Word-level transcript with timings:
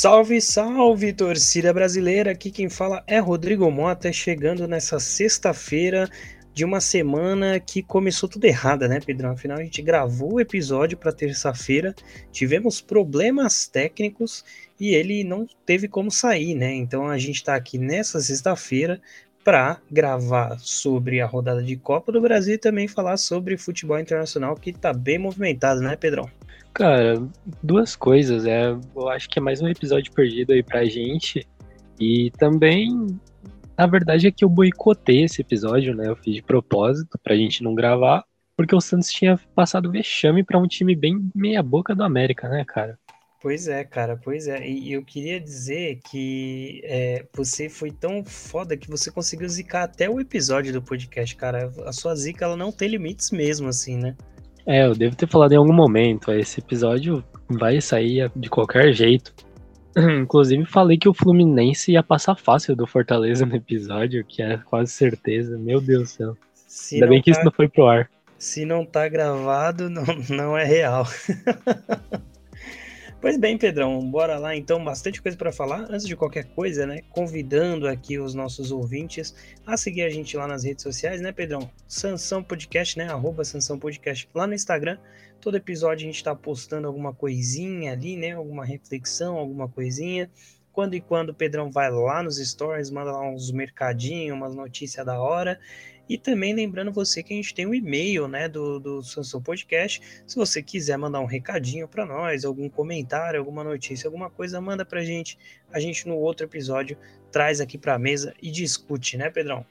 Salve, 0.00 0.40
salve, 0.40 1.12
torcida 1.12 1.72
brasileira! 1.72 2.30
Aqui 2.30 2.52
quem 2.52 2.68
fala 2.68 3.02
é 3.04 3.18
Rodrigo 3.18 3.68
Mota, 3.68 4.12
chegando 4.12 4.68
nessa 4.68 5.00
sexta-feira 5.00 6.08
de 6.54 6.64
uma 6.64 6.80
semana 6.80 7.58
que 7.58 7.82
começou 7.82 8.28
tudo 8.28 8.44
errada, 8.44 8.86
né, 8.86 9.00
Pedrão? 9.04 9.32
Afinal, 9.32 9.58
a 9.58 9.64
gente 9.64 9.82
gravou 9.82 10.34
o 10.34 10.40
episódio 10.40 10.96
para 10.96 11.10
terça-feira, 11.10 11.96
tivemos 12.30 12.80
problemas 12.80 13.66
técnicos 13.66 14.44
e 14.78 14.94
ele 14.94 15.24
não 15.24 15.44
teve 15.66 15.88
como 15.88 16.12
sair, 16.12 16.54
né? 16.54 16.72
Então 16.72 17.08
a 17.08 17.18
gente 17.18 17.38
está 17.38 17.56
aqui 17.56 17.76
nessa 17.76 18.20
sexta-feira 18.20 19.00
para 19.48 19.80
gravar 19.90 20.58
sobre 20.58 21.22
a 21.22 21.26
rodada 21.26 21.62
de 21.62 21.74
Copa 21.74 22.12
do 22.12 22.20
Brasil 22.20 22.56
e 22.56 22.58
também 22.58 22.86
falar 22.86 23.16
sobre 23.16 23.56
futebol 23.56 23.98
internacional 23.98 24.54
que 24.54 24.68
está 24.68 24.92
bem 24.92 25.16
movimentado, 25.16 25.80
né, 25.80 25.96
Pedrão? 25.96 26.28
Cara, 26.74 27.14
duas 27.62 27.96
coisas. 27.96 28.44
É, 28.44 28.76
eu 28.94 29.08
acho 29.08 29.26
que 29.26 29.38
é 29.38 29.42
mais 29.42 29.62
um 29.62 29.68
episódio 29.68 30.12
perdido 30.12 30.52
aí 30.52 30.62
pra 30.62 30.84
gente. 30.84 31.48
E 31.98 32.30
também, 32.32 33.18
na 33.74 33.86
verdade, 33.86 34.26
é 34.26 34.30
que 34.30 34.44
eu 34.44 34.50
boicotei 34.50 35.22
esse 35.22 35.40
episódio, 35.40 35.96
né? 35.96 36.10
Eu 36.10 36.16
fiz 36.16 36.34
de 36.34 36.42
propósito 36.42 37.18
pra 37.24 37.34
gente 37.34 37.62
não 37.62 37.74
gravar, 37.74 38.24
porque 38.54 38.76
o 38.76 38.82
Santos 38.82 39.08
tinha 39.08 39.40
passado 39.54 39.90
vexame 39.90 40.44
para 40.44 40.58
um 40.58 40.66
time 40.66 40.94
bem 40.94 41.26
meia-boca 41.34 41.94
do 41.94 42.04
América, 42.04 42.50
né, 42.50 42.66
cara? 42.68 42.98
Pois 43.40 43.68
é, 43.68 43.84
cara, 43.84 44.16
pois 44.16 44.48
é. 44.48 44.68
E 44.68 44.92
eu 44.92 45.04
queria 45.04 45.40
dizer 45.40 46.00
que 46.10 46.80
é, 46.84 47.24
você 47.32 47.68
foi 47.68 47.92
tão 47.92 48.24
foda 48.24 48.76
que 48.76 48.90
você 48.90 49.12
conseguiu 49.12 49.48
zicar 49.48 49.84
até 49.84 50.10
o 50.10 50.20
episódio 50.20 50.72
do 50.72 50.82
podcast, 50.82 51.36
cara. 51.36 51.72
A 51.86 51.92
sua 51.92 52.16
zica, 52.16 52.44
ela 52.44 52.56
não 52.56 52.72
tem 52.72 52.88
limites 52.88 53.30
mesmo, 53.30 53.68
assim, 53.68 53.96
né? 53.96 54.16
É, 54.66 54.84
eu 54.84 54.94
devo 54.94 55.14
ter 55.14 55.28
falado 55.28 55.52
em 55.52 55.56
algum 55.56 55.72
momento. 55.72 56.32
Esse 56.32 56.58
episódio 56.58 57.22
vai 57.48 57.80
sair 57.80 58.28
de 58.34 58.50
qualquer 58.50 58.92
jeito. 58.92 59.32
Inclusive, 59.96 60.66
falei 60.66 60.98
que 60.98 61.08
o 61.08 61.14
Fluminense 61.14 61.92
ia 61.92 62.02
passar 62.02 62.34
fácil 62.34 62.74
do 62.74 62.88
Fortaleza 62.88 63.46
no 63.46 63.54
episódio, 63.54 64.24
que 64.24 64.42
é 64.42 64.58
quase 64.58 64.90
certeza. 64.90 65.56
Meu 65.56 65.80
Deus 65.80 66.02
do 66.02 66.08
céu. 66.08 66.36
Se 66.54 66.96
Ainda 66.96 67.06
bem 67.06 67.22
que 67.22 67.30
tá... 67.30 67.36
isso 67.36 67.44
não 67.44 67.52
foi 67.52 67.68
pro 67.68 67.86
ar. 67.86 68.10
Se 68.36 68.64
não 68.64 68.84
tá 68.84 69.08
gravado, 69.08 69.88
não, 69.88 70.04
não 70.28 70.58
é 70.58 70.64
real. 70.64 71.06
Pois 73.20 73.36
bem, 73.36 73.58
Pedrão, 73.58 74.08
bora 74.08 74.38
lá 74.38 74.54
então, 74.54 74.84
bastante 74.84 75.20
coisa 75.20 75.36
para 75.36 75.50
falar. 75.50 75.88
Antes 75.90 76.06
de 76.06 76.14
qualquer 76.14 76.44
coisa, 76.44 76.86
né, 76.86 77.00
convidando 77.10 77.88
aqui 77.88 78.16
os 78.16 78.32
nossos 78.32 78.70
ouvintes 78.70 79.34
a 79.66 79.76
seguir 79.76 80.02
a 80.02 80.08
gente 80.08 80.36
lá 80.36 80.46
nas 80.46 80.62
redes 80.62 80.84
sociais, 80.84 81.20
né, 81.20 81.32
Pedrão? 81.32 81.68
Sansão 81.88 82.44
Podcast, 82.44 82.96
né, 82.96 83.08
arroba 83.08 83.44
Sansão 83.44 83.76
Podcast 83.76 84.28
lá 84.32 84.46
no 84.46 84.54
Instagram. 84.54 84.98
Todo 85.40 85.56
episódio 85.56 86.06
a 86.06 86.12
gente 86.12 86.22
tá 86.22 86.32
postando 86.32 86.86
alguma 86.86 87.12
coisinha 87.12 87.90
ali, 87.90 88.16
né, 88.16 88.32
alguma 88.34 88.64
reflexão, 88.64 89.36
alguma 89.36 89.68
coisinha. 89.68 90.30
Quando 90.70 90.94
e 90.94 91.00
quando 91.00 91.30
o 91.30 91.34
Pedrão 91.34 91.72
vai 91.72 91.90
lá 91.90 92.22
nos 92.22 92.36
stories, 92.36 92.88
manda 92.88 93.10
lá 93.10 93.28
uns 93.28 93.50
mercadinhos, 93.50 94.36
umas 94.36 94.54
notícias 94.54 95.04
da 95.04 95.20
hora. 95.20 95.58
E 96.08 96.16
também 96.16 96.54
lembrando 96.54 96.90
você 96.90 97.22
que 97.22 97.32
a 97.32 97.36
gente 97.36 97.54
tem 97.54 97.66
um 97.66 97.74
e-mail 97.74 98.26
né, 98.26 98.48
do, 98.48 98.78
do 98.78 99.02
Sansão 99.02 99.42
Podcast. 99.42 100.00
Se 100.26 100.36
você 100.36 100.62
quiser 100.62 100.96
mandar 100.96 101.20
um 101.20 101.26
recadinho 101.26 101.86
para 101.86 102.06
nós, 102.06 102.44
algum 102.44 102.68
comentário, 102.68 103.38
alguma 103.38 103.62
notícia, 103.62 104.08
alguma 104.08 104.30
coisa, 104.30 104.60
manda 104.60 104.84
para 104.84 105.00
a 105.00 105.04
gente. 105.04 105.38
A 105.72 105.78
gente 105.78 106.08
no 106.08 106.16
outro 106.16 106.46
episódio 106.46 106.96
traz 107.30 107.60
aqui 107.60 107.76
para 107.76 107.94
a 107.94 107.98
mesa 107.98 108.34
e 108.42 108.50
discute, 108.50 109.16
né, 109.16 109.30
Pedrão? 109.30 109.64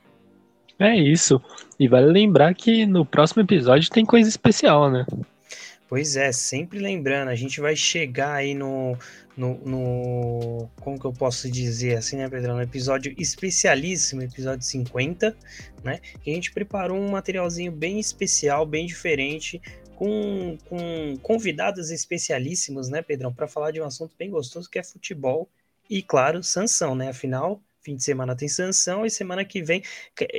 É 0.79 0.95
isso. 0.95 1.41
E 1.79 1.87
vale 1.87 2.07
lembrar 2.07 2.53
que 2.53 2.85
no 2.85 3.05
próximo 3.05 3.41
episódio 3.41 3.89
tem 3.89 4.05
coisa 4.05 4.29
especial, 4.29 4.91
né? 4.91 5.05
Pois 5.87 6.17
é, 6.17 6.33
sempre 6.33 6.79
lembrando, 6.79 7.29
a 7.29 7.35
gente 7.35 7.61
vai 7.61 7.73
chegar 7.73 8.33
aí 8.33 8.53
no, 8.53 8.97
no, 9.37 9.55
no, 9.65 10.69
Como 10.81 10.99
que 10.99 11.05
eu 11.05 11.13
posso 11.13 11.49
dizer 11.49 11.97
assim, 11.97 12.17
né, 12.17 12.29
Pedrão? 12.29 12.55
No 12.55 12.61
episódio 12.61 13.15
especialíssimo, 13.17 14.21
episódio 14.21 14.65
50, 14.65 15.37
né? 15.85 15.99
Que 16.21 16.31
a 16.31 16.33
gente 16.33 16.51
preparou 16.51 16.99
um 16.99 17.09
materialzinho 17.09 17.71
bem 17.71 17.99
especial, 17.99 18.65
bem 18.65 18.85
diferente, 18.85 19.61
com, 19.95 20.57
com 20.67 21.15
convidados 21.21 21.89
especialíssimos, 21.89 22.89
né, 22.89 23.01
Pedrão? 23.01 23.33
Para 23.33 23.47
falar 23.47 23.71
de 23.71 23.79
um 23.79 23.85
assunto 23.85 24.13
bem 24.17 24.29
gostoso 24.29 24.69
que 24.69 24.79
é 24.79 24.83
futebol 24.83 25.49
e, 25.89 26.03
claro, 26.03 26.43
sanção, 26.43 26.95
né? 26.95 27.09
Afinal, 27.09 27.61
fim 27.87 27.95
de 27.95 28.03
semana 28.03 28.35
tem 28.35 28.49
sanção 28.49 29.05
e 29.05 29.09
semana 29.09 29.45
que 29.45 29.63
vem. 29.63 29.81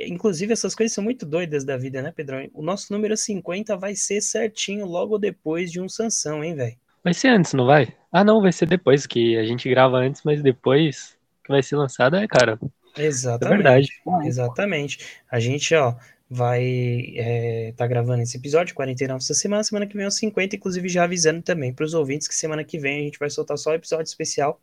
Inclusive, 0.05 0.53
essas 0.53 0.75
coisas 0.75 0.93
são 0.93 1.03
muito 1.03 1.25
doidas 1.25 1.65
da 1.65 1.75
vida, 1.75 1.99
né, 1.99 2.13
Pedrão? 2.15 2.47
O 2.53 2.61
nosso 2.61 2.93
número 2.93 3.17
50 3.17 3.75
vai 3.75 3.95
ser 3.95 4.21
certinho 4.21 4.85
logo 4.85 5.17
depois 5.17 5.71
de 5.71 5.81
um 5.81 5.89
sanção, 5.89 6.43
hein, 6.43 6.53
velho? 6.53 6.77
Vai 7.03 7.15
ser 7.15 7.29
antes, 7.29 7.53
não 7.53 7.65
vai? 7.65 7.91
Ah, 8.11 8.23
não, 8.23 8.39
vai 8.39 8.51
ser 8.51 8.67
depois, 8.67 9.07
que 9.07 9.35
a 9.35 9.43
gente 9.43 9.67
grava 9.67 9.97
antes, 9.97 10.21
mas 10.23 10.43
depois 10.43 11.17
que 11.43 11.51
vai 11.51 11.63
ser 11.63 11.75
lançado 11.75 12.17
é, 12.17 12.27
cara. 12.27 12.59
Exatamente. 12.95 13.51
É 13.51 13.55
verdade. 13.55 13.87
Exatamente. 14.27 14.99
A 15.31 15.39
gente, 15.39 15.73
ó, 15.73 15.95
vai 16.29 17.15
é, 17.15 17.73
tá 17.75 17.87
gravando 17.87 18.21
esse 18.21 18.37
episódio, 18.37 18.75
49 18.75 19.17
essa 19.17 19.33
semana, 19.33 19.63
semana 19.63 19.87
que 19.87 19.95
vem 19.95 20.05
é 20.05 20.07
os 20.07 20.17
50, 20.17 20.55
inclusive 20.55 20.87
já 20.87 21.03
avisando 21.03 21.41
também 21.41 21.73
para 21.73 21.85
os 21.85 21.95
ouvintes 21.95 22.27
que 22.27 22.35
semana 22.35 22.63
que 22.63 22.77
vem 22.77 22.99
a 22.99 23.03
gente 23.05 23.17
vai 23.17 23.31
soltar 23.31 23.57
só 23.57 23.71
o 23.71 23.73
episódio 23.73 24.03
especial 24.03 24.61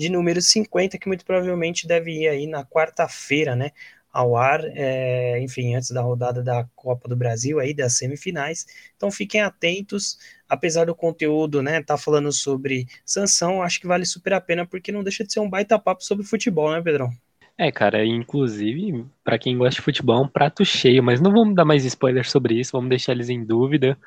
de 0.00 0.08
número 0.08 0.40
50, 0.40 0.96
que 0.96 1.06
muito 1.06 1.26
provavelmente 1.26 1.86
deve 1.86 2.10
ir 2.22 2.28
aí 2.28 2.46
na 2.46 2.64
quarta-feira, 2.64 3.54
né? 3.54 3.70
Ao 4.10 4.34
ar, 4.34 4.60
é, 4.64 5.38
enfim, 5.42 5.74
antes 5.74 5.90
da 5.90 6.00
rodada 6.00 6.42
da 6.42 6.66
Copa 6.74 7.06
do 7.06 7.14
Brasil, 7.14 7.60
aí 7.60 7.74
das 7.74 7.98
semifinais. 7.98 8.66
Então 8.96 9.10
fiquem 9.10 9.42
atentos, 9.42 10.18
apesar 10.48 10.86
do 10.86 10.94
conteúdo, 10.94 11.62
né? 11.62 11.82
Tá 11.82 11.98
falando 11.98 12.32
sobre 12.32 12.86
sanção, 13.04 13.62
acho 13.62 13.78
que 13.78 13.86
vale 13.86 14.06
super 14.06 14.32
a 14.32 14.40
pena, 14.40 14.66
porque 14.66 14.90
não 14.90 15.04
deixa 15.04 15.22
de 15.22 15.32
ser 15.34 15.40
um 15.40 15.50
baita 15.50 15.78
papo 15.78 16.02
sobre 16.02 16.24
futebol, 16.24 16.72
né, 16.72 16.80
Pedrão? 16.80 17.10
É, 17.58 17.70
cara, 17.70 18.02
inclusive, 18.06 19.04
para 19.22 19.38
quem 19.38 19.58
gosta 19.58 19.76
de 19.76 19.82
futebol, 19.82 20.16
é 20.16 20.24
um 20.24 20.28
prato 20.28 20.64
cheio, 20.64 21.02
mas 21.02 21.20
não 21.20 21.30
vamos 21.30 21.54
dar 21.54 21.66
mais 21.66 21.84
spoilers 21.84 22.30
sobre 22.30 22.58
isso, 22.58 22.72
vamos 22.72 22.88
deixar 22.88 23.12
eles 23.12 23.28
em 23.28 23.44
dúvida 23.44 23.98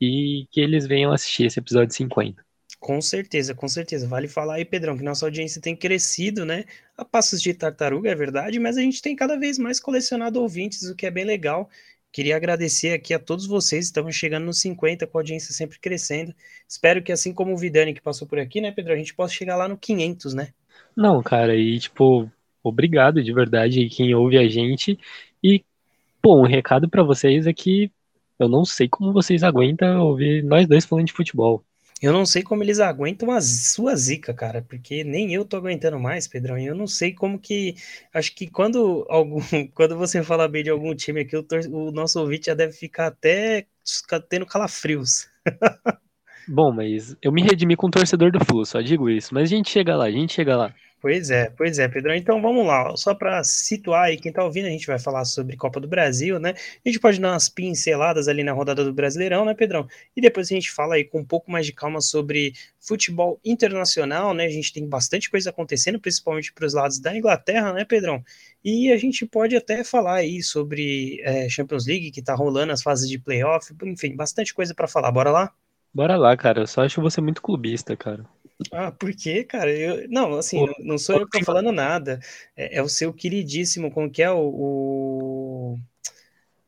e 0.00 0.46
que 0.50 0.60
eles 0.62 0.86
venham 0.86 1.12
assistir 1.12 1.44
esse 1.44 1.58
episódio 1.60 1.94
50. 1.94 2.42
Com 2.78 3.00
certeza, 3.00 3.54
com 3.54 3.68
certeza. 3.68 4.08
Vale 4.08 4.26
falar 4.26 4.54
aí, 4.54 4.64
Pedrão, 4.64 4.96
que 4.96 5.04
nossa 5.04 5.24
audiência 5.26 5.60
tem 5.60 5.76
crescido, 5.76 6.44
né? 6.44 6.64
A 6.96 7.04
passos 7.04 7.40
de 7.40 7.54
tartaruga, 7.54 8.10
é 8.10 8.14
verdade, 8.14 8.58
mas 8.58 8.76
a 8.76 8.80
gente 8.80 9.00
tem 9.00 9.14
cada 9.14 9.38
vez 9.38 9.58
mais 9.58 9.78
colecionado 9.78 10.40
ouvintes, 10.40 10.82
o 10.88 10.94
que 10.94 11.06
é 11.06 11.10
bem 11.10 11.24
legal. 11.24 11.68
Queria 12.12 12.36
agradecer 12.36 12.92
aqui 12.92 13.14
a 13.14 13.18
todos 13.18 13.46
vocês, 13.46 13.86
estamos 13.86 14.14
chegando 14.14 14.44
nos 14.44 14.60
50, 14.60 15.06
com 15.06 15.16
a 15.16 15.20
audiência 15.20 15.54
sempre 15.54 15.78
crescendo. 15.78 16.34
Espero 16.68 17.02
que, 17.02 17.10
assim 17.10 17.32
como 17.32 17.54
o 17.54 17.56
Vidani 17.56 17.94
que 17.94 18.02
passou 18.02 18.28
por 18.28 18.38
aqui, 18.38 18.60
né, 18.60 18.70
Pedro, 18.70 18.92
a 18.92 18.96
gente 18.96 19.14
possa 19.14 19.32
chegar 19.32 19.56
lá 19.56 19.66
no 19.66 19.78
500, 19.78 20.34
né? 20.34 20.52
Não, 20.94 21.22
cara, 21.22 21.56
e 21.56 21.78
tipo, 21.78 22.30
obrigado 22.62 23.22
de 23.22 23.32
verdade 23.32 23.88
quem 23.88 24.14
ouve 24.14 24.36
a 24.36 24.46
gente. 24.46 24.98
E, 25.42 25.64
bom, 26.22 26.40
um 26.42 26.46
recado 26.46 26.88
para 26.88 27.02
vocês 27.02 27.46
é 27.46 27.52
que 27.52 27.90
eu 28.38 28.48
não 28.48 28.64
sei 28.64 28.88
como 28.88 29.12
vocês 29.12 29.42
aguentam 29.42 30.00
ouvir 30.00 30.42
nós 30.44 30.66
dois 30.68 30.84
falando 30.84 31.06
de 31.06 31.12
futebol. 31.12 31.64
Eu 32.02 32.12
não 32.12 32.26
sei 32.26 32.42
como 32.42 32.64
eles 32.64 32.80
aguentam 32.80 33.30
a 33.30 33.40
sua 33.40 33.94
zica, 33.94 34.34
cara, 34.34 34.60
porque 34.60 35.04
nem 35.04 35.32
eu 35.32 35.44
tô 35.44 35.56
aguentando 35.56 36.00
mais, 36.00 36.26
Pedrão. 36.26 36.58
E 36.58 36.66
eu 36.66 36.74
não 36.74 36.88
sei 36.88 37.12
como 37.12 37.38
que. 37.38 37.76
Acho 38.12 38.34
que 38.34 38.50
quando 38.50 39.06
algum, 39.08 39.38
quando 39.72 39.96
você 39.96 40.20
fala 40.20 40.48
bem 40.48 40.64
de 40.64 40.70
algum 40.70 40.96
time 40.96 41.20
aqui, 41.20 41.36
o, 41.36 41.46
o 41.70 41.92
nosso 41.92 42.18
ouvinte 42.18 42.46
já 42.46 42.54
deve 42.54 42.72
ficar 42.72 43.06
até 43.06 43.66
tendo 44.28 44.44
calafrios. 44.44 45.28
Bom, 46.48 46.72
mas 46.72 47.16
eu 47.22 47.30
me 47.30 47.40
redimi 47.40 47.76
com 47.76 47.86
o 47.86 47.90
torcedor 47.90 48.32
do 48.32 48.44
Flu, 48.44 48.66
só 48.66 48.80
digo 48.80 49.08
isso. 49.08 49.32
Mas 49.32 49.44
a 49.44 49.54
gente 49.54 49.70
chega 49.70 49.94
lá, 49.94 50.06
a 50.06 50.10
gente 50.10 50.32
chega 50.32 50.56
lá. 50.56 50.74
Pois 51.02 51.30
é, 51.30 51.50
pois 51.50 51.80
é, 51.80 51.88
Pedrão. 51.88 52.14
Então 52.14 52.40
vamos 52.40 52.64
lá, 52.64 52.96
só 52.96 53.12
para 53.12 53.42
situar 53.42 54.04
aí 54.04 54.16
quem 54.16 54.30
tá 54.30 54.44
ouvindo, 54.44 54.66
a 54.66 54.70
gente 54.70 54.86
vai 54.86 55.00
falar 55.00 55.24
sobre 55.24 55.56
Copa 55.56 55.80
do 55.80 55.88
Brasil, 55.88 56.38
né? 56.38 56.54
A 56.54 56.88
gente 56.88 57.00
pode 57.00 57.20
dar 57.20 57.32
umas 57.32 57.48
pinceladas 57.48 58.28
ali 58.28 58.44
na 58.44 58.52
rodada 58.52 58.84
do 58.84 58.92
Brasileirão, 58.92 59.44
né, 59.44 59.52
Pedrão? 59.52 59.88
E 60.16 60.20
depois 60.20 60.46
a 60.46 60.54
gente 60.54 60.70
fala 60.70 60.94
aí 60.94 61.02
com 61.04 61.18
um 61.18 61.24
pouco 61.24 61.50
mais 61.50 61.66
de 61.66 61.72
calma 61.72 62.00
sobre 62.00 62.52
futebol 62.78 63.40
internacional, 63.44 64.32
né? 64.32 64.44
A 64.44 64.48
gente 64.48 64.72
tem 64.72 64.88
bastante 64.88 65.28
coisa 65.28 65.50
acontecendo, 65.50 65.98
principalmente 65.98 66.52
para 66.52 66.66
os 66.66 66.72
lados 66.72 67.00
da 67.00 67.16
Inglaterra, 67.16 67.72
né, 67.72 67.84
Pedrão? 67.84 68.22
E 68.64 68.92
a 68.92 68.96
gente 68.96 69.26
pode 69.26 69.56
até 69.56 69.82
falar 69.82 70.18
aí 70.18 70.40
sobre 70.40 71.20
é, 71.24 71.48
Champions 71.48 71.84
League, 71.84 72.12
que 72.12 72.22
tá 72.22 72.32
rolando 72.32 72.72
as 72.72 72.80
fases 72.80 73.08
de 73.08 73.18
playoff, 73.18 73.74
enfim, 73.82 74.14
bastante 74.14 74.54
coisa 74.54 74.72
para 74.72 74.86
falar. 74.86 75.10
Bora 75.10 75.32
lá? 75.32 75.52
Bora 75.92 76.16
lá, 76.16 76.36
cara. 76.36 76.60
Eu 76.60 76.66
só 76.68 76.82
acho 76.82 77.02
você 77.02 77.20
muito 77.20 77.42
clubista, 77.42 77.96
cara. 77.96 78.24
Ah, 78.72 78.92
por 78.92 79.12
quê, 79.14 79.44
cara? 79.44 79.70
Eu, 79.70 80.08
não, 80.08 80.34
assim, 80.34 80.58
Pô, 80.58 80.74
não 80.80 80.98
sou 80.98 81.16
eu 81.20 81.26
que 81.26 81.38
tô 81.38 81.44
falando 81.44 81.72
nada. 81.72 82.20
É, 82.56 82.78
é, 82.78 82.82
o 82.82 82.88
seu 82.88 83.12
queridíssimo, 83.12 83.90
como 83.90 84.10
que 84.10 84.22
é 84.22 84.30
o, 84.30 84.38
o... 84.38 85.78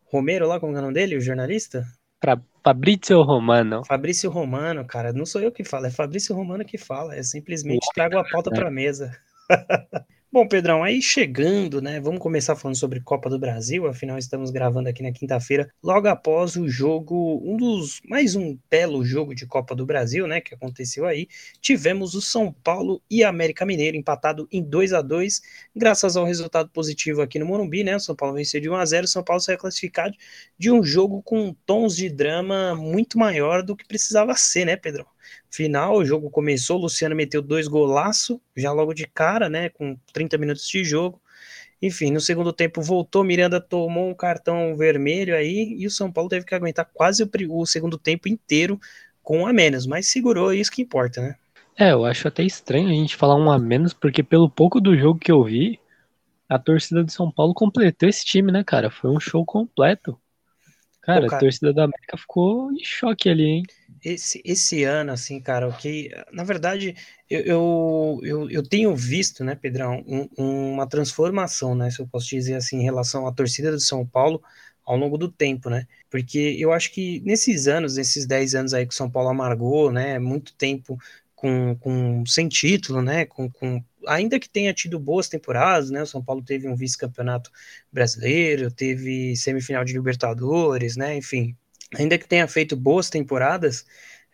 Romero 0.07 0.47
lá, 0.47 0.59
como 0.59 0.75
é 0.75 0.79
o 0.79 0.83
nome 0.83 0.95
dele, 0.95 1.17
o 1.17 1.21
jornalista? 1.21 1.85
Pra 2.21 2.41
Fabrício 2.63 3.21
Romano. 3.23 3.85
Fabrício 3.85 4.31
Romano, 4.31 4.85
cara, 4.87 5.13
não 5.13 5.27
sou 5.27 5.41
eu 5.41 5.53
que 5.53 5.65
falo, 5.65 5.87
é 5.87 5.91
Fabrício 5.91 6.35
Romano 6.35 6.65
que 6.65 6.79
fala. 6.79 7.15
É 7.15 7.23
simplesmente 7.23 7.87
trago 7.95 8.19
a 8.19 8.25
pauta 8.25 8.51
pra 8.51 8.71
mesa. 8.71 9.11
Bom, 10.35 10.49
Pedrão, 10.49 10.83
aí 10.83 11.01
chegando, 11.01 11.81
né? 11.81 12.01
Vamos 12.01 12.19
começar 12.19 12.57
falando 12.57 12.75
sobre 12.75 13.01
Copa 13.01 13.31
do 13.31 13.39
Brasil, 13.39 13.87
afinal 13.87 14.19
estamos 14.19 14.51
gravando 14.51 14.89
aqui 14.89 15.01
na 15.01 15.13
quinta-feira, 15.13 15.71
logo 15.81 16.09
após 16.09 16.57
o 16.57 16.69
jogo, 16.69 17.41
um 17.45 17.57
dos 17.57 18.01
mais 18.05 18.35
um 18.35 18.59
belo 18.69 19.05
jogo 19.05 19.33
de 19.33 19.47
Copa 19.47 19.77
do 19.77 19.87
Brasil, 19.87 20.27
né, 20.27 20.41
que 20.41 20.53
aconteceu 20.53 21.07
aí. 21.07 21.29
Tivemos 21.61 22.17
o 22.17 22.21
São 22.21 22.53
Paulo 22.53 23.01
e 23.09 23.23
América 23.23 23.65
Mineiro 23.65 23.97
empatado 23.97 24.49
em 24.51 24.61
2 24.61 24.93
a 24.93 25.01
2, 25.01 25.41
graças 25.73 26.17
ao 26.17 26.25
resultado 26.25 26.69
positivo 26.71 27.23
aqui 27.23 27.39
no 27.39 27.47
Morumbi, 27.47 27.85
né? 27.85 27.95
O 27.95 28.01
São 28.01 28.17
Paulo 28.17 28.35
venceu 28.35 28.61
de 28.61 28.69
1 28.69 28.75
a 28.75 28.85
0, 28.85 29.05
o 29.05 29.09
São 29.09 29.23
Paulo 29.23 29.41
saiu 29.41 29.57
classificado 29.57 30.17
de 30.59 30.69
um 30.69 30.83
jogo 30.83 31.23
com 31.23 31.55
tons 31.65 31.95
de 31.95 32.11
drama 32.11 32.75
muito 32.75 33.21
maior 33.21 33.63
do 33.63 33.77
que 33.77 33.87
precisava 33.87 34.35
ser, 34.35 34.65
né, 34.65 34.77
Pedrão? 34.77 35.07
Final, 35.51 35.97
o 35.97 36.05
jogo 36.05 36.31
começou, 36.31 36.79
o 36.79 36.83
Luciano 36.83 37.15
meteu 37.15 37.43
dois 37.43 37.69
golaços, 37.69 38.39
já 38.57 38.73
logo 38.73 38.95
de 38.95 39.07
cara, 39.07 39.49
né, 39.49 39.69
com 39.69 39.97
30 40.13 40.39
minutos 40.39 40.67
de 40.69 40.85
jogo. 40.85 41.21
Enfim, 41.81 42.11
no 42.11 42.21
segundo 42.21 42.53
tempo 42.53 42.81
voltou, 42.81 43.23
Miranda 43.25 43.61
tomou 43.61 44.09
um 44.09 44.15
cartão 44.15 44.77
vermelho 44.77 45.37
aí 45.37 45.77
e 45.79 45.87
o 45.87 45.91
São 45.91 46.11
Paulo 46.11 46.31
teve 46.31 46.47
que 46.47 46.55
aguentar 46.55 46.89
quase 46.93 47.23
o, 47.23 47.29
o 47.51 47.67
segundo 47.67 47.99
tempo 47.99 48.29
inteiro 48.29 48.81
com 49.23 49.41
um 49.41 49.47
a 49.47 49.53
menos, 49.53 49.87
mas 49.87 50.09
segurou, 50.09 50.53
é 50.53 50.57
isso 50.57 50.71
que 50.71 50.83
importa, 50.83 51.21
né? 51.21 51.37
É, 51.77 51.93
eu 51.93 52.05
acho 52.05 52.29
até 52.29 52.43
estranho 52.45 52.89
a 52.89 52.93
gente 52.93 53.17
falar 53.17 53.37
um 53.37 53.51
a 53.51 53.59
menos, 53.59 53.93
porque 53.93 54.23
pelo 54.23 54.49
pouco 54.49 54.81
do 54.81 54.97
jogo 54.97 55.19
que 55.19 55.33
eu 55.33 55.43
vi, 55.43 55.81
a 56.49 56.59
torcida 56.59 57.03
do 57.03 57.11
São 57.11 57.31
Paulo 57.31 57.53
completou 57.53 58.09
esse 58.09 58.25
time, 58.25 58.53
né, 58.53 58.63
cara? 58.63 58.91
Foi 58.91 59.11
um 59.11 59.19
show 59.19 59.45
completo. 59.45 60.19
Cara, 61.03 61.23
Pô, 61.23 61.27
cara, 61.27 61.37
a 61.37 61.41
torcida 61.41 61.73
da 61.73 61.85
América 61.85 62.17
ficou 62.17 62.73
em 62.73 62.85
choque 62.85 63.29
ali, 63.29 63.45
hein? 63.45 63.63
Esse, 64.05 64.43
esse 64.45 64.85
ano, 64.85 65.13
assim, 65.13 65.41
cara, 65.41 65.67
o 65.69 65.77
que. 65.77 66.11
Na 66.33 66.45
verdade, 66.45 66.95
eu, 67.29 68.21
eu, 68.23 68.51
eu, 68.51 68.63
tenho 68.63 68.95
visto, 68.95 69.43
né, 69.43 69.55
Pedrão, 69.55 70.05
um, 70.07 70.29
uma 70.75 70.87
transformação, 70.87 71.75
né, 71.75 71.91
se 71.91 72.01
eu 72.01 72.07
posso 72.07 72.29
dizer 72.29 72.55
assim, 72.55 72.79
em 72.79 72.83
relação 72.85 73.27
à 73.27 73.33
torcida 73.33 73.71
do 73.73 73.81
São 73.81 74.07
Paulo 74.07 74.43
ao 74.85 74.97
longo 74.97 75.17
do 75.17 75.31
tempo, 75.33 75.71
né? 75.71 75.87
Porque 76.11 76.57
eu 76.59 76.73
acho 76.73 76.93
que 76.93 77.21
nesses 77.21 77.67
anos, 77.67 77.97
nesses 77.97 78.27
10 78.27 78.55
anos 78.55 78.75
aí 78.75 78.87
que 78.87 78.93
o 78.93 78.97
São 78.97 79.11
Paulo 79.11 79.31
amargou, 79.31 79.91
né, 79.91 80.19
muito 80.19 80.55
tempo 80.55 80.99
com, 81.35 81.75
com 81.77 82.27
sem 82.27 82.49
título, 82.49 83.03
né, 83.03 83.25
com, 83.25 83.51
com 83.51 83.83
ainda 84.07 84.39
que 84.39 84.49
tenha 84.49 84.73
tido 84.75 84.99
boas 84.99 85.29
temporadas, 85.29 85.91
né? 85.91 86.03
O 86.03 86.07
São 86.07 86.23
Paulo 86.23 86.43
teve 86.43 86.69
um 86.69 86.77
vice-campeonato 86.77 87.51
brasileiro, 87.93 88.71
teve 88.71 89.37
semifinal 89.37 89.85
de 89.85 89.93
Libertadores, 89.93 90.97
né? 90.97 91.17
Enfim, 91.17 91.57
ainda 91.97 92.19
que 92.19 92.29
tenha 92.29 92.47
feito 92.49 92.77
boas 92.77 93.11
temporadas, 93.11 93.85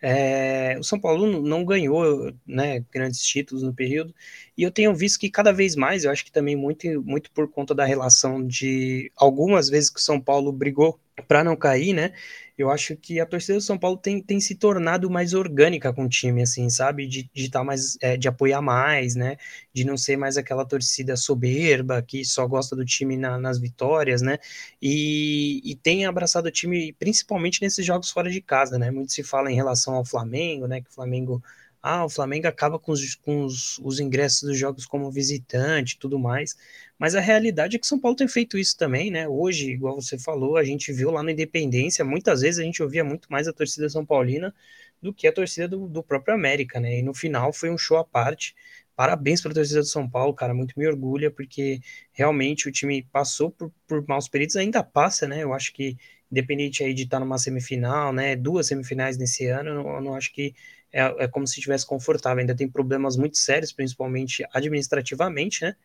é, 0.01 0.75
o 0.79 0.83
São 0.83 0.99
Paulo 0.99 1.41
não 1.41 1.63
ganhou 1.63 2.33
né, 2.45 2.83
grandes 2.91 3.21
títulos 3.21 3.61
no 3.63 3.73
período, 3.73 4.13
e 4.57 4.63
eu 4.63 4.71
tenho 4.71 4.93
visto 4.95 5.19
que 5.19 5.29
cada 5.29 5.51
vez 5.51 5.75
mais, 5.75 6.03
eu 6.03 6.11
acho 6.11 6.25
que 6.25 6.31
também 6.31 6.55
muito, 6.55 6.87
muito 7.03 7.31
por 7.31 7.47
conta 7.47 7.75
da 7.75 7.85
relação 7.85 8.45
de 8.45 9.11
algumas 9.15 9.69
vezes 9.69 9.89
que 9.91 9.99
o 9.99 10.03
São 10.03 10.19
Paulo 10.19 10.51
brigou 10.51 10.99
para 11.27 11.43
não 11.43 11.55
cair, 11.55 11.93
né? 11.93 12.13
Eu 12.61 12.69
acho 12.71 12.95
que 12.95 13.19
a 13.19 13.25
torcida 13.25 13.55
do 13.57 13.61
São 13.61 13.77
Paulo 13.77 13.97
tem, 13.97 14.21
tem 14.21 14.39
se 14.39 14.55
tornado 14.55 15.09
mais 15.09 15.33
orgânica 15.33 15.91
com 15.93 16.05
o 16.05 16.09
time, 16.09 16.41
assim, 16.43 16.69
sabe? 16.69 17.07
De 17.07 17.29
de 17.33 17.49
tá 17.49 17.63
mais, 17.63 17.97
é, 18.01 18.17
de 18.17 18.27
apoiar 18.27 18.61
mais, 18.61 19.15
né? 19.15 19.37
De 19.73 19.83
não 19.83 19.97
ser 19.97 20.17
mais 20.17 20.37
aquela 20.37 20.65
torcida 20.65 21.15
soberba 21.15 22.01
que 22.01 22.23
só 22.25 22.47
gosta 22.47 22.75
do 22.75 22.85
time 22.85 23.17
na, 23.17 23.37
nas 23.37 23.59
vitórias, 23.59 24.21
né? 24.21 24.37
E, 24.81 25.61
e 25.63 25.75
tem 25.75 26.05
abraçado 26.05 26.47
o 26.47 26.51
time 26.51 26.93
principalmente 26.93 27.61
nesses 27.61 27.85
jogos 27.85 28.09
fora 28.11 28.29
de 28.29 28.41
casa, 28.41 28.77
né? 28.79 28.91
Muito 28.91 29.11
se 29.11 29.23
fala 29.23 29.51
em 29.51 29.55
relação 29.55 29.95
ao 29.95 30.05
Flamengo, 30.05 30.67
né? 30.67 30.81
Que 30.81 30.89
o 30.89 30.93
Flamengo 30.93 31.41
ah, 31.81 32.05
o 32.05 32.09
Flamengo 32.09 32.47
acaba 32.47 32.77
com 32.77 32.91
os, 32.91 33.15
com 33.15 33.43
os, 33.43 33.79
os 33.79 33.99
ingressos 33.99 34.43
dos 34.49 34.57
jogos 34.57 34.85
como 34.85 35.09
visitante 35.11 35.97
tudo 35.97 36.19
mais. 36.19 36.55
Mas 37.01 37.15
a 37.15 37.19
realidade 37.19 37.75
é 37.75 37.79
que 37.79 37.87
São 37.87 37.99
Paulo 37.99 38.15
tem 38.15 38.27
feito 38.27 38.59
isso 38.59 38.77
também, 38.77 39.09
né? 39.09 39.27
Hoje, 39.27 39.71
igual 39.71 39.99
você 39.99 40.19
falou, 40.19 40.55
a 40.55 40.63
gente 40.63 40.93
viu 40.93 41.09
lá 41.09 41.23
na 41.23 41.31
Independência, 41.31 42.05
muitas 42.05 42.41
vezes 42.41 42.59
a 42.59 42.63
gente 42.63 42.83
ouvia 42.83 43.03
muito 43.03 43.27
mais 43.31 43.47
a 43.47 43.53
torcida 43.53 43.89
São 43.89 44.05
Paulina 44.05 44.53
do 45.01 45.11
que 45.11 45.27
a 45.27 45.33
torcida 45.33 45.67
do, 45.67 45.87
do 45.87 46.03
próprio 46.03 46.35
América, 46.35 46.79
né? 46.79 46.99
E 46.99 47.01
no 47.01 47.11
final 47.11 47.51
foi 47.51 47.71
um 47.71 47.77
show 47.77 47.97
à 47.97 48.03
parte. 48.03 48.53
Parabéns 48.95 49.41
para 49.41 49.49
a 49.49 49.55
torcida 49.55 49.79
do 49.79 49.87
São 49.87 50.07
Paulo, 50.07 50.31
cara, 50.35 50.53
muito 50.53 50.77
me 50.77 50.85
orgulha, 50.87 51.31
porque 51.31 51.79
realmente 52.11 52.69
o 52.69 52.71
time 52.71 53.01
passou 53.11 53.49
por, 53.49 53.73
por 53.87 54.05
maus 54.07 54.29
períodos, 54.29 54.55
ainda 54.55 54.83
passa, 54.83 55.27
né? 55.27 55.41
Eu 55.41 55.55
acho 55.55 55.73
que, 55.73 55.97
independente 56.31 56.83
aí 56.83 56.93
de 56.93 57.01
estar 57.01 57.19
numa 57.19 57.39
semifinal, 57.39 58.13
né? 58.13 58.35
Duas 58.35 58.67
semifinais 58.67 59.17
nesse 59.17 59.47
ano, 59.47 59.69
eu 59.69 59.73
não, 59.73 59.95
eu 59.95 60.01
não 60.01 60.13
acho 60.13 60.31
que 60.31 60.53
é, 60.91 61.01
é 61.23 61.27
como 61.27 61.47
se 61.47 61.55
estivesse 61.57 61.83
confortável. 61.83 62.41
Ainda 62.41 62.55
tem 62.55 62.69
problemas 62.69 63.17
muito 63.17 63.39
sérios, 63.39 63.73
principalmente 63.73 64.45
administrativamente, 64.53 65.63
né? 65.63 65.75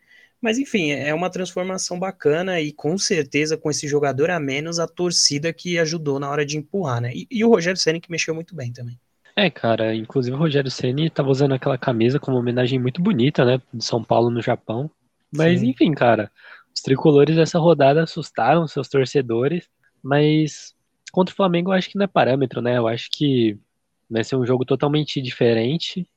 Mas 0.41 0.59
enfim, 0.59 0.91
é 0.91 1.13
uma 1.15 1.31
transformação 1.31 1.99
bacana 1.99 2.61
e 2.61 2.73
com 2.73 2.97
certeza 2.99 3.57
com 3.57 3.71
esse 3.71 3.89
jogador 3.89 4.31
a 4.31 4.39
menos 4.39 4.79
a 4.79 4.87
torcida 4.87 5.53
que 5.53 5.79
ajudou 5.79 6.21
na 6.21 6.31
hora 6.31 6.45
de 6.45 6.57
empurrar, 6.59 7.01
né? 7.01 7.13
E, 7.15 7.27
e 7.31 7.45
o 7.45 7.49
Rogério 7.49 7.81
Ceni 7.81 8.01
que 8.01 8.11
mexeu 8.11 8.35
muito 8.35 8.55
bem 8.55 8.73
também. 8.73 8.99
É, 9.35 9.51
cara, 9.51 9.95
inclusive 9.95 10.35
o 10.35 10.39
Rogério 10.39 10.71
Ceni 10.71 11.07
estava 11.07 11.29
usando 11.29 11.53
aquela 11.53 11.77
camisa 11.77 12.19
com 12.19 12.31
uma 12.31 12.41
homenagem 12.41 12.79
muito 12.79 13.03
bonita, 13.03 13.45
né, 13.45 13.61
de 13.73 13.85
São 13.85 14.03
Paulo 14.03 14.31
no 14.31 14.41
Japão. 14.41 14.91
Mas 15.31 15.61
Sim. 15.61 15.69
enfim, 15.69 15.93
cara, 15.93 16.31
os 16.75 16.81
tricolores 16.81 17.37
dessa 17.37 17.59
rodada 17.59 18.03
assustaram 18.03 18.67
seus 18.67 18.89
torcedores, 18.89 19.69
mas 20.03 20.75
contra 21.13 21.33
o 21.33 21.37
Flamengo 21.37 21.71
eu 21.71 21.75
acho 21.75 21.91
que 21.91 21.99
não 21.99 22.05
é 22.05 22.09
parâmetro, 22.09 22.61
né? 22.63 22.79
Eu 22.79 22.87
acho 22.87 23.11
que 23.11 23.59
vai 24.09 24.23
ser 24.23 24.37
um 24.37 24.47
jogo 24.47 24.65
totalmente 24.65 25.21
diferente 25.21 26.09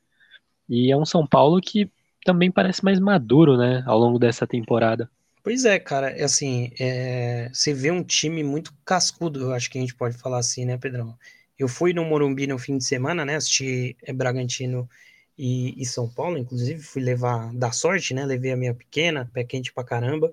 e 0.69 0.91
é 0.91 0.95
um 0.97 1.05
São 1.05 1.25
Paulo 1.25 1.59
que 1.59 1.89
também 2.29 2.51
parece 2.51 2.85
mais 2.85 2.99
maduro, 2.99 3.57
né, 3.57 3.83
ao 3.87 3.97
longo 3.97 4.19
dessa 4.19 4.45
temporada. 4.45 5.09
Pois 5.43 5.65
é, 5.65 5.79
cara, 5.79 6.11
é 6.11 6.23
assim, 6.23 6.71
é, 6.79 7.49
você 7.51 7.73
vê 7.73 7.89
um 7.89 8.03
time 8.03 8.43
muito 8.43 8.71
cascudo, 8.85 9.41
eu 9.41 9.53
acho 9.53 9.67
que 9.67 9.79
a 9.79 9.81
gente 9.81 9.95
pode 9.95 10.15
falar 10.15 10.37
assim, 10.37 10.63
né, 10.63 10.77
Pedrão? 10.77 11.17
Eu 11.57 11.67
fui 11.67 11.91
no 11.91 12.05
Morumbi 12.05 12.45
no 12.45 12.59
fim 12.59 12.77
de 12.77 12.85
semana, 12.85 13.25
né, 13.25 13.35
assisti 13.35 13.97
é, 14.03 14.13
Bragantino 14.13 14.87
e, 15.35 15.73
e, 15.81 15.83
São 15.87 16.07
Paulo, 16.07 16.37
inclusive 16.37 16.83
fui 16.83 17.01
levar, 17.01 17.51
da 17.55 17.71
sorte, 17.71 18.13
né, 18.13 18.23
levei 18.25 18.51
a 18.51 18.57
minha 18.57 18.75
pequena, 18.75 19.27
pé 19.33 19.43
quente 19.43 19.73
pra 19.73 19.83
caramba, 19.83 20.31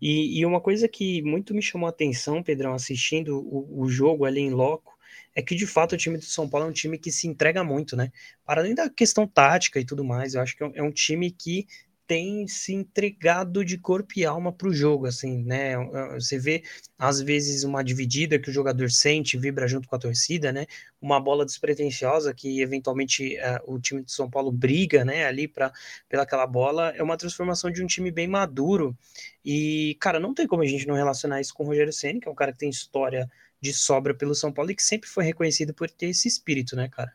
e, 0.00 0.40
e 0.40 0.46
uma 0.46 0.62
coisa 0.62 0.88
que 0.88 1.20
muito 1.20 1.52
me 1.52 1.60
chamou 1.60 1.88
a 1.88 1.90
atenção, 1.90 2.42
Pedrão, 2.42 2.72
assistindo 2.72 3.36
o, 3.38 3.82
o 3.82 3.88
jogo 3.90 4.24
ali 4.24 4.40
em 4.40 4.50
loco, 4.50 4.93
é 5.34 5.42
que 5.42 5.54
de 5.54 5.66
fato 5.66 5.94
o 5.94 5.98
time 5.98 6.16
do 6.18 6.24
São 6.24 6.48
Paulo 6.48 6.66
é 6.66 6.70
um 6.70 6.72
time 6.72 6.98
que 6.98 7.10
se 7.10 7.26
entrega 7.26 7.64
muito, 7.64 7.96
né? 7.96 8.10
Para 8.44 8.60
além 8.60 8.74
da 8.74 8.88
questão 8.88 9.26
tática 9.26 9.80
e 9.80 9.84
tudo 9.84 10.04
mais, 10.04 10.34
eu 10.34 10.40
acho 10.40 10.56
que 10.56 10.62
é 10.62 10.82
um 10.82 10.88
é 10.88 10.92
time 10.92 11.30
que 11.30 11.66
tem 12.06 12.46
se 12.46 12.74
entregado 12.74 13.64
de 13.64 13.78
corpo 13.78 14.12
e 14.16 14.24
alma 14.24 14.52
para 14.52 14.68
o 14.68 14.74
jogo, 14.74 15.06
assim, 15.06 15.42
né? 15.44 15.74
Você 16.14 16.38
vê, 16.38 16.62
às 16.98 17.20
vezes, 17.20 17.64
uma 17.64 17.82
dividida 17.82 18.38
que 18.38 18.50
o 18.50 18.52
jogador 18.52 18.90
sente, 18.90 19.38
vibra 19.38 19.66
junto 19.66 19.88
com 19.88 19.96
a 19.96 19.98
torcida, 19.98 20.52
né? 20.52 20.66
Uma 21.00 21.18
bola 21.18 21.46
despretensiosa 21.46 22.34
que, 22.34 22.60
eventualmente, 22.60 23.38
uh, 23.38 23.74
o 23.74 23.80
time 23.80 24.02
de 24.02 24.12
São 24.12 24.28
Paulo 24.28 24.52
briga, 24.52 25.04
né? 25.04 25.24
Ali 25.26 25.48
pra, 25.48 25.72
pela 26.08 26.24
aquela 26.24 26.46
bola, 26.46 26.90
é 26.94 27.02
uma 27.02 27.16
transformação 27.16 27.70
de 27.70 27.82
um 27.82 27.86
time 27.86 28.10
bem 28.10 28.28
maduro. 28.28 28.96
E, 29.44 29.96
cara, 30.00 30.20
não 30.20 30.34
tem 30.34 30.46
como 30.46 30.62
a 30.62 30.66
gente 30.66 30.86
não 30.86 30.94
relacionar 30.94 31.40
isso 31.40 31.54
com 31.54 31.64
o 31.64 31.66
Rogério 31.66 31.92
Senna, 31.92 32.20
que 32.20 32.28
é 32.28 32.30
um 32.30 32.34
cara 32.34 32.52
que 32.52 32.58
tem 32.58 32.68
história 32.68 33.30
de 33.64 33.72
sobra 33.74 34.14
pelo 34.14 34.34
São 34.34 34.52
Paulo 34.52 34.70
e 34.70 34.76
que 34.76 34.82
sempre 34.82 35.08
foi 35.08 35.24
reconhecido 35.24 35.74
por 35.74 35.90
ter 35.90 36.08
esse 36.08 36.28
espírito, 36.28 36.76
né, 36.76 36.88
cara? 36.88 37.12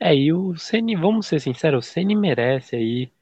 É, 0.00 0.14
e 0.14 0.32
o 0.32 0.56
Ceni, 0.56 0.96
vamos 0.96 1.26
ser 1.26 1.40
sinceros, 1.40 1.86
o 1.86 1.90
Ceni 1.90 2.14
merece 2.16 2.76
aí 2.76 3.12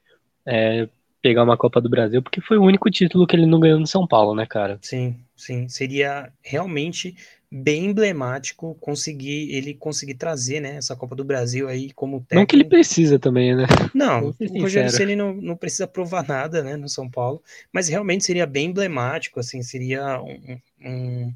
é, 0.45 0.89
pegar 1.21 1.43
uma 1.43 1.57
Copa 1.57 1.81
do 1.81 1.89
Brasil, 1.89 2.21
porque 2.23 2.41
foi 2.41 2.57
o 2.57 2.63
único 2.63 2.89
título 2.91 3.27
que 3.27 3.35
ele 3.35 3.45
não 3.45 3.59
ganhou 3.59 3.79
no 3.79 3.87
São 3.87 4.07
Paulo, 4.07 4.35
né, 4.35 4.45
cara? 4.45 4.81
Sim, 4.81 5.25
sim. 5.35 5.67
Seria 5.69 6.31
realmente 6.41 7.15
bem 7.55 7.85
emblemático 7.85 8.75
conseguir 8.81 9.53
ele 9.55 9.75
conseguir 9.75 10.15
trazer, 10.15 10.59
né, 10.59 10.77
essa 10.77 10.95
Copa 10.95 11.15
do 11.15 11.23
Brasil 11.23 11.67
aí 11.67 11.91
como 11.91 12.21
técnico. 12.21 12.39
Não 12.39 12.45
que 12.47 12.55
ele 12.55 12.65
precisa 12.65 13.19
também, 13.19 13.55
né? 13.55 13.65
Não, 13.93 14.29
o 14.29 14.61
Rogério 14.61 14.89
Ceni 14.89 15.15
não, 15.15 15.35
não 15.35 15.55
precisa 15.55 15.85
provar 15.85 16.27
nada, 16.27 16.63
né, 16.63 16.75
no 16.75 16.89
São 16.89 17.07
Paulo, 17.07 17.43
mas 17.71 17.87
realmente 17.87 18.25
seria 18.25 18.47
bem 18.47 18.69
emblemático, 18.69 19.39
assim, 19.39 19.61
seria 19.61 20.19
um, 20.19 20.59
um 20.83 21.33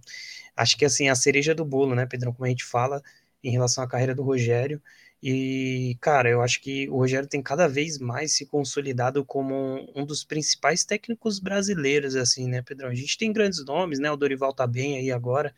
acho 0.55 0.75
que 0.75 0.85
assim, 0.85 1.07
a 1.07 1.13
cereja 1.13 1.53
do 1.53 1.63
bolo, 1.63 1.93
né, 1.93 2.07
Pedrão, 2.07 2.33
como 2.33 2.45
a 2.45 2.49
gente 2.49 2.65
fala 2.65 2.99
em 3.43 3.51
relação 3.51 3.83
à 3.83 3.87
carreira 3.87 4.15
do 4.15 4.23
Rogério. 4.23 4.81
E, 5.21 5.97
cara, 6.01 6.29
eu 6.29 6.41
acho 6.41 6.61
que 6.61 6.89
o 6.89 6.97
Rogério 6.97 7.27
tem 7.27 7.41
cada 7.41 7.67
vez 7.67 7.99
mais 7.99 8.33
se 8.33 8.45
consolidado 8.45 9.23
como 9.23 9.87
um, 9.95 10.05
dos 10.05 10.23
principais 10.23 10.83
técnicos 10.83 11.39
brasileiros, 11.39 12.15
assim, 12.15 12.47
né, 12.47 12.61
Pedrão? 12.61 12.89
A 12.89 12.95
gente 12.95 13.17
tem 13.17 13.31
grandes 13.31 13.63
nomes, 13.65 13.99
né? 13.99 14.11
O 14.11 14.17
Dorival 14.17 14.53
tá 14.53 14.65
bem 14.65 14.97
aí 14.97 15.11
agora, 15.11 15.53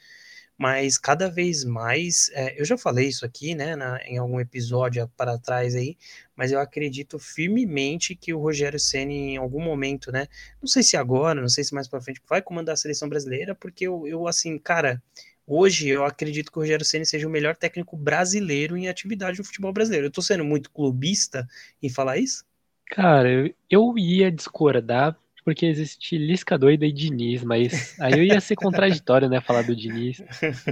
mas 0.60 0.98
cada 0.98 1.30
vez 1.30 1.64
mais, 1.64 2.30
é, 2.34 2.60
eu 2.60 2.66
já 2.66 2.78
falei 2.78 3.08
isso 3.08 3.26
aqui, 3.26 3.56
né, 3.56 3.78
na, 3.78 3.98
em 4.04 4.18
algum 4.18 4.42
episódio 4.42 5.10
para 5.16 5.40
trás 5.40 5.74
aí, 5.74 5.98
mas 6.36 6.52
eu 6.52 6.60
acredito 6.60 7.18
firmemente 7.18 8.14
que 8.14 8.34
o 8.34 8.40
Rogério 8.40 8.78
Ceni 8.78 9.36
em 9.36 9.38
algum 9.38 9.62
momento, 9.62 10.12
né, 10.12 10.28
não 10.62 10.68
sei 10.68 10.84
se 10.84 10.98
agora, 10.98 11.40
não 11.40 11.48
sei 11.48 11.64
se 11.64 11.74
mais 11.74 11.88
para 11.88 12.02
frente, 12.02 12.22
vai 12.28 12.42
comandar 12.42 12.74
a 12.74 12.78
seleção 12.78 13.08
brasileira, 13.08 13.56
porque 13.56 13.88
eu, 13.88 14.06
eu 14.06 14.28
assim, 14.28 14.60
cara, 14.60 15.02
hoje 15.48 15.88
eu 15.88 16.04
acredito 16.04 16.52
que 16.52 16.58
o 16.58 16.62
Rogério 16.62 16.86
Ceni 16.86 17.06
seja 17.06 17.26
o 17.26 17.32
melhor 17.32 17.56
técnico 17.56 17.96
brasileiro 17.96 18.76
em 18.76 18.90
atividade 18.90 19.40
no 19.40 19.46
futebol 19.46 19.72
brasileiro. 19.72 20.08
Eu 20.08 20.12
tô 20.12 20.22
sendo 20.22 20.44
muito 20.44 20.70
clubista 20.72 21.48
em 21.82 21.90
falar 21.90 22.18
isso? 22.18 22.44
Cara, 22.88 23.30
eu 23.70 23.98
ia 23.98 24.30
discordar 24.30 25.18
porque 25.44 25.66
existe 25.66 26.18
Lisca 26.18 26.58
doida 26.58 26.86
e 26.86 26.92
Diniz, 26.92 27.44
mas 27.44 28.00
aí 28.00 28.18
eu 28.18 28.24
ia 28.24 28.42
ser 28.42 28.56
contraditório, 28.56 29.30
né, 29.30 29.42
falar 29.42 29.64
do 29.64 29.76
Diniz. 29.76 30.22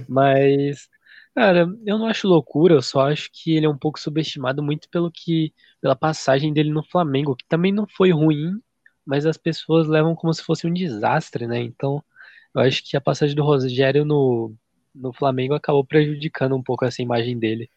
Mas, 0.08 0.90
cara, 1.36 1.68
eu 1.86 1.98
não 1.98 2.08
acho 2.08 2.28
loucura, 2.28 2.76
eu 2.76 2.82
só 2.82 3.10
acho 3.10 3.30
que 3.32 3.56
ele 3.56 3.66
é 3.66 3.70
um 3.70 3.78
pouco 3.78 4.00
subestimado 4.00 4.62
muito 4.64 4.90
pelo 4.90 5.12
que 5.12 5.54
pela 5.82 5.96
passagem 5.96 6.54
dele 6.54 6.72
no 6.72 6.84
Flamengo, 6.84 7.36
que 7.36 7.46
também 7.48 7.72
não 7.72 7.88
foi 7.88 8.12
ruim, 8.12 8.60
mas 9.06 9.26
as 9.26 9.38
pessoas 9.38 9.88
levam 9.88 10.16
como 10.16 10.34
se 10.34 10.44
fosse 10.44 10.68
um 10.68 10.74
desastre, 10.74 11.48
né? 11.48 11.60
Então, 11.62 12.04
eu 12.54 12.62
acho 12.62 12.84
que 12.84 12.98
a 12.98 13.02
passagem 13.02 13.36
do 13.36 13.44
Rogério 13.44 14.04
no, 14.04 14.54
no 14.94 15.14
Flamengo 15.14 15.54
acabou 15.54 15.86
prejudicando 15.86 16.56
um 16.56 16.64
pouco 16.64 16.86
essa 16.86 17.02
imagem 17.02 17.38
dele. 17.38 17.70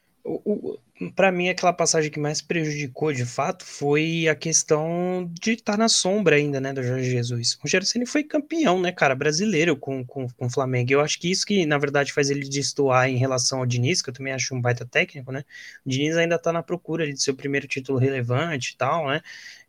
Para 1.17 1.33
mim, 1.33 1.49
aquela 1.49 1.73
passagem 1.73 2.11
que 2.11 2.21
mais 2.21 2.43
prejudicou 2.43 3.11
de 3.11 3.25
fato 3.25 3.65
foi 3.65 4.29
a 4.29 4.35
questão 4.35 5.31
de 5.33 5.53
estar 5.53 5.73
tá 5.73 5.79
na 5.79 5.89
sombra 5.89 6.37
ainda, 6.37 6.61
né, 6.61 6.75
do 6.75 6.83
Jorge 6.83 7.11
Jesus. 7.11 7.59
O 7.65 7.87
Ceni 7.87 8.05
foi 8.05 8.23
campeão, 8.23 8.79
né, 8.79 8.93
cara, 8.93 9.15
brasileiro 9.15 9.77
com, 9.77 10.05
com, 10.05 10.29
com 10.29 10.47
o 10.47 10.51
Flamengo. 10.51 10.93
Eu 10.93 11.01
acho 11.01 11.19
que 11.19 11.31
isso 11.31 11.47
que, 11.47 11.65
na 11.65 11.79
verdade, 11.79 12.13
faz 12.13 12.29
ele 12.29 12.47
destoar 12.47 13.09
em 13.09 13.17
relação 13.17 13.61
ao 13.61 13.67
Diniz, 13.67 14.03
que 14.03 14.11
eu 14.11 14.15
também 14.15 14.33
acho 14.35 14.55
um 14.55 14.61
baita 14.61 14.85
técnico, 14.85 15.33
né. 15.33 15.43
O 15.87 15.89
Diniz 15.89 16.17
ainda 16.17 16.39
tá 16.39 16.53
na 16.53 16.63
procura 16.63 17.11
de 17.11 17.21
seu 17.21 17.35
primeiro 17.35 17.67
título 17.67 17.99
relevante 17.99 18.75
e 18.75 18.77
tal, 18.77 19.09
né. 19.09 19.23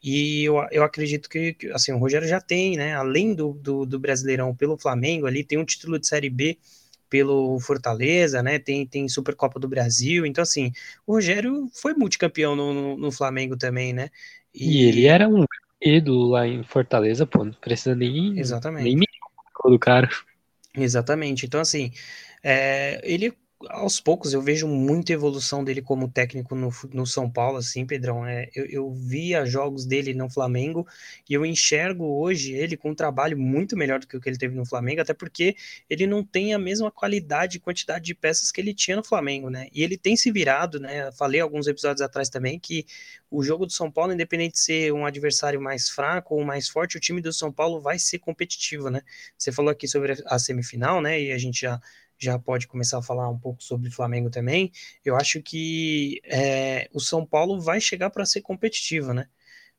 E 0.03 0.43
eu, 0.43 0.55
eu 0.72 0.84
acredito 0.84 1.29
que, 1.29 1.55
assim, 1.74 1.93
o 1.93 1.98
Rogério 1.98 2.27
já 2.27 2.41
tem, 2.41 2.75
né, 2.75 2.93
além 2.93 3.34
do, 3.34 3.53
do, 3.53 3.86
do 3.86 4.00
Brasileirão 4.00 4.53
pelo 4.53 4.77
Flamengo 4.77 5.27
ali, 5.27 5.46
tem 5.46 5.58
um 5.58 5.65
título 5.65 5.98
de 5.98 6.08
Série 6.08 6.29
B 6.29 6.58
pelo 7.12 7.60
Fortaleza, 7.60 8.41
né? 8.41 8.58
Tem, 8.58 8.88
tem 8.88 9.08
Supercopa 9.10 9.60
do 9.60 9.68
Brasil. 9.68 10.25
Então, 10.25 10.41
assim, 10.41 10.72
o 11.06 11.15
Rogério 11.15 11.70
foi 11.74 11.94
multicampeão 11.94 12.56
no, 12.56 12.74
no, 12.74 12.98
no 12.98 13.12
Flamengo 13.12 13.58
também, 13.58 13.91
né? 13.91 14.10
E... 14.56 14.77
e, 14.77 14.88
ele 14.88 15.06
era 15.06 15.27
um 15.27 15.44
ídolo 15.82 16.30
lá 16.30 16.48
em 16.48 16.63
Fortaleza, 16.63 17.27
pô, 17.27 17.44
não 17.44 17.51
precisa 17.51 17.94
nem, 17.94 18.39
Exatamente. 18.39 18.96
nem 18.96 19.08
do 19.65 19.77
cara. 19.77 20.10
Exatamente. 20.74 21.46
Então, 21.46 21.60
assim, 21.60 21.91
é, 22.41 23.01
ele 23.03 23.34
aos 23.70 24.00
poucos 24.00 24.34
eu 24.34 24.41
vejo 24.41 24.68
muita 24.68 25.13
evolução 25.13 25.63
dele 25.63 25.82
como 25.82 26.10
técnico 26.10 26.56
no, 26.56 26.70
no 26.94 27.06
São 27.06 27.30
Paulo, 27.30 27.58
assim, 27.58 27.86
Pedrão. 27.86 28.25
É, 28.25 28.50
eu, 28.56 28.65
eu 28.65 28.91
via 28.91 29.46
jogos 29.46 29.86
dele 29.86 30.13
no 30.13 30.30
Flamengo 30.30 30.88
e 31.30 31.34
eu 31.34 31.46
enxergo 31.46 32.06
hoje 32.06 32.53
ele 32.53 32.75
com 32.75 32.91
um 32.91 32.96
trabalho 32.96 33.38
muito 33.38 33.77
melhor 33.77 34.00
do 34.00 34.08
que 34.08 34.18
o 34.18 34.22
que 34.22 34.30
ele 34.30 34.38
teve 34.38 34.56
no 34.56 34.65
Flamengo, 34.65 35.01
até 35.01 35.13
porque 35.13 35.56
ele 35.89 36.08
não 36.08 36.24
tem 36.24 36.53
a 36.53 36.60
mesma 36.60 36.91
qualidade 36.91 37.58
e 37.58 37.60
quantidade 37.60 38.06
de 38.06 38.15
peças 38.15 38.51
que 38.51 38.60
ele 38.60 38.74
tinha 38.74 38.98
no 38.98 39.03
Flamengo, 39.03 39.50
né? 39.50 39.68
E 39.74 39.84
ele 39.84 39.98
tem 39.98 40.15
se 40.15 40.32
virado, 40.32 40.80
né? 40.80 41.12
Falei 41.12 41.41
alguns 41.41 41.68
episódios 41.68 42.01
atrás 42.01 42.30
também 42.30 42.60
que 42.60 42.86
o 43.30 43.44
jogo 43.44 43.65
do 43.65 43.72
São 43.72 43.89
Paulo, 43.89 44.13
independente 44.13 44.53
de 44.53 44.60
ser 44.60 44.94
um 44.94 45.06
adversário 45.06 45.62
mais 45.62 45.89
fraco 45.89 46.36
ou 46.36 46.44
mais 46.44 46.68
forte, 46.68 46.98
o 46.98 47.00
time 47.00 47.22
do 47.22 47.32
São 47.32 47.51
Paulo 47.51 47.80
vai 47.80 47.98
ser 47.98 48.20
competitivo, 48.20 48.89
né? 48.89 49.01
Você 49.38 49.51
falou 49.51 49.72
aqui 49.72 49.88
sobre 49.88 50.22
a 50.25 50.38
semifinal, 50.38 51.01
né? 51.01 51.22
E 51.22 51.32
a 51.32 51.38
gente 51.38 51.62
já 51.62 51.80
já 52.22 52.38
pode 52.40 52.68
começar 52.68 53.00
a 53.00 53.01
falar 53.01 53.30
um 53.30 53.38
pouco 53.38 53.63
sobre 53.63 53.90
o 53.90 53.92
Flamengo 53.92 54.30
também. 54.30 54.72
Eu 55.04 55.16
acho 55.16 55.42
que 55.42 56.22
é, 56.25 56.90
o 56.94 57.00
São 57.00 57.25
Paulo 57.25 57.60
vai 57.60 57.82
chegar 57.82 58.10
para 58.10 58.25
ser 58.25 58.42
competitivo, 58.42 59.13
né? 59.13 59.28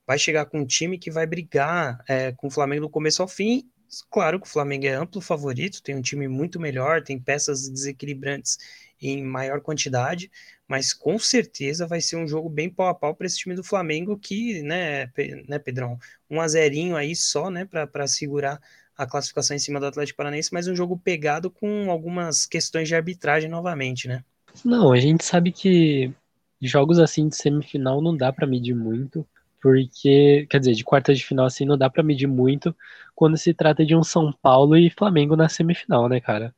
Vai 0.06 0.18
chegar 0.18 0.46
com 0.46 0.60
um 0.60 0.66
time 0.66 0.98
que 0.98 1.10
vai 1.10 1.26
brigar 1.26 2.02
é, 2.08 2.32
com 2.32 2.48
o 2.48 2.50
Flamengo 2.50 2.82
do 2.82 2.90
começo 2.90 3.22
ao 3.22 3.28
fim. 3.28 3.70
Claro 4.10 4.40
que 4.40 4.46
o 4.46 4.50
Flamengo 4.50 4.86
é 4.86 4.94
amplo 4.94 5.20
favorito, 5.20 5.82
tem 5.82 5.94
um 5.94 6.02
time 6.02 6.26
muito 6.26 6.58
melhor, 6.58 7.02
tem 7.02 7.18
peças 7.18 7.68
desequilibrantes 7.68 8.58
em 9.00 9.22
maior 9.22 9.60
quantidade, 9.60 10.30
mas 10.66 10.94
com 10.94 11.18
certeza 11.18 11.86
vai 11.86 12.00
ser 12.00 12.16
um 12.16 12.26
jogo 12.26 12.48
bem 12.48 12.70
pau 12.70 12.88
a 12.88 12.94
pau 12.94 13.14
para 13.14 13.26
esse 13.26 13.38
time 13.38 13.54
do 13.54 13.64
Flamengo 13.64 14.18
que, 14.18 14.62
né, 14.62 15.10
né 15.48 15.58
Pedrão, 15.58 15.98
um 16.30 16.40
a 16.40 16.48
zerinho 16.48 16.96
aí 16.96 17.14
só, 17.14 17.50
né, 17.50 17.64
para 17.66 18.06
segurar 18.06 18.60
a 19.02 19.06
classificação 19.06 19.56
em 19.56 19.58
cima 19.58 19.80
do 19.80 19.86
Atlético 19.86 20.16
Paranaense, 20.16 20.52
mas 20.52 20.68
um 20.68 20.76
jogo 20.76 20.98
pegado 20.98 21.50
com 21.50 21.90
algumas 21.90 22.46
questões 22.46 22.88
de 22.88 22.94
arbitragem 22.94 23.48
novamente, 23.50 24.08
né? 24.08 24.24
Não, 24.64 24.92
a 24.92 24.98
gente 24.98 25.24
sabe 25.24 25.50
que 25.52 26.12
jogos 26.60 26.98
assim 26.98 27.28
de 27.28 27.36
semifinal 27.36 28.00
não 28.00 28.16
dá 28.16 28.32
para 28.32 28.46
medir 28.46 28.74
muito, 28.74 29.26
porque, 29.60 30.46
quer 30.50 30.58
dizer, 30.58 30.74
de 30.74 30.84
quartas 30.84 31.18
de 31.18 31.24
final 31.24 31.46
assim 31.46 31.64
não 31.64 31.78
dá 31.78 31.88
para 31.88 32.02
medir 32.02 32.26
muito 32.26 32.74
quando 33.14 33.36
se 33.36 33.54
trata 33.54 33.84
de 33.84 33.94
um 33.94 34.02
São 34.02 34.32
Paulo 34.32 34.76
e 34.76 34.90
Flamengo 34.90 35.36
na 35.36 35.48
semifinal, 35.48 36.08
né, 36.08 36.20
cara? 36.20 36.54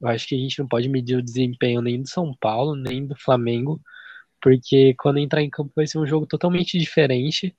Eu 0.00 0.08
acho 0.08 0.28
que 0.28 0.34
a 0.34 0.38
gente 0.38 0.58
não 0.58 0.68
pode 0.68 0.88
medir 0.88 1.16
o 1.16 1.22
desempenho 1.22 1.80
nem 1.80 2.00
do 2.02 2.08
São 2.08 2.34
Paulo, 2.34 2.76
nem 2.76 3.06
do 3.06 3.16
Flamengo, 3.16 3.80
porque 4.40 4.94
quando 4.98 5.18
entrar 5.18 5.42
em 5.42 5.50
campo 5.50 5.72
vai 5.74 5.86
ser 5.86 5.98
um 5.98 6.06
jogo 6.06 6.26
totalmente 6.26 6.78
diferente. 6.78 7.56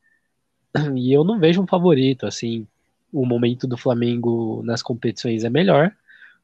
E 0.98 1.14
eu 1.14 1.24
não 1.24 1.40
vejo 1.40 1.62
um 1.62 1.68
favorito, 1.68 2.26
assim, 2.26 2.68
o 3.16 3.26
momento 3.26 3.66
do 3.66 3.78
Flamengo 3.78 4.62
nas 4.64 4.84
competições 4.84 5.44
é 5.44 5.50
melhor, 5.50 5.96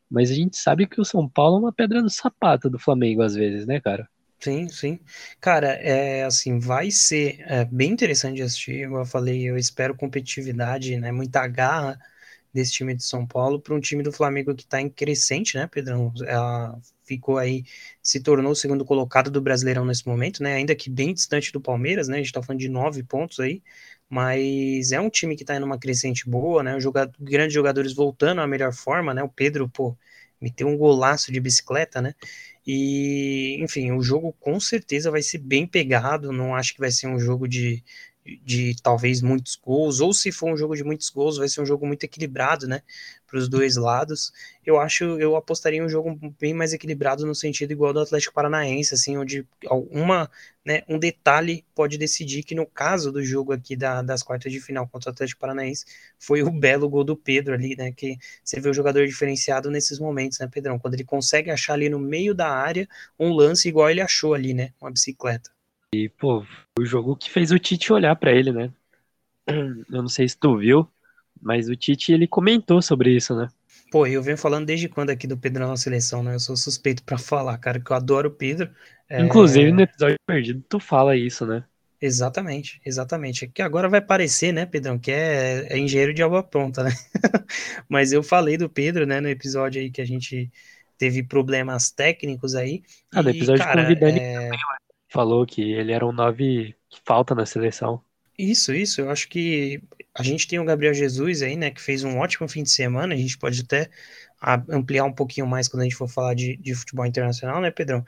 mas 0.10 0.32
a 0.32 0.34
gente 0.34 0.58
sabe 0.58 0.88
que 0.88 1.02
o 1.02 1.06
São 1.06 1.28
Paulo 1.28 1.58
é 1.58 1.60
uma 1.60 1.74
pedra 1.74 2.02
no 2.02 2.10
sapato 2.10 2.70
do 2.70 2.80
Flamengo 2.80 3.22
às 3.22 3.36
vezes, 3.36 3.66
né, 3.66 3.80
cara? 3.80 4.08
Sim, 4.40 4.68
sim. 4.70 5.00
Cara, 5.40 5.68
é 5.74 6.24
assim, 6.24 6.60
vai 6.60 6.90
ser 6.90 7.40
é, 7.42 7.64
bem 7.66 7.92
interessante 7.92 8.38
de 8.38 8.42
assistir. 8.42 8.82
Eu 8.82 9.06
falei, 9.06 9.44
eu 9.44 9.56
espero 9.56 9.96
competitividade, 9.96 10.98
né? 10.98 11.12
Muita 11.12 11.46
garra 11.48 12.00
desse 12.54 12.72
time 12.74 12.96
de 12.96 13.04
São 13.04 13.26
Paulo 13.26 13.62
para 13.62 13.76
um 13.76 13.80
time 13.80 14.02
do 14.04 14.12
Flamengo 14.12 14.56
que 14.56 14.64
está 14.64 14.82
em 14.82 14.90
crescente, 14.90 15.56
né, 15.56 15.68
Pedrão? 15.68 16.12
Ela 16.26 16.80
ficou 17.04 17.38
aí, 17.38 17.64
se 18.02 18.20
tornou 18.22 18.52
o 18.52 18.56
segundo 18.56 18.84
colocado 18.84 19.30
do 19.30 19.42
Brasileirão 19.42 19.86
nesse 19.86 20.08
momento, 20.08 20.42
né? 20.42 20.56
Ainda 20.56 20.76
que 20.76 20.90
bem 20.90 21.14
distante 21.14 21.52
do 21.52 21.62
Palmeiras, 21.62 22.08
né? 22.08 22.16
A 22.16 22.18
gente 22.18 22.28
está 22.28 22.42
falando 22.42 22.60
de 22.62 22.70
nove 22.70 23.04
pontos 23.04 23.40
aí, 23.40 23.62
mas 24.12 24.92
é 24.92 25.00
um 25.00 25.10
time 25.10 25.38
que 25.38 25.44
está 25.44 25.56
em 25.56 25.64
uma 25.64 25.80
crescente 25.80 26.30
boa, 26.30 26.62
né? 26.62 26.78
Jogador, 26.82 27.16
grandes 27.18 27.54
jogadores 27.54 27.94
voltando 27.94 28.42
à 28.42 28.48
melhor 28.48 28.74
forma, 28.74 29.14
né? 29.14 29.24
O 29.24 29.30
Pedro, 29.30 29.70
pô, 29.70 29.98
meteu 30.42 30.68
um 30.68 30.78
golaço 30.78 31.32
de 31.32 31.40
bicicleta, 31.40 32.02
né? 32.02 32.14
E, 32.68 33.58
enfim, 33.64 33.92
o 33.94 34.04
jogo 34.04 34.34
com 34.38 34.60
certeza 34.60 35.10
vai 35.10 35.22
ser 35.22 35.38
bem 35.38 35.66
pegado. 35.66 36.34
Não 36.34 36.54
acho 36.54 36.74
que 36.74 36.82
vai 36.82 36.92
ser 36.92 37.08
um 37.08 37.18
jogo 37.18 37.48
de, 37.48 37.82
de 38.26 38.76
talvez 38.82 39.22
muitos 39.22 39.56
gols, 39.56 40.00
ou 40.00 40.14
se 40.14 40.32
for 40.32 40.52
um 40.52 40.58
jogo 40.58 40.76
de 40.76 40.84
muitos 40.84 41.10
gols, 41.10 41.38
vai 41.38 41.48
ser 41.50 41.62
um 41.62 41.66
jogo 41.66 41.88
muito 41.88 42.04
equilibrado, 42.04 42.68
né, 42.68 42.82
para 43.26 43.38
os 43.40 43.50
dois 43.50 43.78
lados. 43.78 44.32
Eu 44.66 44.80
acho, 44.80 45.04
eu 45.20 45.36
apostaria 45.36 45.84
um 45.84 45.90
jogo 45.90 46.16
bem 46.40 46.54
mais 46.54 46.72
equilibrado 46.74 47.26
no 47.26 47.34
sentido 47.34 47.72
igual 47.72 47.94
do 47.94 48.00
Atlético 48.00 48.34
Paranaense, 48.34 48.94
assim, 48.94 49.18
onde 49.18 49.48
uma, 49.90 50.30
né, 50.64 50.84
um 50.88 51.00
detalhe 51.00 51.66
pode 51.74 51.98
decidir 51.98 52.44
que 52.44 52.54
no 52.54 52.66
caso 52.66 53.12
do 53.12 53.24
jogo 53.24 53.54
aqui 53.54 53.76
da, 53.76 54.02
das 54.02 54.22
quartas 54.22 54.52
de 54.52 54.60
final 54.60 54.88
contra 54.88 55.10
o 55.10 55.14
Atlético 55.14 55.42
Paranaense 55.42 55.86
foi 56.20 56.44
o 56.44 56.52
belo 56.52 56.88
gol 56.88 57.04
do 57.04 57.16
Pedro 57.16 57.56
ali, 57.56 57.76
né, 57.76 57.92
que 57.92 58.18
você 58.44 58.60
vê 58.60 58.70
o 58.70 58.74
jogador 58.74 59.08
diferenciado 59.08 59.72
nesses 59.72 59.98
momentos, 60.00 60.38
né, 60.40 60.48
Pedrão, 60.48 60.78
quando 60.78 60.94
ele 60.94 61.04
consegue 61.04 61.50
achar 61.50 61.74
ali 61.74 61.90
no 61.90 62.00
meio 62.00 62.36
da 62.36 62.50
área 62.50 62.88
um 63.20 63.34
lance 63.34 63.68
igual 63.68 63.90
ele 63.90 64.02
achou 64.02 64.34
ali, 64.36 64.54
né, 64.54 64.74
uma 64.80 64.92
bicicleta. 64.92 65.50
E, 65.94 66.08
pô, 66.08 66.46
o 66.80 66.86
jogo 66.86 67.18
que 67.18 67.30
fez 67.30 67.52
o 67.52 67.60
Tite 67.60 67.92
olhar 67.92 68.16
para 68.16 68.32
ele, 68.32 68.54
né? 68.54 68.72
Eu 69.46 70.02
não 70.02 70.08
sei 70.08 70.30
se 70.30 70.38
tu 70.38 70.58
viu, 70.58 70.88
mas 71.42 71.68
o 71.68 71.76
Tite 71.76 72.14
ele 72.14 72.28
comentou 72.28 72.82
sobre 72.82 73.14
isso, 73.14 73.36
né? 73.36 73.50
Pô, 73.92 74.08
eu 74.08 74.24
venho 74.24 74.38
falando 74.38 74.68
desde 74.68 74.88
quando 74.88 75.10
aqui 75.10 75.28
do 75.28 75.38
Pedro 75.38 75.68
na 75.68 75.76
seleção, 75.76 76.24
né? 76.24 76.36
Eu 76.36 76.40
sou 76.40 76.56
suspeito 76.56 77.04
para 77.04 77.18
falar, 77.18 77.58
cara, 77.58 77.78
que 77.78 77.92
eu 77.92 77.96
adoro 77.96 78.30
o 78.30 78.32
Pedro. 78.32 78.70
É... 79.10 79.22
Inclusive 79.22 79.70
no 79.74 79.82
episódio 79.82 80.16
perdido 80.26 80.64
tu 80.70 80.80
fala 80.80 81.18
isso, 81.18 81.46
né? 81.46 81.66
Exatamente, 82.00 82.80
exatamente. 82.86 83.48
Que 83.48 83.62
agora 83.62 83.90
vai 83.90 84.00
parecer, 84.00 84.54
né, 84.54 84.66
Pedrão, 84.66 84.98
que 84.98 85.12
é, 85.12 85.68
é 85.74 85.78
engenheiro 85.78 86.14
de 86.14 86.22
alma 86.22 86.42
pronta, 86.42 86.86
né? 86.86 86.92
Mas 87.90 88.14
eu 88.14 88.24
falei 88.24 88.56
do 88.56 88.70
Pedro, 88.70 89.06
né, 89.06 89.20
no 89.20 89.28
episódio 89.28 89.82
aí 89.82 89.92
que 89.92 90.02
a 90.02 90.06
gente 90.06 90.50
teve 90.98 91.22
problemas 91.22 91.92
técnicos 91.92 92.56
aí. 92.56 92.82
Ah, 93.14 93.22
no 93.22 93.30
episódio 93.30 93.64
cara, 93.64 93.84
convidando 93.84 94.18
é 94.18 94.50
falou 95.12 95.46
que 95.46 95.62
ele 95.62 95.92
era 95.92 96.06
um 96.06 96.14
nove 96.14 96.76
que 96.90 97.00
falta 97.06 97.36
na 97.36 97.46
seleção. 97.46 98.04
Isso, 98.38 98.74
isso. 98.74 99.02
Eu 99.02 99.12
acho 99.12 99.28
que 99.30 99.82
a 100.16 100.24
gente 100.24 100.48
tem 100.48 100.60
o 100.60 100.66
Gabriel 100.66 100.94
Jesus 100.94 101.42
aí, 101.42 101.56
né, 101.56 101.70
que 101.70 101.82
fez 101.82 102.04
um 102.04 102.18
ótimo 102.18 102.48
fim 102.48 102.64
de 102.64 102.72
semana. 102.72 103.14
A 103.14 103.18
gente 103.18 103.38
pode 103.38 103.62
até 103.62 103.90
ampliar 104.70 105.04
um 105.06 105.14
pouquinho 105.14 105.46
mais 105.46 105.68
quando 105.68 105.82
a 105.82 105.84
gente 105.84 105.96
for 105.96 106.08
falar 106.08 106.34
de, 106.34 106.58
de 106.58 106.74
futebol 106.74 107.06
internacional, 107.06 107.62
né, 107.62 107.70
Pedrão? 107.72 108.04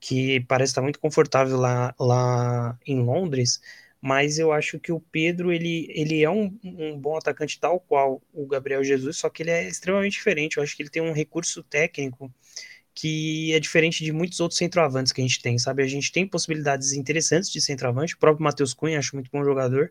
Que 0.00 0.40
parece 0.40 0.70
estar 0.70 0.82
muito 0.82 1.00
confortável 1.00 1.58
lá, 1.58 1.94
lá 1.98 2.78
em 2.86 3.02
Londres. 3.02 3.60
Mas 4.00 4.38
eu 4.38 4.52
acho 4.52 4.78
que 4.78 4.92
o 4.92 5.00
Pedro, 5.00 5.52
ele, 5.52 5.88
ele 5.90 6.22
é 6.22 6.30
um, 6.30 6.56
um 6.62 6.98
bom 6.98 7.16
atacante 7.16 7.58
tal 7.58 7.80
qual 7.80 8.22
o 8.32 8.46
Gabriel 8.46 8.84
Jesus, 8.84 9.16
só 9.18 9.30
que 9.30 9.42
ele 9.42 9.50
é 9.50 9.68
extremamente 9.68 10.12
diferente. 10.12 10.56
Eu 10.56 10.62
acho 10.62 10.76
que 10.76 10.82
ele 10.82 10.90
tem 10.90 11.02
um 11.02 11.12
recurso 11.12 11.62
técnico 11.64 12.32
que 12.94 13.52
é 13.52 13.58
diferente 13.58 14.04
de 14.04 14.12
muitos 14.12 14.38
outros 14.40 14.58
centroavantes 14.58 15.12
que 15.12 15.20
a 15.20 15.24
gente 15.24 15.42
tem, 15.42 15.58
sabe? 15.58 15.82
A 15.82 15.86
gente 15.86 16.12
tem 16.12 16.26
possibilidades 16.26 16.92
interessantes 16.92 17.50
de 17.50 17.60
centroavante, 17.60 18.14
o 18.14 18.18
próprio 18.18 18.44
Matheus 18.44 18.72
Cunha, 18.72 18.98
acho 18.98 19.16
muito 19.16 19.30
bom 19.32 19.42
jogador, 19.42 19.90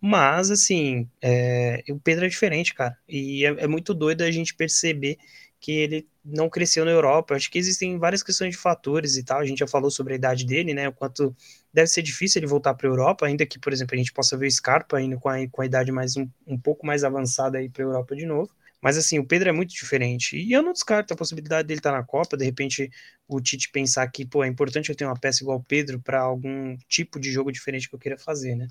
mas, 0.00 0.50
assim, 0.50 1.08
é, 1.20 1.82
o 1.90 1.98
Pedro 1.98 2.24
é 2.24 2.28
diferente, 2.28 2.74
cara, 2.74 2.96
e 3.08 3.44
é, 3.44 3.48
é, 3.64 3.66
muito 3.66 3.92
doido 3.92 4.22
a 4.22 4.30
gente 4.30 4.54
perceber 4.54 5.18
que 5.60 5.72
ele 5.72 6.08
não 6.24 6.48
cresceu 6.48 6.84
na 6.84 6.90
Europa. 6.92 7.34
Acho 7.34 7.50
que 7.50 7.58
existem 7.58 7.98
várias 7.98 8.22
questões 8.22 8.52
de 8.52 8.56
fatores 8.56 9.16
e 9.16 9.24
tal. 9.24 9.40
A 9.40 9.44
gente 9.44 9.58
já 9.58 9.66
falou 9.66 9.90
sobre 9.90 10.12
a 10.12 10.16
idade 10.16 10.46
dele, 10.46 10.72
né? 10.72 10.88
O 10.88 10.92
quanto 10.92 11.34
deve 11.72 11.88
ser 11.88 12.02
difícil 12.02 12.38
ele 12.38 12.46
voltar 12.46 12.74
para 12.74 12.86
a 12.86 12.90
Europa, 12.90 13.26
ainda 13.26 13.44
que, 13.44 13.58
por 13.58 13.72
exemplo, 13.72 13.94
a 13.94 13.98
gente 13.98 14.12
possa 14.12 14.36
ver 14.36 14.46
o 14.46 14.50
Scarpa 14.50 15.00
indo 15.00 15.18
com 15.18 15.28
a, 15.28 15.36
com 15.48 15.62
a 15.62 15.66
idade 15.66 15.90
mais 15.90 16.16
um, 16.16 16.28
um 16.46 16.56
pouco 16.58 16.86
mais 16.86 17.02
avançada 17.02 17.58
aí 17.58 17.68
para 17.68 17.82
a 17.82 17.86
Europa 17.86 18.14
de 18.14 18.24
novo. 18.24 18.52
Mas 18.80 18.96
assim, 18.96 19.18
o 19.18 19.26
Pedro 19.26 19.48
é 19.48 19.52
muito 19.52 19.70
diferente. 19.70 20.36
E 20.36 20.52
eu 20.52 20.62
não 20.62 20.72
descarto 20.72 21.12
a 21.12 21.16
possibilidade 21.16 21.66
dele 21.66 21.80
estar 21.80 21.92
tá 21.92 21.98
na 21.98 22.04
Copa, 22.04 22.36
de 22.36 22.44
repente 22.44 22.90
o 23.26 23.40
Tite 23.40 23.70
pensar 23.70 24.06
que, 24.08 24.24
pô, 24.24 24.44
é 24.44 24.48
importante 24.48 24.88
eu 24.88 24.96
ter 24.96 25.04
uma 25.04 25.18
peça 25.18 25.42
igual 25.42 25.58
o 25.58 25.64
Pedro 25.64 26.00
para 26.00 26.20
algum 26.20 26.76
tipo 26.88 27.20
de 27.20 27.30
jogo 27.30 27.52
diferente 27.52 27.88
que 27.88 27.94
eu 27.94 27.98
queira 27.98 28.18
fazer, 28.18 28.54
né? 28.54 28.68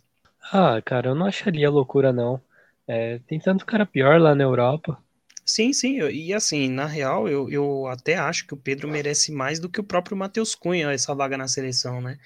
Ah, 0.52 0.82
cara, 0.84 1.10
eu 1.10 1.16
não 1.16 1.26
acharia 1.26 1.70
loucura, 1.70 2.14
não. 2.14 2.42
É, 2.88 3.20
tem 3.28 3.40
tanto 3.40 3.66
cara 3.66 3.86
pior 3.86 4.20
lá 4.20 4.34
na 4.34 4.44
Europa. 4.44 4.98
Sim, 5.46 5.72
sim, 5.72 6.00
e 6.10 6.34
assim, 6.34 6.70
na 6.70 6.86
real, 6.86 7.28
eu, 7.30 7.50
eu 7.50 7.88
até 7.88 8.16
acho 8.16 8.46
que 8.46 8.54
o 8.54 8.58
Pedro 8.58 8.88
merece 8.88 9.32
mais 9.32 9.60
do 9.60 9.70
que 9.70 9.80
o 9.80 9.84
próprio 9.84 10.16
Matheus 10.18 10.54
Cunha, 10.54 10.92
essa 10.92 11.16
vaga 11.16 11.38
na 11.38 11.48
seleção, 11.48 12.02
né? 12.02 12.18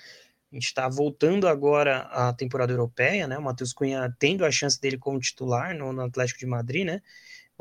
A 0.52 0.56
gente 0.56 0.66
está 0.66 0.90
voltando 0.90 1.48
agora 1.48 2.00
à 2.12 2.34
temporada 2.34 2.74
europeia, 2.74 3.28
né? 3.28 3.38
O 3.38 3.42
Matheus 3.44 3.74
Cunha 3.74 4.14
tendo 4.20 4.44
a 4.44 4.52
chance 4.52 4.80
dele 4.82 4.98
como 4.98 5.20
titular 5.20 5.76
no, 5.76 5.94
no 5.94 6.02
Atlético 6.02 6.40
de 6.40 6.46
Madrid, 6.48 6.86
né? 6.86 7.02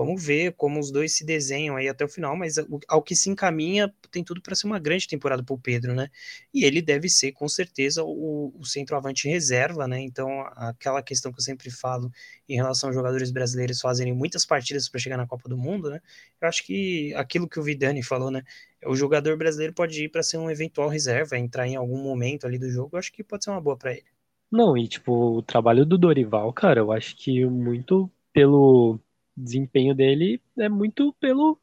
Vamos 0.01 0.25
ver 0.25 0.55
como 0.55 0.81
os 0.81 0.91
dois 0.91 1.15
se 1.15 1.27
desenham 1.27 1.77
aí 1.77 1.87
até 1.87 2.03
o 2.03 2.09
final, 2.09 2.35
mas 2.35 2.55
ao 2.89 3.03
que 3.03 3.15
se 3.15 3.29
encaminha, 3.29 3.93
tem 4.11 4.25
tudo 4.25 4.41
para 4.41 4.55
ser 4.55 4.67
uma 4.67 4.79
grande 4.79 5.07
temporada 5.07 5.45
para 5.45 5.55
o 5.55 5.59
Pedro, 5.59 5.95
né? 5.95 6.09
E 6.55 6.65
ele 6.65 6.81
deve 6.81 7.07
ser, 7.07 7.33
com 7.33 7.47
certeza, 7.47 8.03
o, 8.03 8.51
o 8.59 8.65
centroavante 8.65 9.29
reserva, 9.29 9.87
né? 9.87 10.01
Então, 10.01 10.41
aquela 10.57 11.03
questão 11.03 11.31
que 11.31 11.39
eu 11.39 11.45
sempre 11.45 11.71
falo 11.71 12.11
em 12.49 12.57
relação 12.57 12.89
aos 12.89 12.97
jogadores 12.97 13.31
brasileiros 13.31 13.79
fazerem 13.79 14.15
muitas 14.15 14.47
partidas 14.47 14.89
para 14.89 14.99
chegar 14.99 15.19
na 15.19 15.27
Copa 15.27 15.51
do 15.51 15.59
Mundo, 15.59 15.91
né? 15.91 16.01
Eu 16.41 16.49
acho 16.49 16.65
que 16.65 17.13
aquilo 17.13 17.47
que 17.47 17.61
o 17.61 17.63
Vidani 17.63 18.03
falou, 18.03 18.31
né? 18.31 18.43
O 18.87 18.97
jogador 18.97 19.37
brasileiro 19.37 19.75
pode 19.75 20.03
ir 20.03 20.09
para 20.09 20.23
ser 20.23 20.39
um 20.39 20.51
eventual 20.51 20.89
reserva, 20.89 21.37
entrar 21.37 21.69
em 21.69 21.77
algum 21.77 22.03
momento 22.03 22.47
ali 22.47 22.59
do 22.59 22.71
jogo, 22.71 22.97
eu 22.97 22.99
acho 22.99 23.13
que 23.13 23.23
pode 23.23 23.45
ser 23.45 23.51
uma 23.51 23.61
boa 23.61 23.77
para 23.77 23.93
ele. 23.93 24.07
Não, 24.51 24.79
e 24.79 24.89
tipo, 24.89 25.13
o 25.13 25.43
trabalho 25.43 25.85
do 25.85 25.99
Dorival, 25.99 26.51
cara, 26.55 26.81
eu 26.81 26.91
acho 26.91 27.15
que 27.17 27.45
muito 27.45 28.11
pelo 28.33 28.99
desempenho 29.41 29.95
dele 29.95 30.41
é 30.59 30.69
muito 30.69 31.15
pelo 31.21 31.59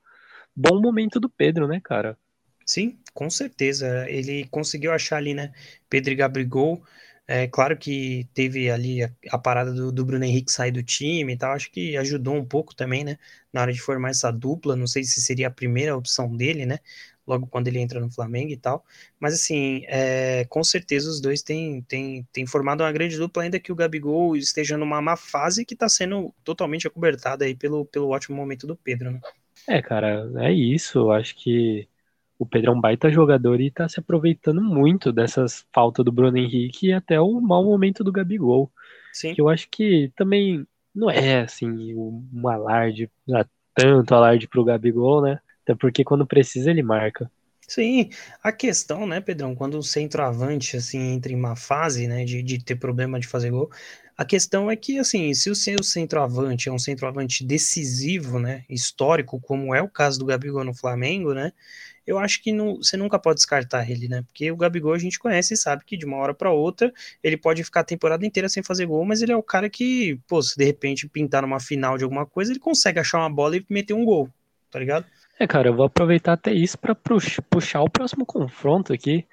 bom 0.55 0.81
momento 0.81 1.19
do 1.19 1.29
Pedro, 1.29 1.67
né, 1.67 1.79
cara? 1.83 2.17
Sim, 2.65 2.99
com 3.13 3.29
certeza. 3.29 4.05
Ele 4.09 4.45
conseguiu 4.49 4.91
achar 4.91 5.17
ali, 5.17 5.33
né, 5.33 5.53
Pedro 5.89 6.11
e 6.11 6.15
Gabigol. 6.15 6.83
É 7.27 7.47
claro 7.47 7.77
que 7.77 8.27
teve 8.33 8.69
ali 8.69 9.03
a, 9.03 9.11
a 9.31 9.37
parada 9.37 9.73
do, 9.73 9.91
do, 9.91 10.05
Bruno 10.05 10.23
Henrique 10.23 10.51
sair 10.51 10.71
do 10.71 10.81
time 10.81 11.33
e 11.33 11.37
tal, 11.37 11.51
acho 11.51 11.69
que 11.71 11.97
ajudou 11.97 12.35
um 12.35 12.45
pouco 12.45 12.73
também, 12.73 13.03
né, 13.03 13.17
na 13.51 13.61
hora 13.61 13.73
de 13.73 13.81
formar 13.81 14.09
essa 14.09 14.31
dupla. 14.31 14.75
Não 14.75 14.87
sei 14.87 15.03
se 15.03 15.21
seria 15.21 15.47
a 15.47 15.51
primeira 15.51 15.95
opção 15.95 16.35
dele, 16.35 16.65
né, 16.65 16.79
logo 17.27 17.45
quando 17.47 17.67
ele 17.67 17.79
entra 17.79 17.99
no 17.99 18.09
Flamengo 18.09 18.51
e 18.51 18.57
tal. 18.57 18.83
Mas 19.19 19.33
assim, 19.33 19.81
é, 19.87 20.45
com 20.45 20.63
certeza 20.63 21.09
os 21.09 21.19
dois 21.19 21.43
têm, 21.43 21.81
têm, 21.81 22.25
têm 22.31 22.47
formado 22.47 22.81
uma 22.81 22.91
grande 22.91 23.17
dupla, 23.17 23.43
ainda 23.43 23.59
que 23.59 23.71
o 23.71 23.75
Gabigol 23.75 24.35
esteja 24.35 24.77
numa 24.77 25.01
má 25.01 25.17
fase 25.17 25.65
que 25.65 25.73
está 25.73 25.89
sendo 25.89 26.33
totalmente 26.43 26.87
acobertada 26.87 27.45
aí 27.45 27.55
pelo, 27.55 27.85
pelo 27.85 28.09
ótimo 28.09 28.37
momento 28.37 28.65
do 28.65 28.75
Pedro, 28.75 29.11
né? 29.11 29.19
É, 29.67 29.81
cara, 29.81 30.29
é 30.37 30.53
isso. 30.53 30.99
Eu 30.99 31.11
acho 31.11 31.35
que 31.35 31.87
o 32.39 32.45
Pedro 32.45 32.71
é 32.71 32.73
um 32.73 32.79
baita 32.81 33.11
jogador 33.11 33.59
e 33.59 33.67
está 33.67 33.89
se 33.89 33.99
aproveitando 33.99 34.61
muito 34.61 35.11
dessas 35.11 35.65
faltas 35.73 36.05
do 36.05 36.11
Bruno 36.11 36.37
Henrique 36.37 36.87
e 36.87 36.93
até 36.93 37.19
o 37.19 37.41
mau 37.41 37.65
momento 37.65 38.03
do 38.03 38.11
Gabigol. 38.11 38.71
Sim. 39.11 39.33
Que 39.33 39.41
eu 39.41 39.49
acho 39.49 39.67
que 39.69 40.11
também 40.15 40.65
não 40.93 41.09
é 41.09 41.41
assim 41.41 41.93
um 41.95 42.47
alarde, 42.47 43.09
tanto 43.73 44.13
alarde 44.13 44.47
pro 44.47 44.63
Gabigol, 44.63 45.21
né? 45.21 45.39
Até 45.67 45.75
porque 45.75 46.01
quando 46.01 46.25
precisa 46.25 46.71
ele 46.71 46.81
marca. 46.81 47.29
Sim, 47.67 48.09
a 48.41 48.51
questão, 48.51 49.05
né, 49.05 49.19
Pedrão, 49.19 49.53
quando 49.53 49.77
o 49.77 49.83
centroavante, 49.83 50.77
assim, 50.77 50.99
entra 51.13 51.33
em 51.33 51.35
uma 51.35 51.55
fase, 51.55 52.07
né, 52.07 52.23
de, 52.23 52.41
de 52.41 52.63
ter 52.63 52.77
problema 52.77 53.19
de 53.19 53.27
fazer 53.27 53.51
gol, 53.51 53.69
a 54.15 54.23
questão 54.23 54.71
é 54.71 54.75
que, 54.77 54.97
assim, 54.97 55.33
se 55.33 55.49
o 55.49 55.55
seu 55.55 55.83
centroavante 55.83 56.69
é 56.69 56.71
um 56.71 56.79
centroavante 56.79 57.43
decisivo, 57.43 58.39
né, 58.39 58.63
histórico, 58.69 59.39
como 59.41 59.75
é 59.75 59.81
o 59.81 59.89
caso 59.89 60.17
do 60.17 60.25
Gabigol 60.25 60.63
no 60.63 60.73
Flamengo, 60.73 61.33
né, 61.33 61.51
eu 62.05 62.17
acho 62.17 62.41
que 62.41 62.53
não, 62.53 62.77
você 62.77 62.95
nunca 62.95 63.19
pode 63.19 63.35
descartar 63.35 63.89
ele, 63.89 64.07
né, 64.07 64.21
porque 64.21 64.49
o 64.49 64.55
Gabigol 64.55 64.93
a 64.93 64.97
gente 64.99 65.19
conhece 65.19 65.53
e 65.53 65.57
sabe 65.57 65.83
que 65.85 65.97
de 65.97 66.05
uma 66.05 66.15
hora 66.17 66.33
para 66.33 66.51
outra 66.51 66.93
ele 67.21 67.35
pode 67.35 67.61
ficar 67.65 67.81
a 67.81 67.83
temporada 67.83 68.25
inteira 68.25 68.47
sem 68.47 68.63
fazer 68.63 68.85
gol, 68.85 69.03
mas 69.03 69.21
ele 69.21 69.33
é 69.33 69.35
o 69.35 69.43
cara 69.43 69.69
que, 69.69 70.17
pô, 70.25 70.41
se 70.41 70.55
de 70.57 70.63
repente 70.63 71.09
pintar 71.09 71.41
numa 71.41 71.59
final 71.59 71.97
de 71.97 72.05
alguma 72.05 72.25
coisa, 72.25 72.51
ele 72.53 72.59
consegue 72.61 72.97
achar 72.99 73.19
uma 73.19 73.29
bola 73.29 73.57
e 73.57 73.65
meter 73.69 73.93
um 73.93 74.05
gol, 74.05 74.29
tá 74.71 74.79
ligado? 74.79 75.05
É, 75.39 75.45
cara, 75.45 75.69
eu 75.69 75.75
vou 75.75 75.85
aproveitar 75.85 76.33
até 76.33 76.51
isso 76.51 76.77
para 76.77 76.95
puxar 76.95 77.81
o 77.81 77.89
próximo 77.89 78.25
confronto 78.25 78.91
aqui, 78.91 79.25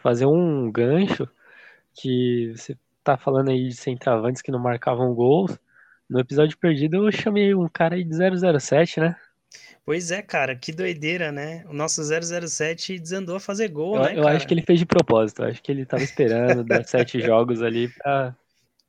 fazer 0.00 0.26
um 0.26 0.70
gancho 0.70 1.28
que 1.94 2.52
você 2.54 2.76
tá 3.02 3.16
falando 3.16 3.50
aí 3.50 3.68
de 3.68 3.74
centravantes 3.74 4.40
que 4.40 4.52
não 4.52 4.58
marcavam 4.58 5.12
gols. 5.14 5.58
No 6.08 6.20
episódio 6.20 6.56
perdido 6.56 7.06
eu 7.06 7.12
chamei 7.12 7.54
um 7.54 7.68
cara 7.68 7.96
aí 7.96 8.04
de 8.04 8.14
007, 8.14 9.00
né? 9.00 9.16
Pois 9.84 10.10
é, 10.10 10.20
cara, 10.22 10.54
que 10.54 10.70
doideira, 10.70 11.32
né? 11.32 11.64
O 11.68 11.72
nosso 11.72 12.02
007 12.04 12.98
desandou 12.98 13.36
a 13.36 13.40
fazer 13.40 13.68
gol, 13.68 13.96
eu, 13.96 14.02
né, 14.02 14.18
Eu 14.18 14.28
acho 14.28 14.46
que 14.46 14.54
ele 14.54 14.62
fez 14.62 14.78
de 14.78 14.86
propósito, 14.86 15.42
eu 15.42 15.48
acho 15.48 15.62
que 15.62 15.72
ele 15.72 15.86
tava 15.86 16.02
esperando 16.02 16.62
dar 16.62 16.84
sete 16.84 17.18
jogos 17.24 17.62
ali 17.62 17.88
pra 17.88 18.36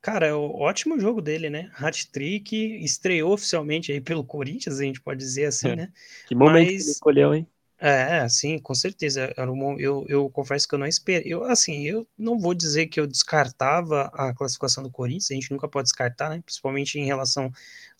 Cara, 0.02 0.26
é 0.26 0.34
o 0.34 0.54
ótimo 0.54 0.98
jogo 0.98 1.20
dele, 1.20 1.50
né? 1.50 1.70
Hat-trick, 1.74 2.56
estreou 2.82 3.34
oficialmente 3.34 3.92
aí 3.92 4.00
pelo 4.00 4.24
Corinthians, 4.24 4.80
a 4.80 4.84
gente 4.84 5.00
pode 5.00 5.18
dizer 5.18 5.44
assim, 5.44 5.70
é. 5.70 5.76
né? 5.76 5.92
Que 6.26 6.34
momento 6.34 6.72
Mas... 6.72 6.84
que 6.84 6.90
escolheu, 6.90 7.34
hein? 7.34 7.46
É, 7.82 8.28
sim, 8.28 8.58
com 8.58 8.74
certeza. 8.74 9.32
Era 9.34 9.50
um, 9.50 9.80
eu, 9.80 10.04
eu 10.06 10.28
confesso 10.28 10.68
que 10.68 10.74
eu 10.74 10.78
não 10.78 10.86
esperei. 10.86 11.32
Eu, 11.32 11.44
assim, 11.44 11.82
eu 11.86 12.06
não 12.16 12.38
vou 12.38 12.52
dizer 12.52 12.88
que 12.88 13.00
eu 13.00 13.06
descartava 13.06 14.10
a 14.12 14.34
classificação 14.34 14.82
do 14.82 14.90
Corinthians, 14.90 15.30
a 15.30 15.34
gente 15.34 15.50
nunca 15.50 15.66
pode 15.66 15.84
descartar, 15.84 16.28
né? 16.28 16.42
Principalmente 16.44 16.98
em 16.98 17.06
relação 17.06 17.50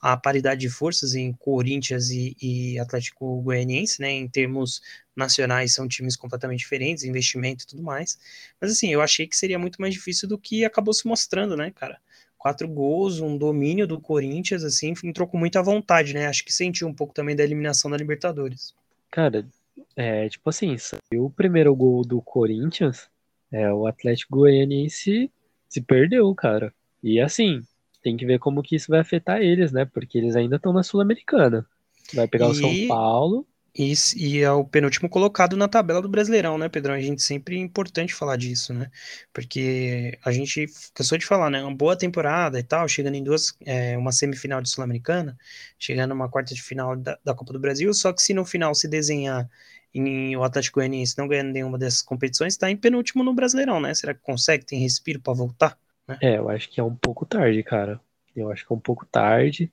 à 0.00 0.16
paridade 0.16 0.60
de 0.62 0.70
forças 0.70 1.14
em 1.14 1.32
Corinthians 1.32 2.10
e, 2.10 2.36
e 2.40 2.78
Atlético 2.78 3.42
Goianiense, 3.42 4.00
né? 4.00 4.10
Em 4.10 4.26
termos 4.26 4.80
nacionais, 5.14 5.74
são 5.74 5.86
times 5.86 6.16
completamente 6.16 6.60
diferentes, 6.60 7.04
investimento 7.04 7.64
e 7.64 7.66
tudo 7.66 7.82
mais. 7.82 8.18
Mas, 8.60 8.72
assim, 8.72 8.92
eu 8.92 9.02
achei 9.02 9.26
que 9.26 9.36
seria 9.36 9.58
muito 9.58 9.80
mais 9.80 9.92
difícil 9.92 10.28
do 10.28 10.38
que 10.38 10.64
acabou 10.64 10.94
se 10.94 11.06
mostrando, 11.06 11.56
né, 11.56 11.70
cara? 11.70 11.98
Quatro 12.38 12.66
gols, 12.66 13.20
um 13.20 13.36
domínio 13.36 13.86
do 13.86 14.00
Corinthians, 14.00 14.64
assim, 14.64 14.94
entrou 15.04 15.28
com 15.28 15.36
muita 15.36 15.62
vontade, 15.62 16.14
né? 16.14 16.26
Acho 16.26 16.44
que 16.44 16.52
sentiu 16.52 16.88
um 16.88 16.94
pouco 16.94 17.12
também 17.12 17.36
da 17.36 17.44
eliminação 17.44 17.90
da 17.90 17.96
Libertadores. 17.98 18.74
Cara, 19.10 19.46
é, 19.94 20.28
tipo 20.28 20.48
assim, 20.48 20.78
saiu 20.78 21.26
o 21.26 21.30
primeiro 21.30 21.74
gol 21.74 22.02
do 22.02 22.22
Corinthians, 22.22 23.10
é, 23.52 23.70
o 23.72 23.86
Atlético 23.86 24.36
Goianiense 24.36 25.30
se 25.68 25.80
perdeu, 25.80 26.34
cara. 26.34 26.72
E 27.02 27.20
assim, 27.20 27.62
tem 28.02 28.16
que 28.16 28.26
ver 28.26 28.38
como 28.38 28.62
que 28.62 28.76
isso 28.76 28.88
vai 28.88 29.00
afetar 29.00 29.40
eles, 29.40 29.72
né? 29.72 29.84
Porque 29.84 30.18
eles 30.18 30.36
ainda 30.36 30.56
estão 30.56 30.72
na 30.72 30.82
Sul-Americana. 30.82 31.66
Vai 32.14 32.26
pegar 32.26 32.46
e... 32.46 32.50
o 32.50 32.54
São 32.54 32.88
Paulo. 32.88 33.46
E, 33.76 33.92
e 34.16 34.40
é 34.40 34.50
o 34.50 34.64
penúltimo 34.64 35.08
colocado 35.08 35.56
na 35.56 35.68
tabela 35.68 36.02
do 36.02 36.08
Brasileirão, 36.08 36.58
né, 36.58 36.68
Pedrão? 36.68 36.94
A 36.94 37.00
gente 37.00 37.22
sempre 37.22 37.56
é 37.56 37.60
importante 37.60 38.12
falar 38.12 38.36
disso, 38.36 38.74
né? 38.74 38.90
Porque 39.32 40.18
a 40.24 40.32
gente 40.32 40.66
cansou 40.92 41.16
de 41.16 41.24
falar, 41.24 41.50
né? 41.50 41.62
Uma 41.62 41.74
boa 41.74 41.96
temporada 41.96 42.58
e 42.58 42.64
tal, 42.64 42.88
chegando 42.88 43.14
em 43.14 43.22
duas, 43.22 43.54
é, 43.64 43.96
uma 43.96 44.10
semifinal 44.10 44.60
de 44.60 44.68
Sul-Americana, 44.68 45.38
chegando 45.78 46.12
uma 46.12 46.28
quarta 46.28 46.52
de 46.52 46.60
final 46.60 46.96
da, 46.96 47.16
da 47.24 47.32
Copa 47.32 47.52
do 47.52 47.60
Brasil, 47.60 47.94
só 47.94 48.12
que 48.12 48.20
se 48.20 48.34
no 48.34 48.44
final 48.44 48.74
se 48.74 48.88
desenhar 48.88 49.48
em 49.94 50.36
o 50.36 50.42
Atlético 50.42 50.80
Goianiense 50.80 51.16
não 51.18 51.28
ganhando 51.28 51.52
nenhuma 51.52 51.78
dessas 51.78 52.02
competições, 52.02 52.54
está 52.54 52.70
em 52.70 52.76
penúltimo 52.76 53.22
no 53.22 53.34
Brasileirão, 53.34 53.80
né? 53.80 53.94
Será 53.94 54.14
que 54.14 54.20
consegue? 54.20 54.66
Tem 54.66 54.80
respiro 54.80 55.20
para 55.20 55.32
voltar? 55.32 55.78
Né? 56.10 56.18
É, 56.20 56.38
eu 56.38 56.48
acho 56.48 56.68
que 56.68 56.80
é 56.80 56.84
um 56.84 56.94
pouco 56.94 57.24
tarde, 57.24 57.62
cara. 57.62 58.00
Eu 58.34 58.50
acho 58.50 58.66
que 58.66 58.72
é 58.72 58.76
um 58.76 58.80
pouco 58.80 59.06
tarde. 59.06 59.70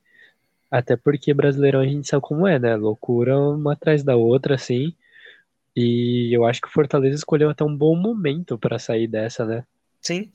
Até 0.69 0.95
porque 0.95 1.33
Brasileirão 1.33 1.79
a 1.79 1.87
gente 1.87 2.07
sabe 2.07 2.21
como 2.21 2.45
é, 2.45 2.59
né? 2.59 2.75
Loucura 2.75 3.39
uma 3.39 3.73
atrás 3.73 4.03
da 4.03 4.15
outra, 4.15 4.55
assim. 4.55 4.93
E 5.75 6.35
eu 6.35 6.45
acho 6.45 6.61
que 6.61 6.67
o 6.67 6.71
Fortaleza 6.71 7.15
escolheu 7.15 7.49
até 7.49 7.63
um 7.63 7.75
bom 7.75 7.95
momento 7.95 8.57
para 8.57 8.77
sair 8.77 9.07
dessa, 9.07 9.45
né? 9.45 9.63
Sim. 10.01 10.31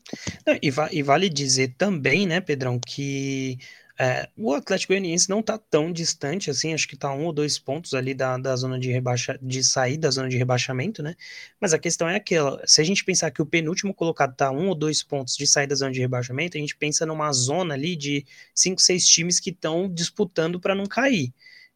E, 0.61 0.71
va 0.71 0.88
e, 0.93 1.03
vale 1.03 1.29
dizer 1.29 1.75
também, 1.79 2.27
né, 2.27 2.41
Pedrão, 2.41 2.79
que 2.79 3.59
é, 3.98 4.28
o 4.37 4.55
Atlético 4.55 4.92
Goianiense 4.92 5.28
não 5.28 5.40
está 5.40 5.59
tão 5.59 5.92
distante 5.92 6.50
assim, 6.50 6.72
acho 6.72 6.88
que 6.88 6.94
está 6.94 7.12
um 7.12 7.24
ou 7.26 7.33
dois 7.33 7.59
pontos 7.59 7.94
ali 7.94 8.14
da, 8.14 8.38
da 8.38 8.57
zona 8.57 8.78
de 8.78 8.90
rebaixa, 8.90 9.38
de 9.40 9.62
sair 9.62 9.96
da 9.98 10.11
zona 10.11 10.28
de 10.28 10.37
rebaixamento, 10.37 11.02
né? 11.02 11.14
Mas 11.61 11.72
a 11.72 11.78
questão 11.78 12.09
é 12.09 12.16
aquela: 12.16 12.62
se 12.66 12.81
a 12.81 12.85
gente 12.85 13.05
pensar 13.05 13.31
que 13.31 13.42
o 13.42 13.46
penúltimo 13.46 13.94
colocado 13.94 14.33
está 14.33 14.50
um 14.50 14.68
ou 14.68 14.74
dois 14.74 15.02
pontos 15.02 15.37
de 15.37 15.46
sair 15.46 15.66
da 15.66 15.74
zona 15.74 15.92
de 15.92 16.00
rebaixamento, 16.00 16.57
a 16.57 16.61
gente 16.61 16.76
pensa 16.76 17.05
numa 17.07 17.33
zona 17.33 17.74
ali 17.74 17.94
de 17.96 18.24
cinco, 18.55 18.81
seis 18.81 19.07
times 19.07 19.38
que 19.38 19.50
estão 19.50 19.88
disputando 19.92 20.59
para 20.59 20.74
não 20.74 20.87
cair. 20.87 21.33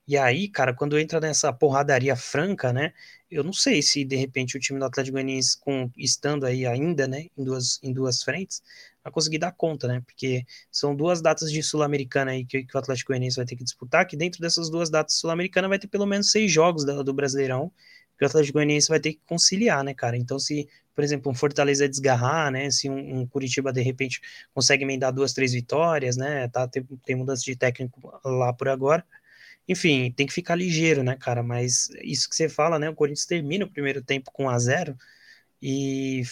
E 0.09 0.17
aí, 0.17 0.49
cara, 0.49 0.73
quando 0.73 0.99
entra 0.99 1.19
nessa 1.21 1.53
porradaria 1.53 2.15
franca, 2.15 2.73
né? 2.73 2.93
Eu 3.31 3.43
não 3.43 3.53
sei 3.53 3.83
se 3.83 4.05
de 4.05 4.15
repente 4.17 4.57
o 4.57 4.61
time 4.61 4.79
do 4.79 4.85
Atlético 4.85 5.15
Goianiense, 5.15 5.59
com, 5.59 5.91
estando 5.97 6.47
aí 6.47 6.65
ainda, 6.65 7.09
né, 7.09 7.27
em 7.37 7.45
duas, 7.45 7.81
em 7.83 7.93
duas 7.93 8.23
frentes, 8.23 8.63
vai 9.07 9.13
conseguir 9.13 9.39
dar 9.39 9.53
conta, 9.53 9.87
né? 9.87 10.03
Porque 10.05 10.45
são 10.71 10.95
duas 10.95 11.23
datas 11.23 11.51
de 11.53 11.63
Sul-Americana 11.63 12.33
aí 12.33 12.45
que, 12.45 12.65
que, 12.65 12.77
o 12.77 12.79
Atlético 12.79 13.13
Goianiense 13.13 13.37
vai 13.37 13.47
ter 13.47 13.55
que 13.55 13.63
disputar, 13.63 14.05
que 14.05 14.17
dentro 14.17 14.41
dessas 14.41 14.69
duas 14.69 14.91
datas 14.91 15.15
Sul-Americana 15.15 15.69
vai 15.69 15.79
ter 15.79 15.87
pelo 15.87 16.07
menos 16.07 16.33
seis 16.33 16.51
jogos 16.51 16.85
do, 16.85 17.05
do 17.05 17.15
Brasileirão, 17.15 17.71
que 18.19 18.25
o 18.25 18.27
Atlético 18.27 18.55
Goianiense 18.55 18.89
vai 18.89 18.99
ter 18.99 19.13
que 19.13 19.21
conciliar, 19.25 19.85
né, 19.85 19.95
cara? 19.95 20.17
Então, 20.17 20.41
se, 20.41 20.69
por 20.93 21.05
exemplo, 21.05 21.31
um 21.31 21.35
Fortaleza 21.37 21.89
desgarrar, 21.89 22.51
né? 22.51 22.69
Se 22.71 22.91
um, 22.91 23.21
um 23.21 23.27
Curitiba, 23.29 23.73
de 23.73 23.81
repente, 23.81 24.21
consegue 24.53 24.83
emendar 24.83 25.13
duas, 25.13 25.33
três 25.33 25.53
vitórias, 25.53 26.17
né? 26.17 26.49
Tá, 26.49 26.67
tem, 26.67 26.83
tem 27.05 27.15
mudança 27.15 27.45
de 27.45 27.55
técnico 27.55 28.13
lá 28.25 28.53
por 28.53 28.69
agora. 28.69 29.05
Enfim, 29.69 30.13
tem 30.17 30.27
que 30.27 30.33
ficar 30.33 30.57
ligeiro, 30.57 31.05
né, 31.05 31.17
cara? 31.17 31.45
Mas 31.45 31.91
isso 32.03 32.29
que 32.29 32.35
você 32.35 32.49
fala, 32.49 32.77
né? 32.79 32.91
O 32.91 32.95
Corinthians 32.95 33.27
termina 33.27 33.65
o 33.65 33.71
primeiro 33.71 34.03
tempo 34.03 34.33
com 34.33 34.47
1 34.47 34.49
a 34.49 34.59
0 34.59 34.99
e 35.61 36.23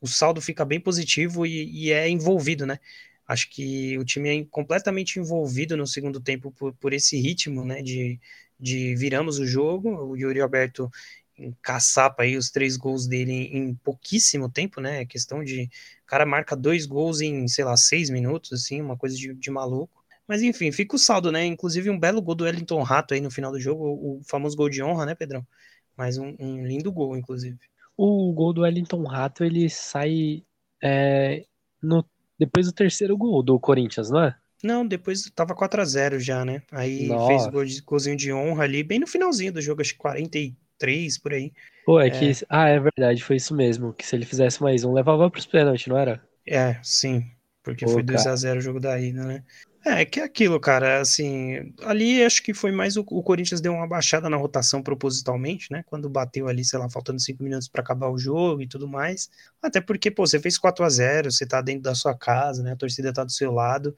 o 0.00 0.06
saldo 0.06 0.40
fica 0.40 0.64
bem 0.64 0.80
positivo 0.80 1.46
e, 1.46 1.86
e, 1.86 1.92
é 1.92 2.08
envolvido, 2.08 2.66
né? 2.66 2.78
Acho 3.26 3.48
que 3.50 3.96
o 3.98 4.04
time 4.04 4.42
é 4.42 4.44
completamente 4.50 5.18
envolvido 5.18 5.76
no 5.76 5.86
segundo 5.86 6.20
tempo 6.20 6.50
por, 6.52 6.74
por 6.74 6.92
esse 6.92 7.18
ritmo, 7.18 7.64
né? 7.64 7.82
De, 7.82 8.20
de 8.60 8.94
viramos 8.96 9.38
o 9.38 9.46
jogo, 9.46 9.90
o 9.90 10.16
Yuri 10.16 10.40
Alberto 10.40 10.90
caçapa 11.62 12.22
aí 12.22 12.36
os 12.36 12.50
três 12.50 12.76
gols 12.76 13.06
dele 13.06 13.32
em 13.32 13.74
pouquíssimo 13.74 14.48
tempo, 14.48 14.80
né? 14.80 15.02
É 15.02 15.06
questão 15.06 15.42
de. 15.42 15.64
O 16.02 16.06
cara 16.06 16.24
marca 16.26 16.54
dois 16.56 16.86
gols 16.86 17.20
em, 17.20 17.48
sei 17.48 17.64
lá, 17.64 17.76
seis 17.76 18.10
minutos, 18.10 18.52
assim, 18.52 18.80
uma 18.80 18.96
coisa 18.96 19.16
de, 19.16 19.34
de 19.34 19.50
maluco. 19.50 20.04
Mas 20.26 20.42
enfim, 20.42 20.72
fica 20.72 20.96
o 20.96 20.98
saldo, 20.98 21.32
né? 21.32 21.44
Inclusive 21.44 21.90
um 21.90 21.98
belo 21.98 22.22
gol 22.22 22.34
do 22.34 22.44
Wellington 22.44 22.82
Rato 22.82 23.14
aí 23.14 23.20
no 23.20 23.30
final 23.30 23.52
do 23.52 23.60
jogo, 23.60 23.84
o 23.84 24.22
famoso 24.24 24.56
gol 24.56 24.68
de 24.70 24.82
honra, 24.82 25.06
né, 25.06 25.14
Pedrão? 25.14 25.46
Mas 25.96 26.18
um, 26.18 26.34
um 26.38 26.66
lindo 26.66 26.90
gol, 26.92 27.16
inclusive. 27.16 27.58
O 27.96 28.32
gol 28.32 28.52
do 28.52 28.62
Wellington 28.62 29.04
Rato, 29.04 29.44
ele 29.44 29.68
sai 29.70 30.42
é, 30.82 31.44
no, 31.82 32.04
depois 32.38 32.66
do 32.66 32.72
terceiro 32.72 33.16
gol 33.16 33.42
do 33.42 33.58
Corinthians, 33.58 34.10
não 34.10 34.22
é? 34.22 34.36
Não, 34.62 34.86
depois 34.86 35.30
tava 35.34 35.54
4 35.54 35.82
a 35.82 35.84
0 35.84 36.20
já, 36.20 36.44
né? 36.44 36.62
Aí 36.72 37.06
Nossa. 37.06 37.26
fez 37.26 37.46
o 37.46 37.50
gol 37.50 37.64
de, 37.64 37.82
golzinho 37.82 38.16
de 38.16 38.32
honra 38.32 38.64
ali, 38.64 38.82
bem 38.82 38.98
no 38.98 39.06
finalzinho 39.06 39.52
do 39.52 39.60
jogo, 39.60 39.82
acho 39.82 39.92
que 39.92 39.98
43 39.98 41.18
por 41.18 41.32
aí. 41.34 41.52
Pô, 41.84 42.00
é, 42.00 42.06
é, 42.06 42.10
que. 42.10 42.32
Ah, 42.48 42.68
é 42.68 42.80
verdade, 42.80 43.22
foi 43.22 43.36
isso 43.36 43.54
mesmo. 43.54 43.92
Que 43.92 44.06
se 44.06 44.16
ele 44.16 44.24
fizesse 44.24 44.62
mais 44.62 44.82
um, 44.84 44.92
levava 44.94 45.30
pros 45.30 45.44
pênaltis, 45.44 45.86
não 45.86 45.98
era? 45.98 46.22
É, 46.46 46.78
sim. 46.82 47.30
Porque 47.64 47.86
Pô, 47.86 47.92
foi 47.92 48.02
2 48.02 48.26
a 48.26 48.36
0 48.36 48.58
o 48.58 48.62
jogo 48.62 48.78
da 48.78 49.00
ida, 49.00 49.24
né? 49.24 49.42
É, 49.86 50.02
que 50.04 50.18
é 50.18 50.22
aquilo, 50.22 50.58
cara, 50.58 51.00
assim, 51.00 51.74
ali 51.82 52.24
acho 52.24 52.42
que 52.42 52.54
foi 52.54 52.72
mais 52.72 52.96
o, 52.96 53.00
o, 53.02 53.22
Corinthians 53.22 53.60
deu 53.60 53.74
uma 53.74 53.86
baixada 53.86 54.30
na 54.30 54.36
rotação 54.36 54.82
propositalmente, 54.82 55.70
né, 55.70 55.84
quando 55.86 56.08
bateu 56.08 56.48
ali, 56.48 56.64
sei 56.64 56.78
lá, 56.78 56.88
faltando 56.88 57.20
cinco 57.20 57.42
minutos 57.42 57.68
para 57.68 57.82
acabar 57.82 58.08
o 58.08 58.16
jogo 58.16 58.62
e 58.62 58.66
tudo 58.66 58.88
mais, 58.88 59.28
até 59.60 59.82
porque, 59.82 60.10
pô, 60.10 60.26
você 60.26 60.40
fez 60.40 60.56
4 60.56 60.82
a 60.86 60.88
0 60.88 61.30
você 61.30 61.44
tá 61.44 61.60
dentro 61.60 61.82
da 61.82 61.94
sua 61.94 62.16
casa, 62.16 62.62
né, 62.62 62.72
a 62.72 62.76
torcida 62.76 63.12
tá 63.12 63.24
do 63.24 63.30
seu 63.30 63.52
lado, 63.52 63.94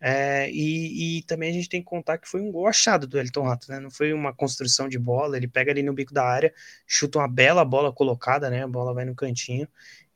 é, 0.00 0.48
e, 0.52 1.18
e, 1.18 1.22
também 1.22 1.50
a 1.50 1.52
gente 1.52 1.68
tem 1.68 1.80
que 1.80 1.86
contar 1.86 2.18
que 2.18 2.28
foi 2.28 2.40
um 2.40 2.52
gol 2.52 2.68
achado 2.68 3.04
do 3.04 3.18
Elton 3.18 3.42
Rato, 3.42 3.68
né, 3.72 3.80
não 3.80 3.90
foi 3.90 4.12
uma 4.12 4.32
construção 4.32 4.88
de 4.88 5.00
bola, 5.00 5.36
ele 5.36 5.48
pega 5.48 5.72
ali 5.72 5.82
no 5.82 5.92
bico 5.92 6.14
da 6.14 6.24
área, 6.24 6.54
chuta 6.86 7.18
uma 7.18 7.26
bela 7.26 7.64
bola 7.64 7.92
colocada, 7.92 8.48
né, 8.48 8.62
a 8.62 8.68
bola 8.68 8.94
vai 8.94 9.04
no 9.04 9.16
cantinho, 9.16 9.66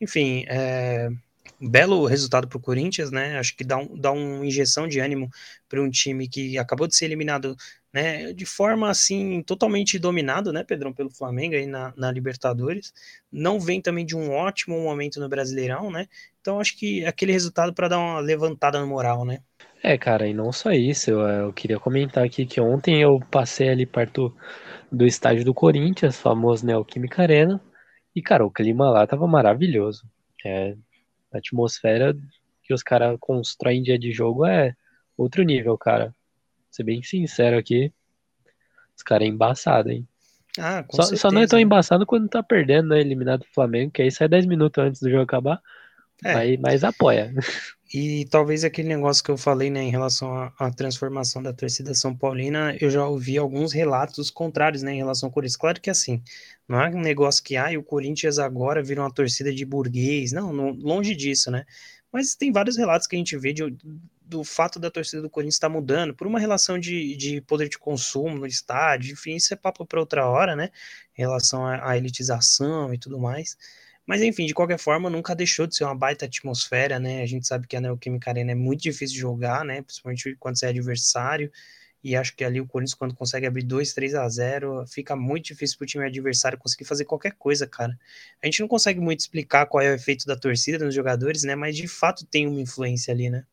enfim, 0.01 0.45
é 0.47 1.11
belo 1.61 2.07
resultado 2.07 2.47
para 2.47 2.59
o 2.59 2.61
Corinthians, 2.61 3.11
né? 3.11 3.39
Acho 3.39 3.57
que 3.57 3.65
dá, 3.65 3.77
um, 3.79 3.97
dá 3.99 4.13
uma 4.13 4.45
injeção 4.47 4.87
de 4.87 5.01
ânimo 5.01 5.31
para 5.69 5.83
um 5.83 5.91
time 5.91 6.29
que 6.29 6.59
acabou 6.59 6.87
de 6.87 6.95
ser 6.95 7.07
eliminado, 7.07 7.57
né? 7.93 8.33
De 8.33 8.47
forma 8.47 8.89
assim 8.89 9.43
totalmente 9.43 9.99
dominado, 9.99 10.53
né, 10.53 10.63
Pedrão, 10.63 10.93
pelo 10.93 11.11
Flamengo 11.11 11.55
aí 11.55 11.67
na, 11.67 11.93
na 11.97 12.11
Libertadores. 12.13 12.93
Não 13.31 13.59
vem 13.59 13.81
também 13.81 14.07
de 14.07 14.17
um 14.17 14.31
ótimo 14.31 14.81
momento 14.81 15.21
no 15.21 15.29
Brasileirão, 15.29 15.91
né? 15.91 16.07
Então 16.41 16.61
acho 16.61 16.77
que 16.77 17.05
aquele 17.05 17.33
resultado 17.33 17.75
para 17.75 17.89
dar 17.89 17.99
uma 17.99 18.21
levantada 18.21 18.81
no 18.81 18.87
moral, 18.87 19.25
né? 19.25 19.41
É, 19.83 19.97
cara, 19.97 20.27
e 20.27 20.35
não 20.35 20.53
só 20.53 20.73
isso, 20.73 21.11
eu, 21.11 21.21
eu 21.21 21.53
queria 21.53 21.79
comentar 21.79 22.25
aqui 22.25 22.45
que 22.45 22.61
ontem 22.61 23.01
eu 23.01 23.21
passei 23.31 23.69
ali 23.69 23.87
perto 23.87 24.35
do 24.91 25.07
estádio 25.07 25.45
do 25.45 25.55
Corinthians, 25.55 26.17
famoso 26.17 26.67
Neoquímica 26.67 27.23
Arena, 27.23 27.61
e, 28.15 28.23
cara, 28.23 28.45
o 28.45 28.51
clima 28.51 28.91
lá 28.91 29.07
tava 29.07 29.29
maravilhoso. 29.29 30.05
É, 30.45 30.75
a 31.33 31.39
atmosfera 31.39 32.17
que 32.63 32.75
os 32.75 32.83
caras 32.83 33.17
constroem 33.21 33.83
dia 33.83 33.99
de 33.99 34.13
jogo 34.13 34.45
é 34.45 34.75
outro 35.17 35.43
nível, 35.43 35.77
cara. 35.79 36.07
Vou 36.07 36.15
ser 36.71 36.83
bem 36.85 37.03
sincero 37.03 37.57
aqui, 37.57 37.93
os 38.97 39.03
caras 39.03 39.27
é 39.27 39.31
embaçado, 39.31 39.91
hein? 39.91 40.07
Ah, 40.59 40.85
só, 40.91 41.03
só, 41.15 41.31
não 41.31 41.43
é 41.43 41.47
tão 41.47 41.59
embaçado 41.59 42.05
quando 42.05 42.29
tá 42.29 42.43
perdendo, 42.43 42.89
né? 42.89 43.01
Eliminado 43.01 43.41
do 43.41 43.55
Flamengo, 43.55 43.93
que 43.93 44.03
aí 44.03 44.11
sai 44.11 44.29
10 44.29 44.47
minutos 44.47 44.83
antes 44.83 45.01
do 45.01 45.09
jogo 45.09 45.23
acabar. 45.23 45.61
É. 46.25 46.35
Mas, 46.35 46.61
mas 46.61 46.85
apoia. 46.85 47.33
E 47.93 48.27
talvez 48.27 48.65
aquele 48.65 48.89
negócio 48.89 49.25
que 49.25 49.31
eu 49.31 49.39
falei, 49.39 49.71
né, 49.71 49.83
em 49.83 49.91
relação 49.91 50.53
à, 50.59 50.71
transformação 50.71 51.43
da 51.43 51.55
torcida 51.55 51.95
São 51.95 52.15
Paulina, 52.15 52.77
eu 52.81 52.91
já 52.91 53.07
ouvi 53.07 53.39
alguns 53.39 53.73
relatos 53.73 54.31
contrários, 54.31 54.83
né, 54.83 54.93
em 54.93 54.99
relação 54.99 55.29
ao 55.29 55.33
Corinthians. 55.33 55.57
Claro 55.57 55.81
que 55.81 55.89
assim, 55.89 56.23
não 56.69 56.81
é 56.81 56.91
um 56.91 57.01
negócio 57.01 57.43
que, 57.43 57.57
ah, 57.57 57.71
o 57.79 57.83
Corinthians 57.83 58.39
agora 58.39 58.83
vira 58.83 59.01
uma 59.01 59.11
torcida 59.11 59.53
de 59.53 59.65
burguês. 59.65 60.33
Não, 60.33 60.53
não 60.53 60.71
longe 60.73 61.15
disso, 61.15 61.51
né? 61.51 61.65
Mas 62.13 62.35
tem 62.35 62.53
vários 62.53 62.77
relatos 62.77 63.07
que 63.07 63.17
a 63.17 63.19
gente 63.19 63.37
vê 63.39 63.53
de, 63.55 63.77
do 64.23 64.45
fato 64.45 64.79
da 64.79 64.91
torcida 64.91 65.23
do 65.23 65.31
Corinthians 65.31 65.55
estar 65.55 65.69
mudando 65.71 66.15
por 66.15 66.27
uma 66.27 66.39
relação 66.39 66.79
de, 66.79 67.17
de 67.17 67.41
poder 67.43 67.69
de 67.71 67.79
consumo 67.79 68.37
no 68.37 68.47
estádio, 68.47 69.13
enfim, 69.13 69.37
isso 69.37 69.55
é 69.55 69.57
papo 69.57 69.87
para 69.87 70.01
outra 70.01 70.27
hora, 70.27 70.55
né? 70.55 70.71
Em 71.17 71.23
relação 71.23 71.67
à 71.67 71.97
elitização 71.97 72.93
e 72.93 72.99
tudo 72.99 73.19
mais. 73.19 73.57
Mas 74.09 74.23
enfim, 74.23 74.47
de 74.47 74.55
qualquer 74.55 74.79
forma, 74.79 75.11
nunca 75.11 75.35
deixou 75.37 75.67
de 75.67 75.77
ser 75.77 75.85
uma 75.85 75.95
baita 75.95 76.25
atmosfera, 76.25 76.99
né? 76.99 77.21
A 77.23 77.27
gente 77.27 77.47
sabe 77.47 77.67
que 77.67 77.77
a 77.77 77.81
Neoquímica 77.81 78.31
Arena 78.31 78.53
é 78.53 78.55
muito 78.55 78.81
difícil 78.81 79.17
de 79.17 79.21
jogar, 79.21 79.67
né? 79.67 79.83
Principalmente 79.83 80.35
quando 80.41 80.59
você 80.59 80.65
é 80.65 80.71
adversário. 80.71 81.53
E 82.03 82.17
acho 82.17 82.35
que 82.35 82.43
ali 82.43 82.59
o 82.59 82.67
Corinthians, 82.67 82.95
quando 82.95 83.15
consegue 83.15 83.47
abrir 83.47 83.65
2, 83.65 83.93
3 83.93 84.15
a 84.15 84.27
0, 84.27 84.87
fica 84.87 85.15
muito 85.15 85.47
difícil 85.49 85.77
para 85.77 85.85
o 85.85 85.87
time 85.87 86.07
adversário 86.07 86.57
conseguir 86.57 86.87
fazer 86.87 87.05
qualquer 87.05 87.33
coisa, 87.33 87.67
cara. 87.67 87.99
A 88.43 88.47
gente 88.47 88.61
não 88.61 88.69
consegue 88.69 88.99
muito 88.99 89.21
explicar 89.21 89.67
qual 89.67 89.83
é 89.83 89.91
o 89.91 89.95
efeito 89.95 90.25
da 90.25 90.37
torcida 90.37 90.83
nos 90.83 90.95
jogadores, 90.95 91.43
né? 91.43 91.55
Mas 91.55 91.77
de 91.77 91.87
fato 91.87 92.25
tem 92.25 92.47
uma 92.47 92.61
influência 92.63 93.13
ali, 93.13 93.29
né? 93.29 93.45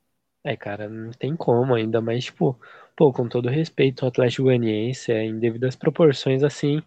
É, 0.41 0.55
cara, 0.55 0.87
não 0.87 1.11
tem 1.11 1.35
como 1.35 1.75
ainda, 1.75 1.99
mas, 1.99 2.25
tipo, 2.25 2.57
pô, 2.95 3.11
com 3.11 3.27
todo 3.27 3.49
respeito 3.49 4.05
ao 4.05 4.09
Atlético 4.09 4.43
Goianiense, 4.43 5.11
é, 5.11 5.23
em 5.25 5.37
devidas 5.37 5.75
proporções, 5.75 6.43
assim, 6.43 6.81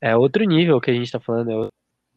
é 0.00 0.16
outro 0.16 0.42
nível 0.44 0.80
que 0.80 0.90
a 0.90 0.94
gente 0.94 1.12
tá 1.12 1.20
falando, 1.20 1.68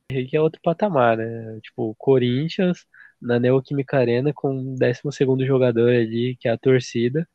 é 0.09 0.23
que 0.23 0.37
é 0.37 0.41
outro 0.41 0.61
patamar, 0.61 1.17
né? 1.17 1.59
Tipo, 1.61 1.93
Corinthians 1.95 2.85
na 3.21 3.39
Neoquímica 3.39 3.97
Arena 3.97 4.31
com 4.33 4.57
o 4.57 4.75
12 4.77 5.45
jogador 5.45 5.89
ali, 5.89 6.37
que 6.39 6.47
é 6.47 6.51
a 6.51 6.57
torcida. 6.57 7.27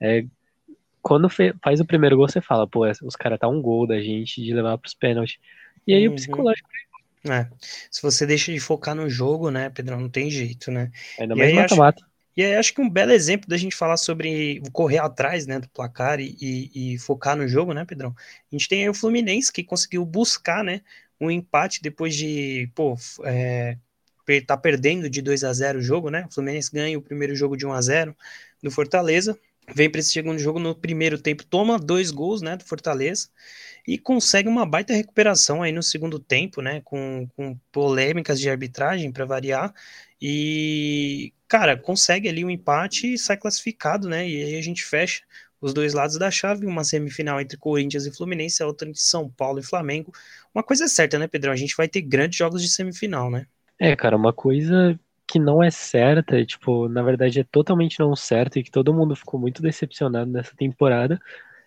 É, 0.00 0.24
quando 1.00 1.28
faz 1.62 1.80
o 1.80 1.84
primeiro 1.84 2.16
gol, 2.16 2.28
você 2.28 2.40
fala, 2.40 2.66
pô, 2.66 2.84
os 3.04 3.16
caras 3.16 3.38
tá 3.38 3.46
um 3.46 3.62
gol 3.62 3.86
da 3.86 4.00
gente 4.00 4.42
de 4.42 4.52
levar 4.52 4.76
pros 4.78 4.94
pênaltis. 4.94 5.38
E 5.86 5.94
aí 5.94 6.08
uhum. 6.08 6.14
o 6.14 6.16
psicológico. 6.16 6.68
É. 7.28 7.48
Se 7.90 8.02
você 8.02 8.24
deixa 8.26 8.52
de 8.52 8.60
focar 8.60 8.94
no 8.94 9.08
jogo, 9.08 9.50
né, 9.50 9.70
Pedrão, 9.70 10.00
não 10.00 10.08
tem 10.08 10.30
jeito, 10.30 10.70
né? 10.70 10.90
Ainda 11.18 11.34
mais 11.34 11.52
mata-mata. 11.52 12.04
E 12.36 12.44
aí 12.44 12.54
acho 12.54 12.74
que 12.74 12.82
um 12.82 12.90
belo 12.90 13.12
exemplo 13.12 13.48
da 13.48 13.56
gente 13.56 13.74
falar 13.74 13.96
sobre 13.96 14.60
correr 14.70 14.98
atrás, 14.98 15.46
né, 15.46 15.58
do 15.58 15.68
placar 15.70 16.20
e, 16.20 16.36
e, 16.40 16.94
e, 16.94 16.98
focar 16.98 17.34
no 17.34 17.48
jogo, 17.48 17.72
né, 17.72 17.84
Pedrão? 17.84 18.14
A 18.52 18.54
gente 18.54 18.68
tem 18.68 18.82
aí 18.82 18.88
o 18.90 18.94
Fluminense 18.94 19.50
que 19.50 19.64
conseguiu 19.64 20.04
buscar, 20.04 20.62
né, 20.62 20.82
um 21.20 21.30
empate 21.30 21.82
depois 21.82 22.14
de, 22.14 22.70
pô, 22.74 22.96
é, 23.24 23.76
tá 24.46 24.56
perdendo 24.56 25.08
de 25.08 25.22
2 25.22 25.44
a 25.44 25.52
0 25.52 25.78
o 25.78 25.82
jogo, 25.82 26.10
né? 26.10 26.26
O 26.28 26.34
Fluminense 26.34 26.70
ganha 26.72 26.98
o 26.98 27.02
primeiro 27.02 27.34
jogo 27.34 27.56
de 27.56 27.66
1 27.66 27.72
a 27.72 27.80
0 27.80 28.16
do 28.62 28.70
Fortaleza, 28.70 29.38
vem 29.74 29.90
para 29.90 30.00
esse 30.00 30.12
segundo 30.12 30.38
jogo 30.38 30.58
no 30.58 30.74
primeiro 30.74 31.18
tempo, 31.20 31.44
toma 31.44 31.78
dois 31.78 32.10
gols, 32.10 32.40
né, 32.40 32.56
do 32.56 32.64
Fortaleza 32.64 33.28
e 33.86 33.98
consegue 33.98 34.48
uma 34.48 34.64
baita 34.66 34.94
recuperação 34.94 35.62
aí 35.62 35.72
no 35.72 35.82
segundo 35.82 36.18
tempo, 36.18 36.60
né, 36.62 36.80
com, 36.84 37.28
com 37.36 37.56
polêmicas 37.72 38.40
de 38.40 38.48
arbitragem 38.48 39.12
para 39.12 39.24
variar 39.24 39.72
e 40.20 41.32
cara, 41.48 41.76
consegue 41.76 42.28
ali 42.28 42.44
um 42.44 42.50
empate 42.50 43.14
e 43.14 43.18
sai 43.18 43.36
classificado, 43.36 44.08
né? 44.08 44.28
E 44.28 44.42
aí 44.42 44.56
a 44.56 44.62
gente 44.62 44.84
fecha 44.84 45.22
os 45.60 45.72
dois 45.72 45.94
lados 45.94 46.18
da 46.18 46.30
chave, 46.30 46.66
uma 46.66 46.84
semifinal 46.84 47.40
entre 47.40 47.56
Corinthians 47.56 48.06
e 48.06 48.14
Fluminense, 48.14 48.62
a 48.62 48.66
outra 48.66 48.88
entre 48.88 49.00
São 49.00 49.28
Paulo 49.30 49.58
e 49.58 49.62
Flamengo. 49.62 50.12
Uma 50.56 50.62
coisa 50.62 50.84
é 50.84 50.88
certa, 50.88 51.18
né, 51.18 51.28
Pedrão? 51.28 51.52
A 51.52 51.56
gente 51.56 51.76
vai 51.76 51.86
ter 51.86 52.00
grandes 52.00 52.38
jogos 52.38 52.62
de 52.62 52.70
semifinal, 52.70 53.30
né? 53.30 53.44
É, 53.78 53.94
cara, 53.94 54.16
uma 54.16 54.32
coisa 54.32 54.98
que 55.26 55.38
não 55.38 55.62
é 55.62 55.70
certa, 55.70 56.42
tipo, 56.46 56.88
na 56.88 57.02
verdade 57.02 57.40
é 57.40 57.44
totalmente 57.44 58.00
não 58.00 58.16
certa 58.16 58.58
e 58.58 58.62
que 58.62 58.70
todo 58.70 58.94
mundo 58.94 59.14
ficou 59.14 59.38
muito 59.38 59.60
decepcionado 59.60 60.30
nessa 60.30 60.56
temporada, 60.56 61.20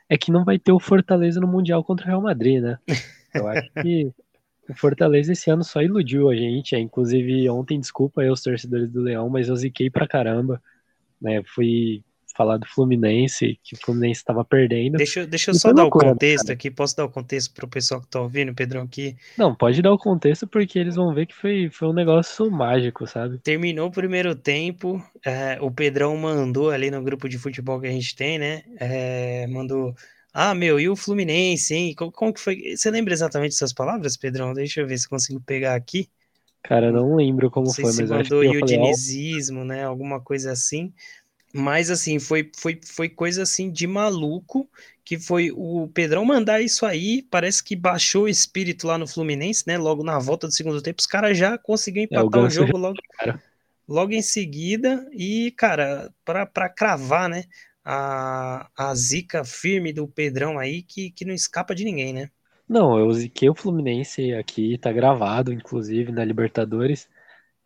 é 0.10 0.18
que 0.18 0.32
não 0.32 0.44
vai 0.44 0.58
ter 0.58 0.72
o 0.72 0.80
Fortaleza 0.80 1.40
no 1.40 1.48
Mundial 1.48 1.84
contra 1.84 2.04
o 2.08 2.08
Real 2.08 2.22
Madrid, 2.24 2.64
né? 2.64 2.80
Eu 3.32 3.48
acho 3.48 3.70
que 3.80 4.12
o 4.68 4.74
Fortaleza 4.74 5.34
esse 5.34 5.52
ano 5.52 5.64
só 5.64 5.84
iludiu 5.84 6.28
a 6.28 6.36
gente, 6.36 6.74
é, 6.74 6.80
inclusive 6.80 7.48
ontem, 7.48 7.80
desculpa 7.80 8.24
aí 8.24 8.30
os 8.32 8.42
torcedores 8.42 8.90
do 8.90 9.02
Leão, 9.02 9.30
mas 9.30 9.50
eu 9.50 9.56
ziquei 9.56 9.92
pra 9.92 10.08
caramba, 10.08 10.60
né? 11.22 11.44
Fui 11.44 12.04
falar 12.40 12.56
do 12.56 12.66
Fluminense, 12.66 13.60
que 13.62 13.76
o 13.76 13.78
Fluminense 13.78 14.22
estava 14.22 14.46
perdendo. 14.46 14.96
Deixa, 14.96 15.28
deixa 15.28 15.52
eu 15.52 15.56
só 15.56 15.74
dar 15.74 15.82
loucura, 15.82 16.08
o 16.08 16.10
contexto 16.12 16.46
cara. 16.46 16.54
aqui. 16.54 16.72
Posso 16.72 16.96
dar 16.96 17.04
o 17.04 17.10
contexto 17.10 17.54
para 17.54 17.66
o 17.66 17.68
pessoal 17.68 18.00
que 18.00 18.08
está 18.08 18.22
ouvindo, 18.22 18.54
Pedrão? 18.56 18.84
Aqui. 18.84 19.18
Não, 19.38 19.54
pode 19.54 19.82
dar 19.82 19.92
o 19.92 19.98
contexto 19.98 20.48
porque 20.48 20.80
eles 20.80 20.96
vão 20.96 21.14
ver 21.14 21.26
que 21.26 21.36
foi, 21.36 21.70
foi 21.70 21.90
um 21.90 21.94
negócio 21.94 22.50
mágico, 22.50 23.06
sabe? 23.06 23.40
Terminou 23.40 23.90
o 23.90 23.92
primeiro 23.92 24.34
tempo, 24.34 25.04
é, 25.26 25.58
o 25.60 25.70
Pedrão 25.70 26.16
mandou 26.16 26.70
ali 26.70 26.90
no 26.90 27.04
grupo 27.04 27.28
de 27.28 27.38
futebol 27.38 27.82
que 27.82 27.88
a 27.88 27.92
gente 27.92 28.16
tem, 28.16 28.40
né? 28.40 28.64
É, 28.80 29.46
mandou. 29.48 29.94
Ah, 30.34 30.56
meu, 30.56 30.80
e 30.80 30.88
o 30.88 30.96
Fluminense, 30.96 31.76
hein? 31.76 31.94
Como, 31.94 32.10
como, 32.10 32.34
que 32.34 32.40
foi? 32.40 32.78
Você 32.78 32.90
lembra 32.90 33.14
exatamente 33.14 33.54
essas 33.54 33.74
palavras, 33.74 34.16
Pedrão? 34.16 34.54
Deixa 34.54 34.80
eu 34.80 34.88
ver 34.88 34.98
se 34.98 35.10
consigo 35.10 35.42
pegar 35.42 35.76
aqui. 35.76 36.08
Cara, 36.64 36.90
não 36.90 37.16
lembro 37.16 37.52
como 37.52 37.74
foi, 37.74 37.92
se 37.92 38.02
mas 38.02 38.10
mandou 38.10 38.40
acho 38.40 38.52
que 38.52 38.58
eu 38.58 38.66
dinizismo, 38.66 39.66
né? 39.66 39.84
Alguma 39.84 40.22
coisa 40.22 40.52
assim. 40.54 40.94
Mas 41.54 41.90
assim, 41.90 42.20
foi, 42.20 42.52
foi, 42.56 42.80
foi 42.84 43.10
coisa 43.10 43.44
assim 43.44 43.72
de 43.72 43.88
maluco, 43.88 44.70
que 45.04 45.18
foi 45.18 45.52
o 45.52 45.90
Pedrão 45.94 46.24
mandar 46.24 46.62
isso 46.62 46.86
aí, 46.86 47.24
parece 47.24 47.64
que 47.64 47.76
baixou 47.76 48.24
o 48.24 48.30
espírito 48.30 48.86
lá 48.86 48.98
no 48.98 49.08
Fluminense, 49.08 49.64
né? 49.66 49.78
Logo 49.78 50.04
na 50.04 50.20
volta 50.20 50.46
do 50.46 50.54
segundo 50.54 50.82
tempo, 50.82 51.00
os 51.00 51.08
caras 51.08 51.38
já 51.38 51.58
conseguiram 51.58 52.08
é, 52.12 52.22
empatar 52.22 52.42
é, 52.42 52.44
o, 52.44 52.48
o 52.48 52.50
jogo 52.50 52.78
logo, 52.78 52.98
logo 53.88 54.12
em 54.12 54.22
seguida. 54.22 55.10
E, 55.12 55.52
cara, 55.58 56.14
para 56.24 56.70
cravar, 56.70 57.28
né? 57.28 57.46
A, 57.84 58.70
a 58.78 58.94
zica 58.94 59.44
firme 59.44 59.92
do 59.92 60.08
Pedrão 60.08 60.60
aí, 60.60 60.84
que, 60.84 61.10
que 61.10 61.26
não 61.26 61.34
escapa 61.34 61.74
de 61.74 61.84
ninguém, 61.84 62.14
né? 62.14 62.30
Não, 62.68 63.00
eu 63.00 63.12
ziquei 63.12 63.50
o 63.50 63.56
Fluminense 63.56 64.32
aqui, 64.36 64.78
tá 64.78 64.92
gravado, 64.92 65.52
inclusive, 65.52 66.12
na 66.12 66.24
Libertadores. 66.24 67.10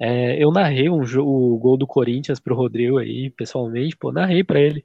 É, 0.05 0.35
eu 0.43 0.51
narrei 0.51 0.89
um 0.89 1.01
o 1.01 1.57
gol 1.57 1.77
do 1.77 1.87
Corinthians 1.87 2.37
pro 2.37 2.53
Rodrigo 2.53 2.97
aí, 2.97 3.29
pessoalmente, 3.29 3.95
pô, 3.95 4.11
narrei 4.11 4.43
para 4.43 4.59
ele. 4.59 4.83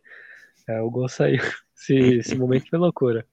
É, 0.69 0.81
o 0.81 0.89
gol 0.89 1.09
saiu. 1.09 1.43
Esse, 1.77 1.95
esse 1.95 2.35
momento 2.35 2.69
foi 2.69 2.79
loucura. 2.79 3.25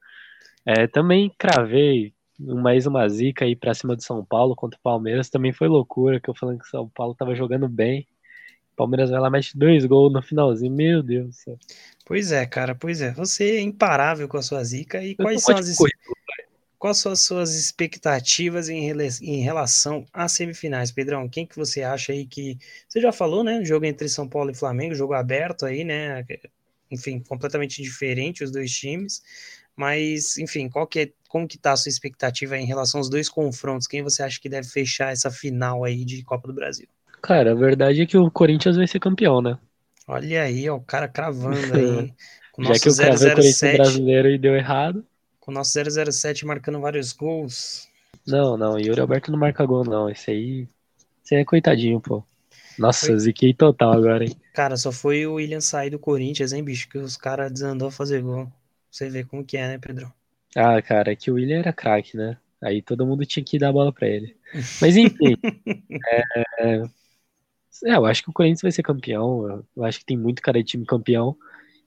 É, 0.64 0.86
também 0.86 1.32
cravei 1.36 2.14
mais 2.38 2.86
uma 2.86 3.08
zica 3.08 3.44
aí 3.44 3.56
pra 3.56 3.74
cima 3.74 3.96
do 3.96 4.02
São 4.02 4.24
Paulo 4.24 4.54
contra 4.54 4.78
o 4.78 4.82
Palmeiras. 4.82 5.28
Também 5.28 5.52
foi 5.52 5.66
loucura, 5.66 6.20
que 6.20 6.30
eu 6.30 6.34
falando 6.34 6.60
que 6.60 6.64
o 6.64 6.70
São 6.70 6.88
Paulo 6.88 7.14
tava 7.14 7.34
jogando 7.34 7.68
bem. 7.68 8.06
Palmeiras 8.76 9.10
vai 9.10 9.18
lá, 9.18 9.28
mete 9.28 9.58
dois 9.58 9.84
gols 9.84 10.12
no 10.12 10.22
finalzinho. 10.22 10.72
Meu 10.72 11.02
Deus 11.02 11.26
do 11.26 11.32
céu. 11.32 11.58
Pois 12.04 12.30
é, 12.30 12.46
cara, 12.46 12.74
pois 12.76 13.02
é. 13.02 13.10
Você 13.12 13.56
é 13.56 13.60
imparável 13.60 14.28
com 14.28 14.36
a 14.36 14.42
sua 14.42 14.62
zica. 14.62 15.02
E 15.02 15.10
eu 15.10 15.16
quais 15.16 15.42
são 15.42 15.56
as. 15.56 15.76
Coisa, 15.76 15.96
Quais 16.78 16.98
são 16.98 17.12
as 17.12 17.20
suas 17.20 17.54
expectativas 17.54 18.68
em, 18.68 18.90
em 19.22 19.40
relação 19.40 20.04
às 20.12 20.32
semifinais, 20.32 20.92
Pedrão? 20.92 21.28
Quem 21.28 21.46
que 21.46 21.56
você 21.56 21.82
acha 21.82 22.12
aí 22.12 22.26
que. 22.26 22.58
Você 22.88 23.00
já 23.00 23.12
falou, 23.12 23.42
né? 23.42 23.64
Jogo 23.64 23.86
entre 23.86 24.08
São 24.08 24.28
Paulo 24.28 24.50
e 24.50 24.54
Flamengo, 24.54 24.94
jogo 24.94 25.14
aberto 25.14 25.64
aí, 25.64 25.84
né? 25.84 26.24
Enfim, 26.90 27.20
completamente 27.20 27.82
diferente 27.82 28.44
os 28.44 28.50
dois 28.50 28.70
times. 28.70 29.22
Mas, 29.74 30.38
enfim, 30.38 30.68
qual 30.68 30.86
que 30.86 31.00
é, 31.00 31.12
como 31.28 31.48
que 31.48 31.58
tá 31.58 31.72
a 31.72 31.76
sua 31.76 31.90
expectativa 31.90 32.56
em 32.56 32.66
relação 32.66 32.98
aos 32.98 33.10
dois 33.10 33.28
confrontos? 33.28 33.86
Quem 33.86 34.02
você 34.02 34.22
acha 34.22 34.40
que 34.40 34.48
deve 34.48 34.68
fechar 34.68 35.12
essa 35.12 35.30
final 35.30 35.84
aí 35.84 36.04
de 36.04 36.22
Copa 36.22 36.46
do 36.46 36.54
Brasil? 36.54 36.86
Cara, 37.22 37.52
a 37.52 37.54
verdade 37.54 38.02
é 38.02 38.06
que 38.06 38.16
o 38.16 38.30
Corinthians 38.30 38.76
vai 38.76 38.86
ser 38.86 39.00
campeão, 39.00 39.42
né? 39.42 39.58
Olha 40.06 40.42
aí, 40.42 40.68
ó, 40.68 40.76
o 40.76 40.80
cara 40.80 41.08
cravando 41.08 41.56
aí. 41.74 42.12
Já 42.58 42.78
que 42.78 42.88
o 42.88 42.96
Corinthians 42.96 43.60
brasileiro 43.60 44.30
e 44.30 44.38
deu 44.38 44.54
errado 44.54 45.04
com 45.46 45.52
o 45.52 45.54
nosso 45.54 45.78
007 45.80 46.44
marcando 46.44 46.80
vários 46.80 47.12
gols. 47.12 47.88
Não, 48.26 48.56
não, 48.56 48.76
Yuri 48.78 49.00
Alberto 49.00 49.30
não 49.30 49.38
marca 49.38 49.64
gol, 49.64 49.84
não. 49.84 50.10
Esse 50.10 50.32
aí. 50.32 50.68
Esse 51.24 51.36
aí 51.36 51.42
é 51.42 51.44
coitadinho, 51.44 52.00
pô. 52.00 52.24
Nossa, 52.76 53.06
foi... 53.06 53.18
ziquei 53.20 53.54
total 53.54 53.92
agora, 53.92 54.24
hein? 54.24 54.36
Cara, 54.52 54.76
só 54.76 54.90
foi 54.90 55.24
o 55.24 55.34
William 55.34 55.60
sair 55.60 55.88
do 55.88 56.00
Corinthians, 56.00 56.52
hein, 56.52 56.64
bicho? 56.64 56.88
Que 56.88 56.98
os 56.98 57.16
caras 57.16 57.52
desandou 57.52 57.88
a 57.88 57.92
fazer 57.92 58.22
gol. 58.22 58.52
Você 58.90 59.08
vê 59.08 59.22
como 59.24 59.44
que 59.44 59.56
é, 59.56 59.68
né, 59.68 59.78
Pedro? 59.78 60.12
Ah, 60.56 60.82
cara, 60.82 61.12
é 61.12 61.16
que 61.16 61.30
o 61.30 61.34
William 61.34 61.60
era 61.60 61.72
craque, 61.72 62.16
né? 62.16 62.36
Aí 62.60 62.82
todo 62.82 63.06
mundo 63.06 63.24
tinha 63.24 63.44
que 63.44 63.58
dar 63.58 63.68
a 63.68 63.72
bola 63.72 63.92
pra 63.92 64.08
ele. 64.08 64.36
Mas 64.80 64.96
enfim. 64.96 65.36
é... 66.60 66.82
é, 67.84 67.94
eu 67.94 68.04
acho 68.04 68.24
que 68.24 68.30
o 68.30 68.32
Corinthians 68.32 68.62
vai 68.62 68.72
ser 68.72 68.82
campeão. 68.82 69.64
Eu 69.76 69.84
acho 69.84 70.00
que 70.00 70.06
tem 70.06 70.16
muito 70.16 70.42
cara 70.42 70.58
de 70.58 70.64
time 70.64 70.84
campeão. 70.84 71.36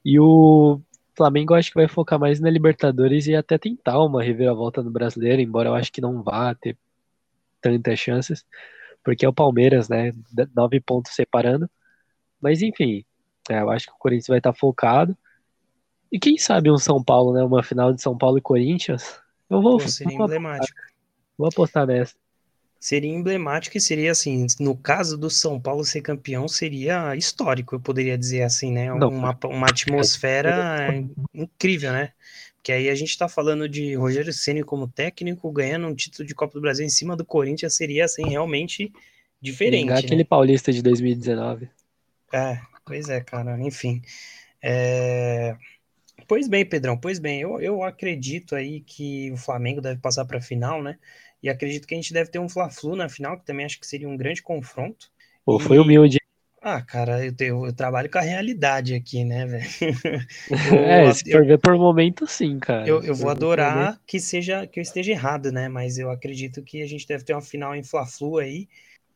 E 0.06 0.17
o 0.17 0.80
Flamengo 1.19 1.53
acho 1.53 1.69
que 1.69 1.75
vai 1.75 1.88
focar 1.89 2.17
mais 2.17 2.39
na 2.39 2.49
Libertadores 2.49 3.27
e 3.27 3.36
até 3.36 3.58
tentar 3.58 4.01
uma 4.01 4.23
reviravolta 4.23 4.82
no 4.82 4.89
Brasileiro, 4.89 5.41
embora 5.41 5.67
eu 5.67 5.75
acho 5.75 5.91
que 5.91 5.99
não 5.99 6.23
vá 6.23 6.55
ter 6.55 6.77
tantas 7.60 7.99
chances, 7.99 8.45
porque 9.03 9.25
é 9.25 9.29
o 9.29 9.34
Palmeiras, 9.34 9.89
né? 9.89 10.13
Nove 10.55 10.79
pontos 10.79 11.13
separando. 11.13 11.69
Mas 12.39 12.62
enfim, 12.62 13.03
é, 13.49 13.60
eu 13.60 13.69
acho 13.69 13.88
que 13.88 13.91
o 13.91 13.97
Corinthians 13.97 14.27
vai 14.27 14.38
estar 14.38 14.53
focado. 14.53 15.17
E 16.10 16.17
quem 16.17 16.38
sabe 16.38 16.71
um 16.71 16.77
São 16.77 17.03
Paulo, 17.03 17.34
né? 17.34 17.43
Uma 17.43 17.62
final 17.62 17.91
de 17.91 18.01
São 18.01 18.17
Paulo 18.17 18.38
e 18.38 18.41
Corinthians. 18.41 19.19
Eu 19.49 19.62
vou. 19.62 19.77
Pô, 19.77 19.88
seria 19.89 20.17
vou 20.17 20.25
emblemático. 20.25 20.79
Apostar, 20.79 20.95
vou 21.38 21.47
apostar 21.49 21.86
nessa. 21.86 22.15
Seria 22.80 23.12
emblemático 23.12 23.78
e 23.78 23.82
seria 23.82 24.12
assim, 24.12 24.48
no 24.60 24.76
caso 24.76 25.18
do 25.18 25.30
São 25.30 25.60
Paulo 25.60 25.84
ser 25.84 26.02
campeão, 26.02 26.48
seria 26.48 27.13
histórico, 27.15 27.76
eu 27.76 27.80
poderia 27.80 28.18
dizer 28.18 28.44
assim, 28.44 28.72
né? 28.72 28.92
Uma, 28.94 29.38
uma 29.44 29.68
atmosfera 29.68 30.88
incrível, 31.34 31.92
né? 31.92 32.13
Porque 32.56 32.72
aí 32.72 32.89
a 32.89 32.96
gente 32.96 33.18
tá 33.18 33.28
falando 33.28 33.68
de 33.68 33.96
Rogério 33.96 34.32
Ceni 34.32 34.63
como 34.63 34.88
técnico, 34.88 35.52
ganhando 35.52 35.88
um 35.88 35.96
título 35.96 36.26
de 36.26 36.34
Copa 36.34 36.54
do 36.54 36.62
Brasil 36.62 36.86
em 36.86 36.89
cima 36.89 37.18
do 37.18 37.26
Corinthians, 37.26 37.76
seria 37.76 38.06
assim, 38.06 38.30
realmente 38.30 38.94
diferente. 39.42 39.82
Ligar 39.84 39.96
né? 39.96 40.00
aquele 40.06 40.24
paulista 40.24 40.72
de 40.72 40.82
2019. 40.82 41.70
É, 42.32 42.60
pois 42.86 43.10
é, 43.10 43.22
cara, 43.22 43.60
enfim. 43.62 44.02
É... 44.62 45.56
Pois 46.28 46.48
bem, 46.48 46.65
Pedrão, 46.65 46.98
pois 46.98 47.18
bem, 47.18 47.42
eu, 47.42 47.60
eu 47.60 47.82
acredito 47.84 48.56
aí 48.56 48.82
que 48.82 49.32
o 49.32 49.38
Flamengo 49.38 49.82
deve 49.82 50.00
passar 50.00 50.26
para 50.26 50.38
a 50.38 50.42
final, 50.42 50.84
né? 50.84 50.98
E 51.41 51.49
acredito 51.49 51.88
que 51.88 51.93
a 51.93 51.97
gente 51.97 52.13
deve 52.13 52.30
ter 52.30 52.39
um 52.39 52.49
Fla-Flu 52.49 52.95
na 52.95 53.10
final, 53.10 53.38
que 53.38 53.45
também 53.45 53.65
acho 53.65 53.80
que 53.80 53.88
seria 53.88 54.10
um 54.10 54.17
grande 54.17 54.41
confronto. 54.41 55.10
Pô, 55.45 55.58
e... 55.58 55.63
foi 55.63 55.80
humilde. 55.80 56.19
Ah, 56.62 56.82
cara, 56.82 57.25
eu, 57.25 57.34
tenho, 57.34 57.65
eu 57.65 57.73
trabalho 57.73 58.10
com 58.12 58.17
a 58.17 58.21
realidade 58.21 58.93
aqui, 58.93 59.23
né, 59.23 59.45
velho? 59.45 59.63
é, 60.86 61.13
se 61.13 61.32
for 61.32 61.45
ver 61.45 61.58
por 61.58 61.78
momento, 61.78 62.28
sim, 62.28 62.60
cara. 62.60 62.86
Eu, 62.86 63.02
eu 63.02 63.15
vou 63.15 63.30
adorar 63.30 63.97
que 64.06 64.19
seja 64.19 64.67
que 64.67 64.78
eu 64.78 64.82
esteja 64.82 65.12
errado, 65.12 65.54
né? 65.54 65.69
Mas 65.69 65.97
eu 65.97 66.12
acredito 66.12 66.62
que 66.62 66.82
a 66.82 66.88
gente 66.88 67.08
deve 67.08 67.23
ter 67.23 67.34
uma 67.34 67.41
final 67.41 67.73
em 67.73 67.84
Fla-Flu 67.84 68.39
aí. 68.39 68.67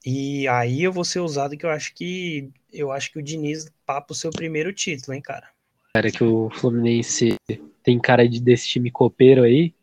E 0.06 0.48
aí 0.48 0.84
eu 0.84 0.92
vou 0.92 1.04
ser 1.04 1.20
usado 1.20 1.58
que 1.58 1.66
eu 1.66 1.70
acho 1.70 1.94
que 1.94 2.50
eu 2.72 2.92
acho 2.92 3.12
que 3.12 3.20
o 3.20 3.24
Diniz 3.24 3.70
papa 3.86 4.14
o 4.14 4.16
seu 4.16 4.32
primeiro 4.32 4.72
título, 4.72 5.14
hein, 5.14 5.22
cara. 5.22 5.48
Cara, 5.94 6.12
que 6.12 6.24
o 6.24 6.50
Fluminense 6.50 7.36
tem 7.84 8.00
cara 8.00 8.28
de, 8.28 8.42
desse 8.42 8.68
time 8.68 8.90
copeiro 8.90 9.44
aí. 9.44 9.74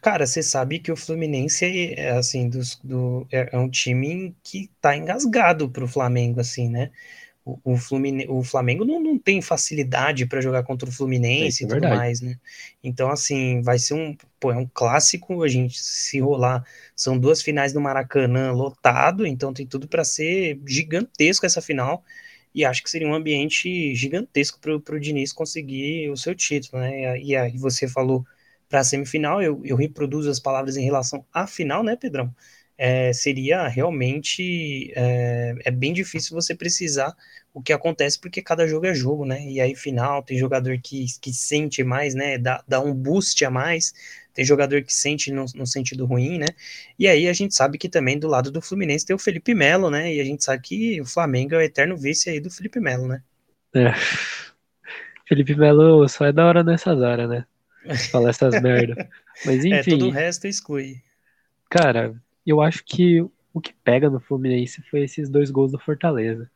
Cara, 0.00 0.26
você 0.26 0.42
sabe 0.42 0.78
que 0.78 0.90
o 0.90 0.96
Fluminense 0.96 1.94
é 1.94 2.10
assim, 2.12 2.48
dos, 2.48 2.80
do, 2.82 3.26
é, 3.30 3.50
é 3.52 3.58
um 3.58 3.68
time 3.68 4.34
que 4.42 4.70
tá 4.80 4.96
engasgado 4.96 5.68
pro 5.68 5.86
Flamengo, 5.86 6.40
assim, 6.40 6.70
né? 6.70 6.90
O, 7.44 7.58
o, 7.64 7.76
Flumine, 7.76 8.26
o 8.28 8.42
Flamengo 8.42 8.84
não, 8.84 9.00
não 9.00 9.18
tem 9.18 9.42
facilidade 9.42 10.26
para 10.26 10.40
jogar 10.40 10.62
contra 10.62 10.88
o 10.88 10.92
Fluminense 10.92 11.64
é, 11.64 11.66
e 11.66 11.68
tudo 11.68 11.80
verdade. 11.80 11.96
mais, 11.96 12.20
né? 12.20 12.38
Então, 12.82 13.10
assim, 13.10 13.60
vai 13.62 13.78
ser 13.78 13.94
um, 13.94 14.16
pô, 14.38 14.52
é 14.52 14.56
um 14.56 14.68
clássico, 14.72 15.42
a 15.42 15.48
gente 15.48 15.78
se 15.78 16.20
rolar, 16.20 16.64
são 16.94 17.18
duas 17.18 17.42
finais 17.42 17.72
do 17.72 17.80
Maracanã 17.80 18.52
lotado, 18.52 19.26
então 19.26 19.52
tem 19.52 19.66
tudo 19.66 19.88
para 19.88 20.04
ser 20.04 20.60
gigantesco 20.66 21.44
essa 21.44 21.60
final, 21.60 22.04
e 22.54 22.64
acho 22.64 22.82
que 22.82 22.90
seria 22.90 23.08
um 23.08 23.14
ambiente 23.14 23.94
gigantesco 23.94 24.58
pro, 24.60 24.80
pro 24.80 25.00
Diniz 25.00 25.32
conseguir 25.32 26.10
o 26.10 26.16
seu 26.16 26.34
título, 26.34 26.82
né? 26.82 27.18
E 27.20 27.36
aí 27.36 27.56
você 27.56 27.86
falou 27.86 28.24
para 28.70 28.80
a 28.80 28.84
semifinal, 28.84 29.42
eu, 29.42 29.60
eu 29.64 29.76
reproduzo 29.76 30.30
as 30.30 30.38
palavras 30.38 30.76
em 30.76 30.84
relação 30.84 31.26
à 31.34 31.44
final, 31.46 31.82
né, 31.82 31.96
Pedrão? 31.96 32.32
É, 32.78 33.12
seria 33.12 33.68
realmente 33.68 34.90
é, 34.96 35.54
é, 35.66 35.70
bem 35.70 35.92
difícil 35.92 36.34
você 36.34 36.54
precisar 36.54 37.14
o 37.52 37.60
que 37.60 37.74
acontece 37.74 38.18
porque 38.18 38.40
cada 38.40 38.66
jogo 38.66 38.86
é 38.86 38.94
jogo, 38.94 39.26
né? 39.26 39.44
E 39.44 39.60
aí 39.60 39.74
final 39.74 40.22
tem 40.22 40.38
jogador 40.38 40.78
que, 40.80 41.04
que 41.20 41.30
sente 41.30 41.84
mais, 41.84 42.14
né? 42.14 42.38
Dá, 42.38 42.64
dá 42.66 42.80
um 42.80 42.94
boost 42.94 43.44
a 43.44 43.50
mais, 43.50 43.92
tem 44.32 44.44
jogador 44.44 44.82
que 44.82 44.94
sente 44.94 45.30
no, 45.30 45.44
no 45.54 45.66
sentido 45.66 46.06
ruim, 46.06 46.38
né? 46.38 46.46
E 46.98 47.06
aí 47.08 47.28
a 47.28 47.32
gente 47.34 47.54
sabe 47.54 47.76
que 47.76 47.88
também 47.88 48.18
do 48.18 48.28
lado 48.28 48.50
do 48.50 48.62
Fluminense 48.62 49.04
tem 49.04 49.16
o 49.16 49.18
Felipe 49.18 49.52
Melo, 49.52 49.90
né? 49.90 50.14
E 50.14 50.20
a 50.20 50.24
gente 50.24 50.42
sabe 50.42 50.62
que 50.62 51.00
o 51.02 51.04
Flamengo 51.04 51.54
é 51.56 51.58
o 51.58 51.60
eterno 51.62 51.98
vice 51.98 52.30
aí 52.30 52.40
do 52.40 52.50
Felipe 52.50 52.80
Melo, 52.80 53.06
né? 53.08 53.20
É. 53.74 53.92
Felipe 55.28 55.54
Melo 55.54 56.08
só 56.08 56.24
é 56.24 56.32
da 56.32 56.46
hora 56.46 56.64
nessas 56.64 56.98
horas, 57.02 57.28
né? 57.28 57.44
Falar 58.10 58.30
essas 58.30 58.60
merda. 58.60 59.08
Mas 59.44 59.64
enfim. 59.64 59.72
É, 59.72 59.82
todo 59.82 60.08
o 60.08 60.10
resto 60.10 60.46
exclui. 60.46 61.02
Cara, 61.68 62.14
eu 62.46 62.60
acho 62.60 62.84
que 62.84 63.20
o 63.52 63.60
que 63.60 63.72
pega 63.72 64.08
no 64.08 64.20
Fluminense 64.20 64.82
foi 64.82 65.02
esses 65.02 65.28
dois 65.28 65.50
gols 65.50 65.72
do 65.72 65.78
Fortaleza. 65.78 66.50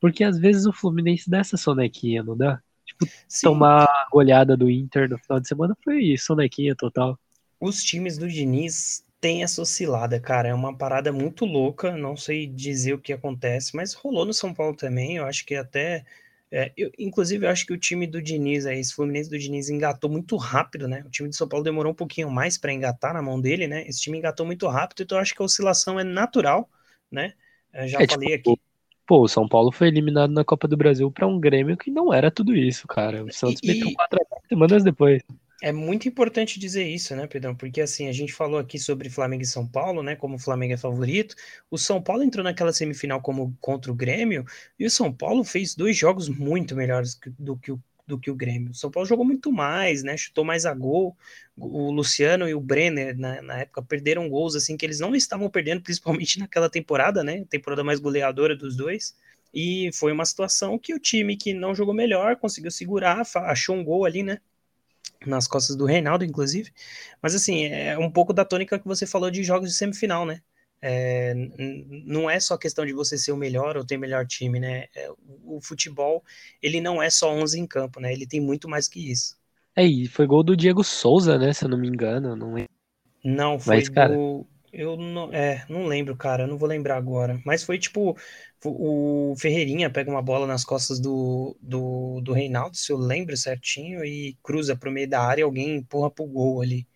Porque 0.00 0.24
às 0.24 0.38
vezes 0.38 0.66
o 0.66 0.72
Fluminense 0.72 1.30
dá 1.30 1.38
essa 1.38 1.56
sonequinha, 1.56 2.22
não 2.22 2.36
dá? 2.36 2.60
Tipo, 2.84 3.06
Sim. 3.26 3.46
tomar 3.46 3.84
a 3.84 4.08
goleada 4.10 4.56
do 4.56 4.70
Inter 4.70 5.08
no 5.08 5.18
final 5.18 5.40
de 5.40 5.48
semana 5.48 5.76
foi 5.82 6.16
sonequinha 6.16 6.74
total. 6.74 7.18
Os 7.60 7.82
times 7.82 8.18
do 8.18 8.28
Diniz 8.28 9.04
têm 9.20 9.42
essa 9.42 9.62
oscilada, 9.62 10.20
cara. 10.20 10.48
É 10.48 10.54
uma 10.54 10.76
parada 10.76 11.12
muito 11.12 11.44
louca. 11.44 11.96
Não 11.96 12.16
sei 12.16 12.46
dizer 12.46 12.94
o 12.94 12.98
que 12.98 13.12
acontece, 13.12 13.74
mas 13.74 13.94
rolou 13.94 14.24
no 14.24 14.32
São 14.32 14.54
Paulo 14.54 14.76
também. 14.76 15.16
Eu 15.16 15.24
acho 15.24 15.44
que 15.44 15.54
até 15.54 16.04
É, 16.50 16.72
eu, 16.76 16.90
inclusive, 16.98 17.44
eu 17.44 17.50
acho 17.50 17.66
que 17.66 17.72
o 17.72 17.78
time 17.78 18.06
do 18.06 18.22
Diniz, 18.22 18.66
aí, 18.66 18.78
esse 18.78 18.94
Fluminense 18.94 19.28
do 19.28 19.38
Diniz, 19.38 19.68
engatou 19.68 20.08
muito 20.08 20.36
rápido, 20.36 20.86
né? 20.86 21.02
O 21.04 21.10
time 21.10 21.28
de 21.28 21.36
São 21.36 21.48
Paulo 21.48 21.64
demorou 21.64 21.92
um 21.92 21.96
pouquinho 21.96 22.30
mais 22.30 22.56
para 22.56 22.72
engatar 22.72 23.12
na 23.12 23.20
mão 23.20 23.40
dele, 23.40 23.66
né? 23.66 23.86
Esse 23.88 24.00
time 24.00 24.18
engatou 24.18 24.46
muito 24.46 24.66
rápido, 24.68 25.02
então 25.02 25.18
eu 25.18 25.22
acho 25.22 25.34
que 25.34 25.42
a 25.42 25.44
oscilação 25.44 25.98
é 25.98 26.04
natural, 26.04 26.68
né? 27.10 27.32
Eu 27.74 27.88
já 27.88 27.98
é, 28.00 28.06
falei 28.06 28.36
tipo, 28.36 28.52
aqui. 28.52 28.60
Pô, 29.06 29.22
o 29.22 29.28
São 29.28 29.48
Paulo 29.48 29.70
foi 29.70 29.88
eliminado 29.88 30.32
na 30.32 30.44
Copa 30.44 30.66
do 30.66 30.76
Brasil 30.76 31.10
para 31.10 31.26
um 31.26 31.38
Grêmio 31.38 31.76
que 31.76 31.90
não 31.90 32.12
era 32.12 32.30
tudo 32.30 32.54
isso, 32.56 32.88
cara. 32.88 33.24
O 33.24 33.32
Santos 33.32 33.60
e, 33.62 33.66
meteu 33.66 33.92
quatro 33.94 34.18
semanas 34.48 34.82
depois. 34.82 35.22
É 35.62 35.72
muito 35.72 36.06
importante 36.06 36.60
dizer 36.60 36.86
isso, 36.86 37.16
né, 37.16 37.26
Pedrão? 37.26 37.54
Porque 37.54 37.80
assim, 37.80 38.08
a 38.08 38.12
gente 38.12 38.32
falou 38.32 38.60
aqui 38.60 38.78
sobre 38.78 39.08
Flamengo 39.08 39.42
e 39.42 39.46
São 39.46 39.66
Paulo, 39.66 40.02
né? 40.02 40.14
Como 40.14 40.36
o 40.36 40.38
Flamengo 40.38 40.74
é 40.74 40.76
favorito. 40.76 41.34
O 41.70 41.78
São 41.78 42.02
Paulo 42.02 42.22
entrou 42.22 42.44
naquela 42.44 42.72
semifinal 42.72 43.22
como 43.22 43.56
contra 43.60 43.90
o 43.90 43.94
Grêmio, 43.94 44.44
e 44.78 44.84
o 44.84 44.90
São 44.90 45.12
Paulo 45.12 45.42
fez 45.44 45.74
dois 45.74 45.96
jogos 45.96 46.28
muito 46.28 46.76
melhores 46.76 47.18
do 47.38 47.56
que 47.56 47.72
o 47.72 47.82
do 48.06 48.18
que 48.18 48.30
o 48.30 48.34
Grêmio. 48.34 48.70
O 48.70 48.74
São 48.74 48.90
Paulo 48.90 49.08
jogou 49.08 49.24
muito 49.24 49.50
mais, 49.50 50.02
né? 50.02 50.16
Chutou 50.16 50.44
mais 50.44 50.64
a 50.64 50.72
gol. 50.72 51.16
O 51.56 51.90
Luciano 51.90 52.48
e 52.48 52.54
o 52.54 52.60
Brenner, 52.60 53.18
na, 53.18 53.42
na, 53.42 53.60
época, 53.60 53.82
perderam 53.82 54.28
gols 54.28 54.54
assim 54.54 54.76
que 54.76 54.86
eles 54.86 55.00
não 55.00 55.14
estavam 55.14 55.50
perdendo, 55.50 55.82
principalmente 55.82 56.38
naquela 56.40 56.70
temporada, 56.70 57.24
né? 57.24 57.44
Temporada 57.50 57.82
mais 57.82 57.98
goleadora 57.98 58.54
dos 58.54 58.76
dois. 58.76 59.16
E 59.52 59.90
foi 59.92 60.12
uma 60.12 60.24
situação 60.24 60.78
que 60.78 60.94
o 60.94 61.00
time 61.00 61.36
que 61.36 61.52
não 61.54 61.74
jogou 61.74 61.94
melhor 61.94 62.36
conseguiu 62.36 62.70
segurar, 62.70 63.22
achou 63.34 63.74
um 63.74 63.82
gol 63.82 64.04
ali, 64.04 64.22
né? 64.22 64.38
Nas 65.24 65.46
costas 65.46 65.76
do 65.76 65.84
Reinaldo, 65.84 66.24
inclusive. 66.24 66.72
Mas 67.22 67.34
assim, 67.34 67.66
é 67.66 67.98
um 67.98 68.10
pouco 68.10 68.32
da 68.32 68.44
tônica 68.44 68.78
que 68.78 68.86
você 68.86 69.06
falou 69.06 69.30
de 69.30 69.42
jogos 69.42 69.70
de 69.70 69.76
semifinal, 69.76 70.26
né? 70.26 70.40
É, 70.80 71.34
não 72.04 72.28
é 72.28 72.38
só 72.38 72.56
questão 72.56 72.84
de 72.84 72.92
você 72.92 73.16
ser 73.16 73.32
o 73.32 73.36
melhor 73.36 73.76
ou 73.76 73.84
ter 73.84 73.96
o 73.96 74.00
melhor 74.00 74.26
time, 74.26 74.60
né? 74.60 74.86
É, 74.94 75.10
o, 75.44 75.60
futebol, 75.60 76.22
ele 76.62 76.80
não 76.80 77.02
é 77.02 77.08
só 77.08 77.32
11 77.32 77.58
em 77.58 77.66
campo, 77.66 78.00
né? 78.00 78.12
Ele 78.12 78.26
tem 78.26 78.40
muito 78.40 78.68
mais 78.68 78.86
que 78.88 79.10
isso. 79.10 79.36
É, 79.74 79.84
e 79.84 80.06
foi 80.06 80.26
gol 80.26 80.42
do 80.42 80.56
Diego 80.56 80.84
Souza, 80.84 81.38
né? 81.38 81.52
Se 81.52 81.64
eu 81.64 81.68
não 81.68 81.78
me 81.78 81.88
engano. 81.88 82.36
Não, 82.36 82.54
não 83.24 83.58
foi 83.58 83.76
Mas, 83.76 83.88
cara... 83.88 84.14
do... 84.14 84.46
Eu 84.78 84.94
não, 84.94 85.32
é, 85.32 85.64
não 85.70 85.86
lembro, 85.86 86.14
cara, 86.14 86.46
não 86.46 86.58
vou 86.58 86.68
lembrar 86.68 86.98
agora. 86.98 87.40
Mas 87.46 87.64
foi 87.64 87.78
tipo, 87.78 88.14
o 88.62 89.34
Ferreirinha 89.38 89.88
pega 89.88 90.10
uma 90.10 90.20
bola 90.20 90.46
nas 90.46 90.66
costas 90.66 91.00
do, 91.00 91.56
do, 91.62 92.20
do 92.20 92.34
Reinaldo, 92.34 92.76
se 92.76 92.92
eu 92.92 92.98
lembro 92.98 93.34
certinho, 93.38 94.04
e 94.04 94.36
cruza 94.42 94.76
pro 94.76 94.92
meio 94.92 95.08
da 95.08 95.22
área 95.22 95.40
e 95.40 95.44
alguém 95.44 95.76
empurra 95.76 96.10
pro 96.10 96.26
gol 96.26 96.60
ali. 96.60 96.86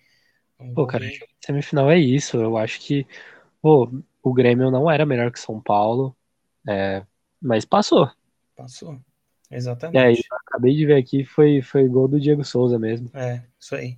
Um 0.61 0.75
pô, 0.75 0.87
cara, 0.87 1.07
bem... 1.07 1.19
semifinal 1.43 1.91
é 1.91 1.99
isso. 1.99 2.37
Eu 2.37 2.59
acho 2.59 2.79
que 2.81 3.07
pô, 3.63 3.91
o 4.23 4.33
Grêmio 4.35 4.71
não 4.71 4.91
era 4.91 5.07
melhor 5.07 5.33
que 5.33 5.41
São 5.41 5.59
Paulo, 5.59 6.15
é, 6.69 7.03
mas 7.41 7.65
passou. 7.65 8.11
Passou, 8.55 9.01
exatamente. 9.51 9.99
É, 9.99 10.13
eu 10.13 10.37
acabei 10.47 10.77
de 10.77 10.85
ver 10.85 10.97
aqui, 10.97 11.25
foi, 11.25 11.63
foi 11.63 11.89
gol 11.89 12.07
do 12.07 12.21
Diego 12.21 12.45
Souza 12.45 12.79
mesmo. 12.79 13.11
É, 13.15 13.43
isso 13.59 13.75
aí. 13.75 13.97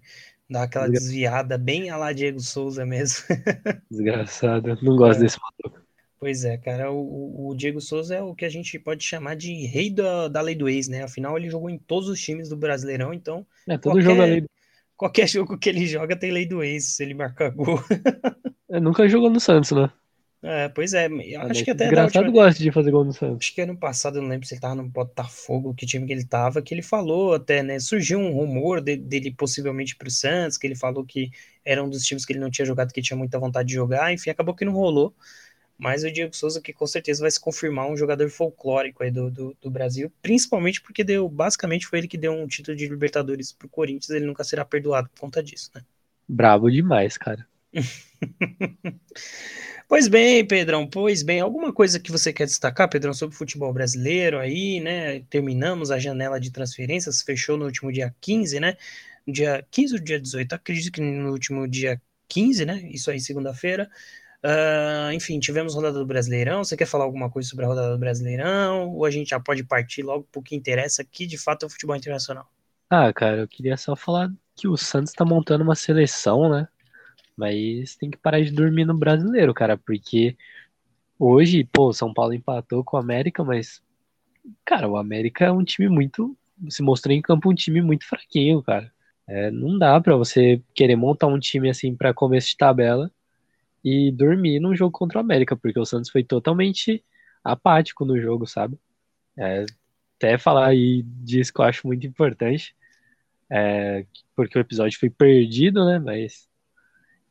Dá 0.52 0.64
aquela 0.64 0.86
desviada 0.86 1.56
bem 1.56 1.88
a 1.88 1.96
lá 1.96 2.12
Diego 2.12 2.38
Souza 2.38 2.84
mesmo. 2.84 3.24
Desgraçado, 3.90 4.78
não 4.82 4.96
gosto 4.96 5.20
é. 5.20 5.22
desse 5.22 5.38
maluco. 5.40 5.80
Pois 6.20 6.44
é, 6.44 6.58
cara, 6.58 6.92
o, 6.92 7.48
o, 7.48 7.54
Diego 7.54 7.80
Souza 7.80 8.14
é 8.14 8.22
o 8.22 8.34
que 8.34 8.44
a 8.44 8.48
gente 8.48 8.78
pode 8.78 9.02
chamar 9.02 9.34
de 9.34 9.66
rei 9.66 9.90
da, 9.90 10.28
da 10.28 10.40
lei 10.40 10.54
do 10.54 10.68
ex, 10.68 10.86
né? 10.88 11.02
Afinal, 11.02 11.36
ele 11.36 11.50
jogou 11.50 11.70
em 11.70 11.78
todos 11.78 12.08
os 12.08 12.20
times 12.20 12.50
do 12.50 12.56
Brasileirão, 12.56 13.14
então. 13.14 13.46
É, 13.66 13.78
todo 13.78 13.94
qualquer, 13.94 14.02
jogo 14.02 14.22
é 14.22 14.26
lei 14.26 14.46
Qualquer 14.94 15.26
jogo 15.26 15.58
que 15.58 15.68
ele 15.68 15.86
joga 15.86 16.14
tem 16.14 16.30
lei 16.30 16.46
do 16.46 16.62
ex, 16.62 16.84
se 16.84 17.02
ele 17.02 17.14
marcar 17.14 17.50
gol. 17.50 17.80
é, 18.70 18.78
nunca 18.78 19.08
jogou 19.08 19.30
no 19.30 19.40
Santos, 19.40 19.72
né? 19.72 19.90
É, 20.44 20.68
pois 20.68 20.92
é, 20.92 21.08
acho 21.48 21.64
que 21.64 21.70
até. 21.70 21.86
Engraçado 21.86 22.24
última... 22.24 22.44
gosta 22.44 22.60
de 22.60 22.72
fazer 22.72 22.90
gol 22.90 23.04
no 23.04 23.12
Santos. 23.12 23.36
Acho 23.38 23.54
que 23.54 23.60
ano 23.60 23.76
passado, 23.76 24.18
eu 24.18 24.22
não 24.22 24.28
lembro 24.28 24.44
se 24.44 24.54
ele 24.54 24.60
tava 24.60 24.74
no 24.74 24.88
Botafogo, 24.88 25.72
que 25.72 25.86
time 25.86 26.04
que 26.04 26.12
ele 26.12 26.24
tava, 26.24 26.60
que 26.60 26.74
ele 26.74 26.82
falou 26.82 27.34
até, 27.34 27.62
né? 27.62 27.78
Surgiu 27.78 28.18
um 28.18 28.32
rumor 28.32 28.80
de, 28.80 28.96
dele 28.96 29.30
possivelmente 29.30 29.94
pro 29.94 30.10
Santos, 30.10 30.58
que 30.58 30.66
ele 30.66 30.74
falou 30.74 31.04
que 31.04 31.30
era 31.64 31.82
um 31.82 31.88
dos 31.88 32.04
times 32.04 32.24
que 32.24 32.32
ele 32.32 32.40
não 32.40 32.50
tinha 32.50 32.66
jogado, 32.66 32.92
que 32.92 33.00
tinha 33.00 33.16
muita 33.16 33.38
vontade 33.38 33.68
de 33.68 33.74
jogar, 33.74 34.12
enfim, 34.12 34.30
acabou 34.30 34.52
que 34.52 34.64
não 34.64 34.72
rolou. 34.72 35.14
Mas 35.78 36.02
o 36.02 36.10
Diego 36.10 36.34
Souza, 36.34 36.60
que 36.60 36.72
com 36.72 36.86
certeza 36.86 37.22
vai 37.22 37.30
se 37.30 37.40
confirmar 37.40 37.88
um 37.88 37.96
jogador 37.96 38.28
folclórico 38.28 39.04
aí 39.04 39.10
do, 39.10 39.30
do, 39.30 39.56
do 39.60 39.70
Brasil, 39.70 40.12
principalmente 40.20 40.80
porque 40.80 41.04
deu, 41.04 41.28
basicamente 41.28 41.86
foi 41.86 42.00
ele 42.00 42.08
que 42.08 42.18
deu 42.18 42.32
um 42.32 42.48
título 42.48 42.76
de 42.76 42.88
Libertadores 42.88 43.52
pro 43.52 43.68
Corinthians, 43.68 44.10
ele 44.10 44.26
nunca 44.26 44.42
será 44.42 44.64
perdoado 44.64 45.08
por 45.08 45.20
conta 45.20 45.42
disso, 45.42 45.70
né? 45.74 45.82
Bravo 46.28 46.70
demais, 46.70 47.16
cara. 47.16 47.46
Pois 49.92 50.08
bem, 50.08 50.42
Pedrão, 50.42 50.86
pois 50.88 51.22
bem, 51.22 51.40
alguma 51.40 51.70
coisa 51.70 52.00
que 52.00 52.10
você 52.10 52.32
quer 52.32 52.46
destacar, 52.46 52.88
Pedrão, 52.88 53.12
sobre 53.12 53.34
o 53.34 53.38
futebol 53.38 53.70
brasileiro 53.74 54.38
aí, 54.38 54.80
né? 54.80 55.20
Terminamos 55.28 55.90
a 55.90 55.98
janela 55.98 56.40
de 56.40 56.50
transferências, 56.50 57.20
fechou 57.20 57.58
no 57.58 57.66
último 57.66 57.92
dia 57.92 58.14
15, 58.18 58.58
né? 58.58 58.74
Dia 59.28 59.62
15 59.70 59.96
ou 59.96 60.00
dia 60.00 60.18
18? 60.18 60.54
Acredito 60.54 60.92
que 60.92 61.02
no 61.02 61.30
último 61.30 61.68
dia 61.68 62.00
15, 62.26 62.64
né? 62.64 62.88
Isso 62.90 63.10
aí, 63.10 63.20
segunda-feira. 63.20 63.86
Uh, 64.42 65.12
enfim, 65.12 65.38
tivemos 65.38 65.74
rodada 65.74 65.98
do 65.98 66.06
Brasileirão. 66.06 66.64
Você 66.64 66.74
quer 66.74 66.86
falar 66.86 67.04
alguma 67.04 67.28
coisa 67.28 67.50
sobre 67.50 67.66
a 67.66 67.68
rodada 67.68 67.92
do 67.92 67.98
Brasileirão? 67.98 68.88
Ou 68.94 69.04
a 69.04 69.10
gente 69.10 69.28
já 69.28 69.40
pode 69.40 69.62
partir 69.62 70.02
logo 70.02 70.26
pro 70.32 70.40
que 70.40 70.56
interessa, 70.56 71.04
que 71.04 71.26
de 71.26 71.36
fato 71.36 71.64
é 71.64 71.66
o 71.66 71.70
futebol 71.70 71.94
internacional? 71.94 72.48
Ah, 72.88 73.12
cara, 73.12 73.42
eu 73.42 73.48
queria 73.48 73.76
só 73.76 73.94
falar 73.94 74.32
que 74.56 74.66
o 74.66 74.74
Santos 74.78 75.12
tá 75.12 75.22
montando 75.22 75.62
uma 75.62 75.74
seleção, 75.74 76.48
né? 76.48 76.66
Mas 77.42 77.96
tem 77.96 78.08
que 78.08 78.16
parar 78.16 78.40
de 78.40 78.52
dormir 78.52 78.84
no 78.84 78.94
brasileiro, 78.96 79.52
cara, 79.52 79.76
porque 79.76 80.36
hoje, 81.18 81.64
pô, 81.64 81.92
São 81.92 82.14
Paulo 82.14 82.32
empatou 82.34 82.84
com 82.84 82.96
o 82.96 83.00
América, 83.00 83.42
mas, 83.42 83.82
cara, 84.64 84.88
o 84.88 84.96
América 84.96 85.46
é 85.46 85.50
um 85.50 85.64
time 85.64 85.88
muito. 85.88 86.36
Se 86.68 86.82
mostrou 86.84 87.12
em 87.12 87.20
campo 87.20 87.50
um 87.50 87.54
time 87.54 87.82
muito 87.82 88.06
fraquinho, 88.06 88.62
cara. 88.62 88.92
É, 89.26 89.50
não 89.50 89.76
dá 89.76 90.00
para 90.00 90.14
você 90.16 90.62
querer 90.72 90.94
montar 90.94 91.26
um 91.26 91.38
time 91.38 91.68
assim 91.68 91.96
para 91.96 92.14
começo 92.14 92.50
de 92.50 92.56
tabela 92.56 93.10
e 93.84 94.12
dormir 94.12 94.60
num 94.60 94.76
jogo 94.76 94.92
contra 94.92 95.18
o 95.18 95.20
América, 95.20 95.56
porque 95.56 95.80
o 95.80 95.84
Santos 95.84 96.10
foi 96.10 96.22
totalmente 96.22 97.04
apático 97.42 98.04
no 98.04 98.20
jogo, 98.20 98.46
sabe? 98.46 98.78
É, 99.36 99.66
até 100.16 100.38
falar 100.38 100.68
aí 100.68 101.02
disso 101.02 101.52
que 101.52 101.60
eu 101.60 101.64
acho 101.64 101.88
muito 101.88 102.06
importante, 102.06 102.76
é, 103.50 104.06
porque 104.36 104.56
o 104.58 104.60
episódio 104.60 104.98
foi 105.00 105.10
perdido, 105.10 105.84
né? 105.84 105.98
Mas 105.98 106.51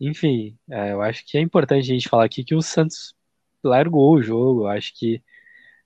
enfim, 0.08 0.58
é, 0.70 0.92
eu 0.94 1.02
acho 1.02 1.26
que 1.26 1.38
é 1.38 1.42
importante 1.42 1.84
a 1.84 1.94
gente 1.94 2.10
falar 2.10 2.26
aqui 2.26 2.44
que 2.44 2.56
o 2.56 2.62
Santos 2.62 3.16
largou 3.64 4.16
o 4.16 4.22
jogo. 4.24 4.62
Eu 4.64 4.68
acho 4.70 4.94
que 4.98 5.22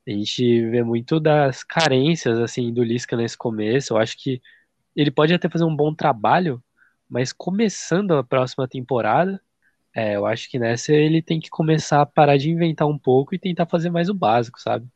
a 0.08 0.12
gente 0.12 0.70
vê 0.70 0.84
muito 0.84 1.20
das 1.20 1.64
carências 1.64 2.40
assim 2.40 2.74
do 2.74 2.84
Lisca 2.84 3.18
nesse 3.18 3.38
começo. 3.38 3.94
Eu 3.94 3.98
acho 3.98 4.18
que 4.18 4.42
ele 4.96 5.12
pode 5.12 5.34
até 5.34 5.50
fazer 5.50 5.66
um 5.66 5.76
bom 5.76 5.94
trabalho, 5.94 6.64
mas 7.10 7.34
começando 7.34 8.14
a 8.14 8.24
próxima 8.24 8.68
temporada, 8.68 9.42
é, 9.96 10.16
eu 10.16 10.26
acho 10.26 10.50
que 10.50 10.60
nessa 10.60 10.94
ele 10.94 11.22
tem 11.22 11.40
que 11.40 11.50
começar 11.50 12.02
a 12.02 12.06
parar 12.06 12.38
de 12.38 12.50
inventar 12.52 12.88
um 12.88 12.98
pouco 13.00 13.36
e 13.36 13.40
tentar 13.40 13.68
fazer 13.68 13.90
mais 13.90 14.10
o 14.10 14.14
básico, 14.14 14.60
sabe? 14.62 14.88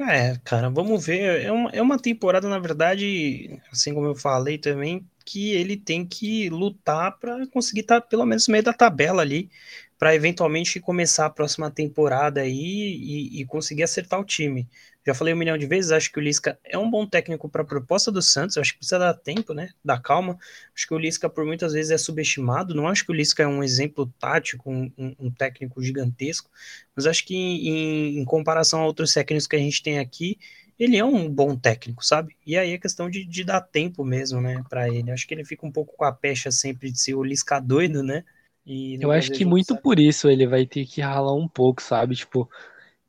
É, 0.00 0.36
cara, 0.44 0.68
vamos 0.70 1.06
ver. 1.06 1.42
É 1.42 1.52
uma, 1.52 1.70
é 1.70 1.80
uma 1.80 1.98
temporada, 1.98 2.48
na 2.48 2.58
verdade, 2.58 3.60
assim 3.70 3.94
como 3.94 4.06
eu 4.06 4.14
falei 4.14 4.58
também, 4.58 5.08
que 5.24 5.52
ele 5.52 5.76
tem 5.76 6.04
que 6.04 6.50
lutar 6.50 7.16
para 7.18 7.46
conseguir 7.48 7.80
estar 7.82 8.00
tá, 8.00 8.06
pelo 8.06 8.26
menos 8.26 8.48
no 8.48 8.52
meio 8.52 8.64
da 8.64 8.72
tabela 8.72 9.22
ali, 9.22 9.50
para 10.04 10.14
eventualmente 10.14 10.78
começar 10.80 11.24
a 11.24 11.30
próxima 11.30 11.70
temporada 11.70 12.42
aí 12.42 12.52
e, 12.52 13.40
e, 13.40 13.46
conseguir 13.46 13.84
acertar 13.84 14.20
o 14.20 14.24
time. 14.24 14.68
Já 15.06 15.14
falei 15.14 15.32
um 15.32 15.36
milhão 15.38 15.56
de 15.56 15.64
vezes, 15.64 15.92
acho 15.92 16.12
que 16.12 16.18
o 16.18 16.22
Lisca 16.22 16.58
é 16.62 16.76
um 16.76 16.90
bom 16.90 17.06
técnico 17.06 17.48
para 17.48 17.62
a 17.62 17.64
proposta 17.64 18.12
do 18.12 18.20
Santos, 18.20 18.58
acho 18.58 18.72
que 18.72 18.80
precisa 18.80 18.98
dar 18.98 19.14
tempo, 19.14 19.54
né? 19.54 19.70
Dar 19.82 19.98
calma. 20.02 20.36
Acho 20.76 20.86
que 20.86 20.92
o 20.92 20.98
Lisca, 20.98 21.30
por 21.30 21.46
muitas 21.46 21.72
vezes, 21.72 21.90
é 21.90 21.96
subestimado. 21.96 22.74
Não 22.74 22.86
acho 22.86 23.02
que 23.02 23.12
o 23.12 23.14
Lisca 23.14 23.44
é 23.44 23.46
um 23.46 23.64
exemplo 23.64 24.04
tático, 24.18 24.70
um, 24.70 24.92
um, 25.18 25.30
técnico 25.30 25.82
gigantesco, 25.82 26.50
mas 26.94 27.06
acho 27.06 27.24
que 27.24 27.34
em, 27.34 28.18
em 28.18 28.24
comparação 28.26 28.82
a 28.82 28.86
outros 28.86 29.10
técnicos 29.10 29.46
que 29.46 29.56
a 29.56 29.58
gente 29.58 29.82
tem 29.82 29.98
aqui, 29.98 30.38
ele 30.78 30.98
é 30.98 31.04
um 31.04 31.30
bom 31.30 31.56
técnico, 31.56 32.04
sabe? 32.04 32.36
E 32.46 32.58
aí 32.58 32.72
é 32.72 32.78
questão 32.78 33.08
de, 33.08 33.24
de 33.24 33.42
dar 33.42 33.62
tempo 33.62 34.04
mesmo, 34.04 34.38
né, 34.38 34.62
para 34.68 34.86
ele. 34.86 35.10
Acho 35.10 35.26
que 35.26 35.32
ele 35.32 35.46
fica 35.46 35.64
um 35.64 35.72
pouco 35.72 35.96
com 35.96 36.04
a 36.04 36.12
pecha 36.12 36.50
sempre 36.50 36.92
de 36.92 37.00
ser 37.00 37.14
o 37.14 37.24
Lisca 37.24 37.58
doido, 37.58 38.02
né? 38.02 38.22
Eu 38.66 39.10
acho 39.10 39.30
que 39.30 39.44
muito 39.44 39.68
sabe. 39.68 39.82
por 39.82 39.98
isso 39.98 40.28
ele 40.28 40.46
vai 40.46 40.66
ter 40.66 40.86
que 40.86 41.00
ralar 41.00 41.34
um 41.34 41.48
pouco, 41.48 41.82
sabe? 41.82 42.14
Tipo, 42.14 42.48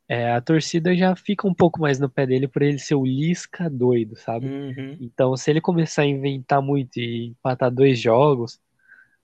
é, 0.07 0.31
a 0.31 0.41
torcida 0.41 0.95
já 0.95 1.15
fica 1.15 1.47
um 1.47 1.53
pouco 1.53 1.79
mais 1.79 1.99
no 1.99 2.09
pé 2.09 2.25
dele 2.25 2.47
por 2.47 2.61
ele 2.61 2.77
ser 2.79 2.95
o 2.95 3.05
Lisca 3.05 3.69
doido, 3.69 4.15
sabe? 4.17 4.47
Uhum. 4.47 4.97
Então, 4.99 5.35
se 5.37 5.49
ele 5.49 5.61
começar 5.61 6.03
a 6.03 6.05
inventar 6.05 6.61
muito 6.61 6.97
e 6.97 7.27
empatar 7.27 7.71
dois 7.71 7.99
jogos, 7.99 8.59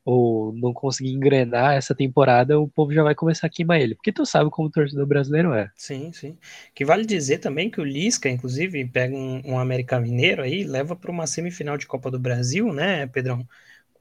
ou 0.03 0.51
não 0.53 0.73
conseguir 0.73 1.11
engrenar 1.11 1.73
essa 1.75 1.93
temporada, 1.93 2.59
o 2.59 2.67
povo 2.67 2.91
já 2.91 3.03
vai 3.03 3.13
começar 3.13 3.47
a 3.47 3.49
queimar 3.49 3.79
ele. 3.79 3.95
Porque 3.95 4.11
tu 4.11 4.25
sabe 4.25 4.49
como 4.49 4.67
o 4.67 4.71
torcedor 4.71 5.05
brasileiro 5.05 5.53
é. 5.53 5.69
Sim, 5.75 6.11
sim. 6.11 6.37
Que 6.73 6.83
vale 6.83 7.05
dizer 7.05 7.37
também 7.37 7.69
que 7.69 7.79
o 7.79 7.83
Lisca, 7.83 8.27
inclusive, 8.29 8.83
pega 8.85 9.15
um, 9.15 9.41
um 9.45 9.59
América 9.59 9.99
Mineiro 9.99 10.41
aí, 10.41 10.63
leva 10.63 10.95
para 10.95 11.11
uma 11.11 11.27
semifinal 11.27 11.77
de 11.77 11.85
Copa 11.85 12.09
do 12.09 12.19
Brasil, 12.19 12.73
né, 12.73 13.05
Pedrão? 13.07 13.47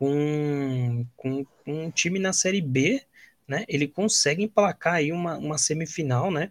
Com, 0.01 1.07
com, 1.17 1.45
com 1.45 1.85
um 1.87 1.91
time 1.91 2.19
na 2.19 2.33
Série 2.33 2.63
B, 2.63 3.03
né? 3.47 3.65
Ele 3.69 3.87
consegue 3.89 4.43
emplacar 4.43 4.95
aí 4.95 5.13
uma, 5.13 5.37
uma 5.39 5.59
semifinal, 5.59 6.31
né? 6.31 6.51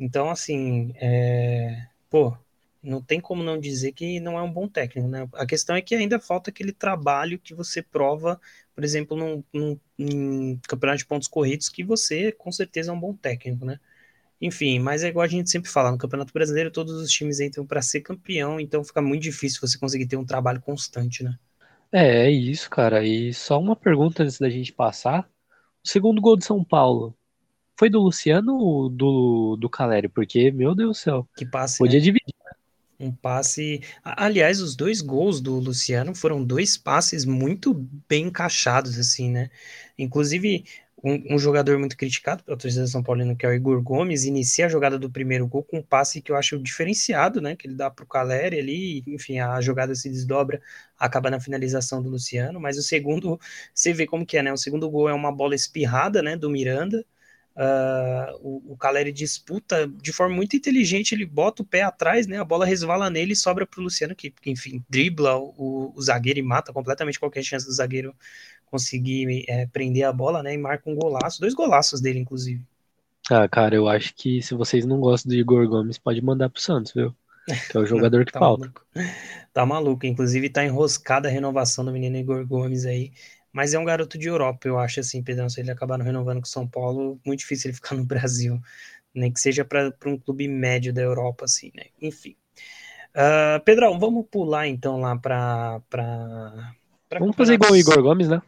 Então, 0.00 0.30
assim, 0.30 0.92
é... 0.96 1.86
pô, 2.10 2.36
não 2.82 3.02
tem 3.02 3.20
como 3.20 3.42
não 3.42 3.58
dizer 3.60 3.92
que 3.92 4.20
não 4.20 4.38
é 4.38 4.42
um 4.42 4.52
bom 4.52 4.68
técnico, 4.68 5.08
né? 5.08 5.28
A 5.34 5.46
questão 5.46 5.76
é 5.76 5.82
que 5.82 5.94
ainda 5.94 6.20
falta 6.20 6.50
aquele 6.50 6.72
trabalho 6.72 7.38
que 7.38 7.54
você 7.54 7.82
prova, 7.82 8.40
por 8.74 8.84
exemplo, 8.84 9.16
num, 9.16 9.44
num, 9.52 9.80
num 9.98 10.58
campeonato 10.68 10.98
de 10.98 11.06
pontos 11.06 11.28
corridos, 11.28 11.68
que 11.68 11.84
você 11.84 12.32
com 12.32 12.52
certeza 12.52 12.90
é 12.90 12.94
um 12.94 13.00
bom 13.00 13.14
técnico, 13.14 13.64
né? 13.64 13.80
Enfim, 14.40 14.78
mas 14.78 15.02
é 15.02 15.08
igual 15.08 15.24
a 15.24 15.28
gente 15.28 15.50
sempre 15.50 15.70
fala, 15.70 15.90
no 15.90 15.98
Campeonato 15.98 16.32
Brasileiro 16.32 16.70
todos 16.70 16.94
os 16.94 17.10
times 17.10 17.40
entram 17.40 17.66
para 17.66 17.82
ser 17.82 18.02
campeão, 18.02 18.60
então 18.60 18.84
fica 18.84 19.00
muito 19.02 19.22
difícil 19.22 19.60
você 19.60 19.78
conseguir 19.78 20.06
ter 20.06 20.16
um 20.16 20.26
trabalho 20.26 20.60
constante, 20.60 21.24
né? 21.24 21.38
É, 21.92 22.26
é 22.26 22.30
isso, 22.30 22.68
cara. 22.70 23.04
E 23.04 23.32
só 23.32 23.58
uma 23.60 23.76
pergunta 23.76 24.22
antes 24.22 24.38
da 24.38 24.50
gente 24.50 24.72
passar. 24.72 25.28
O 25.84 25.88
segundo 25.88 26.20
gol 26.20 26.36
de 26.36 26.44
São 26.44 26.64
Paulo 26.64 27.16
foi 27.78 27.90
do 27.90 28.00
Luciano 28.00 28.56
ou 28.56 28.88
do, 28.90 29.56
do 29.58 29.70
Calério? 29.70 30.10
Porque, 30.10 30.50
meu 30.52 30.74
Deus 30.74 30.98
do 30.98 31.02
céu, 31.02 31.30
Que 31.36 31.46
passe, 31.46 31.78
podia 31.78 32.00
né? 32.00 32.00
dividir. 32.00 32.34
Um 32.98 33.12
passe. 33.14 33.82
Aliás, 34.04 34.60
os 34.60 34.74
dois 34.76 35.02
gols 35.02 35.40
do 35.40 35.56
Luciano 35.58 36.14
foram 36.14 36.44
dois 36.44 36.78
passes 36.78 37.24
muito 37.26 37.74
bem 38.08 38.26
encaixados, 38.28 38.98
assim, 38.98 39.30
né? 39.30 39.50
Inclusive, 39.98 40.64
um, 41.02 41.34
um 41.34 41.38
jogador 41.38 41.78
muito 41.78 41.96
criticado 41.96 42.42
pela 42.42 42.56
torcida 42.56 42.86
São 42.86 43.02
Paulino, 43.02 43.36
que 43.36 43.44
é 43.46 43.48
o 43.48 43.52
Igor 43.52 43.80
Gomes, 43.82 44.24
inicia 44.24 44.66
a 44.66 44.68
jogada 44.68 44.98
do 44.98 45.10
primeiro 45.10 45.46
gol 45.46 45.62
com 45.62 45.78
um 45.78 45.82
passe 45.82 46.20
que 46.22 46.32
eu 46.32 46.36
acho 46.36 46.58
diferenciado, 46.58 47.40
né? 47.40 47.54
Que 47.56 47.66
ele 47.66 47.74
dá 47.74 47.90
pro 47.90 48.06
Caleri 48.06 48.58
ali, 48.58 49.04
enfim, 49.06 49.38
a 49.38 49.60
jogada 49.60 49.94
se 49.94 50.08
desdobra, 50.08 50.60
acaba 50.98 51.30
na 51.30 51.38
finalização 51.40 52.02
do 52.02 52.08
Luciano, 52.08 52.60
mas 52.60 52.78
o 52.78 52.82
segundo, 52.82 53.38
você 53.74 53.92
vê 53.92 54.06
como 54.06 54.26
que 54.26 54.38
é, 54.38 54.42
né? 54.42 54.52
O 54.52 54.56
segundo 54.56 54.88
gol 54.90 55.08
é 55.08 55.14
uma 55.14 55.32
bola 55.32 55.54
espirrada, 55.54 56.22
né? 56.22 56.36
Do 56.36 56.50
Miranda. 56.50 57.04
Ah, 57.58 58.34
o, 58.40 58.72
o 58.72 58.76
Caleri 58.76 59.10
disputa 59.10 59.88
de 59.88 60.12
forma 60.12 60.34
muito 60.36 60.54
inteligente, 60.54 61.14
ele 61.14 61.24
bota 61.24 61.62
o 61.62 61.64
pé 61.66 61.82
atrás, 61.82 62.26
né? 62.26 62.38
A 62.38 62.44
bola 62.44 62.66
resvala 62.66 63.08
nele 63.08 63.32
e 63.32 63.36
sobra 63.36 63.66
para 63.66 63.80
o 63.80 63.84
Luciano, 63.84 64.14
que, 64.14 64.30
que, 64.30 64.50
enfim, 64.50 64.84
dribla 64.90 65.38
o, 65.38 65.90
o 65.96 66.02
zagueiro 66.02 66.38
e 66.38 66.42
mata 66.42 66.70
completamente 66.72 67.18
qualquer 67.18 67.42
chance 67.42 67.64
do 67.64 67.72
zagueiro 67.72 68.14
conseguir 68.66 69.44
é, 69.48 69.66
prender 69.66 70.04
a 70.04 70.12
bola, 70.12 70.42
né? 70.42 70.54
E 70.54 70.58
marca 70.58 70.88
um 70.88 70.94
golaço, 70.94 71.40
dois 71.40 71.54
golaços 71.54 72.00
dele, 72.00 72.18
inclusive. 72.18 72.62
Ah, 73.30 73.48
cara, 73.48 73.74
eu 73.74 73.88
acho 73.88 74.14
que 74.14 74.40
se 74.40 74.54
vocês 74.54 74.86
não 74.86 75.00
gostam 75.00 75.30
do 75.30 75.36
Igor 75.36 75.66
Gomes, 75.68 75.98
pode 75.98 76.22
mandar 76.22 76.48
pro 76.48 76.60
Santos, 76.60 76.92
viu? 76.92 77.14
Que 77.70 77.76
é 77.76 77.80
o 77.80 77.86
jogador 77.86 78.24
que 78.24 78.30
tá 78.32 78.38
falta. 78.38 78.66
Maluco. 78.66 78.86
Tá 79.52 79.66
maluco, 79.66 80.06
inclusive 80.06 80.48
tá 80.48 80.64
enroscada 80.64 81.28
a 81.28 81.32
renovação 81.32 81.84
do 81.84 81.92
menino 81.92 82.16
Igor 82.16 82.46
Gomes 82.46 82.84
aí. 82.84 83.12
Mas 83.52 83.72
é 83.72 83.78
um 83.78 83.84
garoto 83.84 84.18
de 84.18 84.28
Europa, 84.28 84.68
eu 84.68 84.78
acho 84.78 85.00
assim, 85.00 85.22
Pedrão. 85.22 85.48
Se 85.48 85.60
ele 85.60 85.70
acabar 85.70 85.96
não 85.96 86.04
renovando 86.04 86.40
com 86.40 86.44
São 86.44 86.68
Paulo, 86.68 87.18
muito 87.24 87.40
difícil 87.40 87.70
ele 87.70 87.76
ficar 87.80 87.94
no 87.94 88.04
Brasil. 88.04 88.60
Nem 89.14 89.32
que 89.32 89.40
seja 89.40 89.64
para 89.64 89.90
um 90.04 90.18
clube 90.18 90.46
médio 90.46 90.92
da 90.92 91.00
Europa, 91.00 91.46
assim, 91.46 91.72
né? 91.74 91.84
Enfim. 92.00 92.36
Uh, 93.16 93.58
Pedrão, 93.64 93.98
vamos 93.98 94.26
pular 94.30 94.68
então 94.68 95.00
lá 95.00 95.16
para. 95.16 95.80
Vamos 97.18 97.34
fazer 97.34 97.54
igual 97.54 97.72
o 97.72 97.76
Igor 97.76 98.02
Gomes, 98.02 98.28
né? 98.28 98.42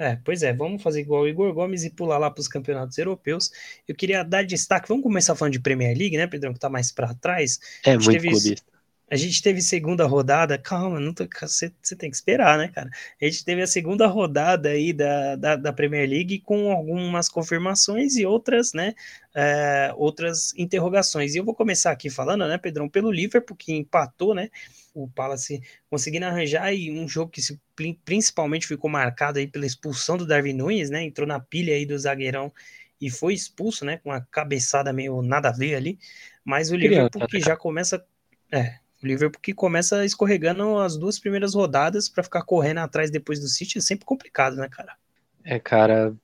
É, 0.00 0.16
pois 0.24 0.42
é, 0.42 0.50
vamos 0.50 0.82
fazer 0.82 1.02
igual 1.02 1.24
o 1.24 1.28
Igor 1.28 1.52
Gomes 1.52 1.84
e 1.84 1.90
pular 1.90 2.16
lá 2.16 2.30
para 2.30 2.40
os 2.40 2.48
campeonatos 2.48 2.96
europeus. 2.96 3.50
Eu 3.86 3.94
queria 3.94 4.22
dar 4.22 4.42
destaque, 4.46 4.88
vamos 4.88 5.02
começar 5.02 5.36
falando 5.36 5.52
de 5.52 5.60
Premier 5.60 5.94
League, 5.94 6.16
né, 6.16 6.26
Pedrão, 6.26 6.54
que 6.54 6.58
tá 6.58 6.70
mais 6.70 6.90
para 6.90 7.12
trás. 7.12 7.60
É 7.84 7.98
muito 7.98 8.10
teve, 8.10 8.30
clubista. 8.30 8.69
A 9.10 9.16
gente 9.16 9.42
teve 9.42 9.60
segunda 9.60 10.06
rodada, 10.06 10.56
calma, 10.56 11.00
não 11.00 11.12
tô, 11.12 11.26
você, 11.42 11.72
você 11.82 11.96
tem 11.96 12.08
que 12.08 12.16
esperar, 12.16 12.56
né, 12.56 12.68
cara? 12.68 12.88
A 13.20 13.24
gente 13.24 13.44
teve 13.44 13.60
a 13.60 13.66
segunda 13.66 14.06
rodada 14.06 14.68
aí 14.68 14.92
da, 14.92 15.36
da, 15.36 15.56
da 15.56 15.72
Premier 15.72 16.08
League 16.08 16.40
com 16.40 16.70
algumas 16.70 17.28
confirmações 17.28 18.16
e 18.16 18.24
outras, 18.24 18.72
né, 18.72 18.94
é, 19.34 19.92
outras 19.96 20.54
interrogações. 20.56 21.34
E 21.34 21.38
eu 21.38 21.44
vou 21.44 21.54
começar 21.54 21.90
aqui 21.90 22.08
falando, 22.08 22.46
né, 22.46 22.56
Pedrão, 22.56 22.88
pelo 22.88 23.10
Liverpool, 23.10 23.56
que 23.56 23.72
empatou, 23.72 24.34
né, 24.34 24.48
o 24.94 25.08
Palace 25.08 25.62
conseguindo 25.88 26.26
arranjar 26.26 26.72
e 26.72 26.90
um 26.90 27.08
jogo 27.08 27.30
que 27.30 27.42
se, 27.42 27.60
principalmente 28.04 28.66
ficou 28.66 28.90
marcado 28.90 29.38
aí 29.38 29.46
pela 29.46 29.66
expulsão 29.66 30.16
do 30.16 30.26
Darwin 30.26 30.52
Nunes, 30.52 30.90
né? 30.90 31.02
Entrou 31.02 31.26
na 31.26 31.40
pilha 31.40 31.74
aí 31.74 31.86
do 31.86 31.98
zagueirão 31.98 32.52
e 33.00 33.10
foi 33.10 33.34
expulso, 33.34 33.84
né? 33.84 33.98
Com 33.98 34.10
a 34.10 34.20
cabeçada 34.20 34.92
meio 34.92 35.22
nada 35.22 35.48
a 35.48 35.52
ver 35.52 35.74
ali. 35.74 35.98
Mas 36.44 36.70
o 36.70 36.76
Liverpool 36.76 37.26
que 37.26 37.40
já 37.40 37.56
começa. 37.56 38.04
É, 38.52 38.79
o 39.02 39.06
Liverpool 39.06 39.40
que 39.40 39.54
começa 39.54 40.04
escorregando 40.04 40.78
as 40.78 40.96
duas 40.96 41.18
primeiras 41.18 41.54
rodadas 41.54 42.08
para 42.08 42.24
ficar 42.24 42.42
correndo 42.42 42.78
atrás 42.78 43.10
depois 43.10 43.40
do 43.40 43.48
City 43.48 43.78
é 43.78 43.80
sempre 43.80 44.04
complicado, 44.04 44.56
né, 44.56 44.68
cara? 44.68 44.96
É, 45.44 45.58
cara, 45.58 46.14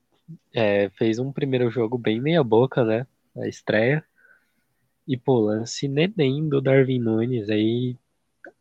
é, 0.53 0.89
fez 0.89 1.19
um 1.19 1.31
primeiro 1.31 1.69
jogo 1.69 1.97
bem 1.97 2.21
meia 2.21 2.43
boca, 2.43 2.83
né? 2.83 3.07
A 3.35 3.47
estreia. 3.47 4.03
E, 5.07 5.17
pô, 5.17 5.39
lance 5.39 5.87
neném 5.87 6.47
do 6.47 6.61
Darwin 6.61 6.99
Nunes 6.99 7.49
aí 7.49 7.97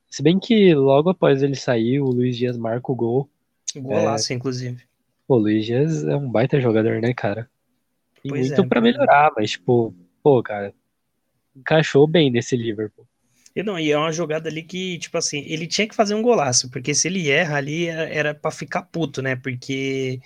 se 0.08 0.22
bem 0.22 0.38
que 0.38 0.74
logo 0.74 1.10
após 1.10 1.42
ele 1.42 1.54
sair, 1.54 2.00
o 2.00 2.06
Luiz 2.06 2.36
Dias 2.36 2.56
marca 2.56 2.90
o 2.90 2.94
gol. 2.94 3.28
Golaço, 3.76 4.32
é... 4.32 4.36
inclusive. 4.36 4.82
Pô, 5.26 5.36
o 5.36 5.38
Luiz 5.38 5.66
Dias 5.66 6.04
é 6.04 6.16
um 6.16 6.30
baita 6.30 6.60
jogador, 6.60 7.00
né, 7.00 7.12
cara? 7.12 7.50
Tem 8.22 8.30
pois 8.30 8.48
muito 8.48 8.62
é, 8.62 8.66
pra 8.66 8.80
melhorar, 8.80 9.32
mas, 9.36 9.50
tipo, 9.50 9.94
pô, 10.22 10.42
cara, 10.42 10.72
encaixou 11.54 12.06
bem 12.06 12.30
nesse 12.30 12.56
Liverpool. 12.56 13.06
E 13.56 13.62
não, 13.62 13.78
e 13.78 13.90
é 13.90 13.96
uma 13.98 14.12
jogada 14.12 14.50
ali 14.50 14.62
que, 14.62 14.98
tipo 14.98 15.16
assim, 15.16 15.38
ele 15.46 15.66
tinha 15.66 15.88
que 15.88 15.94
fazer 15.94 16.14
um 16.14 16.20
golaço, 16.22 16.70
porque 16.70 16.94
se 16.94 17.08
ele 17.08 17.30
erra 17.30 17.56
ali, 17.56 17.86
era 17.86 18.34
para 18.34 18.50
ficar 18.50 18.82
puto, 18.82 19.22
né? 19.22 19.34
Porque 19.34 20.20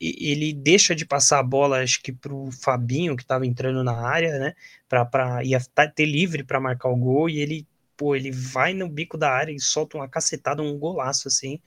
ele 0.00 0.52
deixa 0.52 0.94
de 0.94 1.04
passar 1.06 1.40
a 1.40 1.42
bola, 1.42 1.82
acho 1.82 2.00
que 2.02 2.12
pro 2.12 2.50
Fabinho, 2.52 3.16
que 3.16 3.26
tava 3.26 3.46
entrando 3.46 3.82
na 3.84 3.94
área, 4.06 4.38
né? 4.38 4.54
Pra, 4.88 5.04
pra, 5.04 5.44
ia 5.44 5.60
ter 5.94 6.06
livre 6.06 6.44
para 6.44 6.60
marcar 6.60 6.88
o 6.90 6.96
gol, 6.96 7.28
e 7.28 7.40
ele 7.40 7.66
pô, 7.96 8.14
ele 8.16 8.30
vai 8.30 8.74
no 8.74 8.88
bico 8.88 9.18
da 9.18 9.30
área 9.30 9.52
e 9.52 9.60
solta 9.60 9.96
uma 9.96 10.08
cacetada, 10.08 10.62
um 10.62 10.78
golaço, 10.78 11.28
assim. 11.28 11.60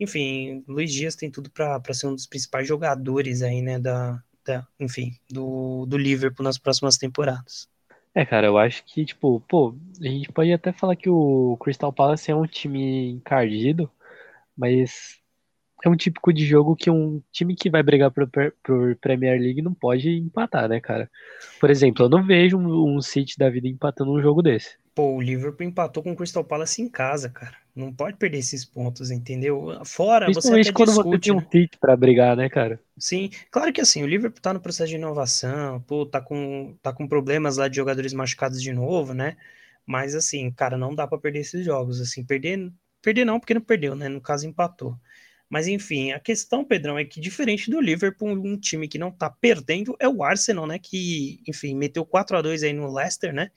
Enfim, 0.00 0.64
Luiz 0.68 0.92
Dias 0.92 1.16
tem 1.16 1.30
tudo 1.30 1.50
para 1.50 1.82
ser 1.94 2.06
um 2.08 2.14
dos 2.14 2.26
principais 2.26 2.68
jogadores 2.68 3.42
aí, 3.42 3.62
né, 3.62 3.78
da, 3.78 4.22
da, 4.44 4.66
enfim, 4.80 5.16
do, 5.30 5.86
do 5.86 5.98
Liverpool 5.98 6.44
nas 6.44 6.58
próximas 6.58 6.98
temporadas. 6.98 7.68
É, 8.14 8.26
cara, 8.26 8.48
eu 8.48 8.58
acho 8.58 8.84
que, 8.84 9.04
tipo, 9.04 9.40
pô, 9.48 9.74
a 10.00 10.04
gente 10.04 10.32
pode 10.32 10.52
até 10.52 10.72
falar 10.72 10.96
que 10.96 11.08
o 11.08 11.56
Crystal 11.62 11.92
Palace 11.92 12.30
é 12.30 12.34
um 12.34 12.46
time 12.46 13.10
encardido, 13.12 13.88
mas 14.56 15.20
é 15.84 15.88
um 15.88 15.96
típico 15.96 16.32
de 16.32 16.44
jogo 16.44 16.76
que 16.76 16.90
um 16.90 17.22
time 17.32 17.54
que 17.54 17.70
vai 17.70 17.82
brigar 17.82 18.10
por, 18.10 18.28
por 18.62 18.96
Premier 18.96 19.40
League 19.40 19.62
não 19.62 19.74
pode 19.74 20.10
empatar, 20.10 20.68
né, 20.68 20.80
cara? 20.80 21.10
Por 21.60 21.70
exemplo, 21.70 22.04
eu 22.04 22.08
não 22.08 22.24
vejo 22.24 22.58
um, 22.58 22.96
um 22.96 23.00
City 23.00 23.38
da 23.38 23.48
vida 23.48 23.68
empatando 23.68 24.12
um 24.12 24.20
jogo 24.20 24.42
desse. 24.42 24.76
Pô, 25.00 25.14
o 25.14 25.20
Liverpool 25.22 25.66
empatou 25.66 26.02
com 26.02 26.12
o 26.12 26.14
Crystal 26.14 26.44
Palace 26.44 26.82
em 26.82 26.86
casa, 26.86 27.30
cara. 27.30 27.56
Não 27.74 27.90
pode 27.90 28.18
perder 28.18 28.36
esses 28.36 28.66
pontos, 28.66 29.10
entendeu? 29.10 29.80
Fora, 29.82 30.26
Principalmente 30.26 30.66
você 30.66 30.72
quando 30.74 30.88
discute, 30.90 31.08
você 31.08 31.18
tem 31.18 31.32
um 31.32 31.40
City 31.40 31.78
pra 31.80 31.96
brigar, 31.96 32.36
né, 32.36 32.50
cara? 32.50 32.78
Sim, 32.98 33.30
claro 33.50 33.72
que 33.72 33.80
assim, 33.80 34.02
o 34.02 34.06
Liverpool 34.06 34.42
tá 34.42 34.52
no 34.52 34.60
processo 34.60 34.90
de 34.90 34.96
inovação, 34.96 35.80
pô, 35.80 36.04
tá 36.04 36.20
com, 36.20 36.76
tá 36.82 36.92
com 36.92 37.08
problemas 37.08 37.56
lá 37.56 37.66
de 37.66 37.76
jogadores 37.76 38.12
machucados 38.12 38.60
de 38.60 38.74
novo, 38.74 39.14
né? 39.14 39.38
Mas 39.86 40.14
assim, 40.14 40.50
cara, 40.50 40.76
não 40.76 40.94
dá 40.94 41.06
para 41.06 41.16
perder 41.16 41.38
esses 41.38 41.64
jogos, 41.64 41.98
assim, 41.98 42.22
perder, 42.22 42.70
perder 43.00 43.24
não, 43.24 43.40
porque 43.40 43.54
não 43.54 43.62
perdeu, 43.62 43.94
né? 43.96 44.06
No 44.06 44.20
caso, 44.20 44.46
empatou. 44.46 44.98
Mas 45.50 45.66
enfim, 45.66 46.12
a 46.12 46.20
questão, 46.20 46.64
Pedrão, 46.64 46.96
é 46.96 47.04
que 47.04 47.20
diferente 47.20 47.70
do 47.70 47.80
Liverpool, 47.80 48.28
um 48.30 48.56
time 48.56 48.86
que 48.86 48.98
não 48.98 49.10
tá 49.10 49.28
perdendo 49.28 49.96
é 49.98 50.08
o 50.08 50.22
Arsenal, 50.22 50.64
né? 50.64 50.78
Que, 50.78 51.42
enfim, 51.48 51.74
meteu 51.74 52.06
4 52.06 52.36
a 52.36 52.42
2 52.42 52.62
aí 52.62 52.72
no 52.72 52.92
Leicester, 52.92 53.32
né? 53.32 53.50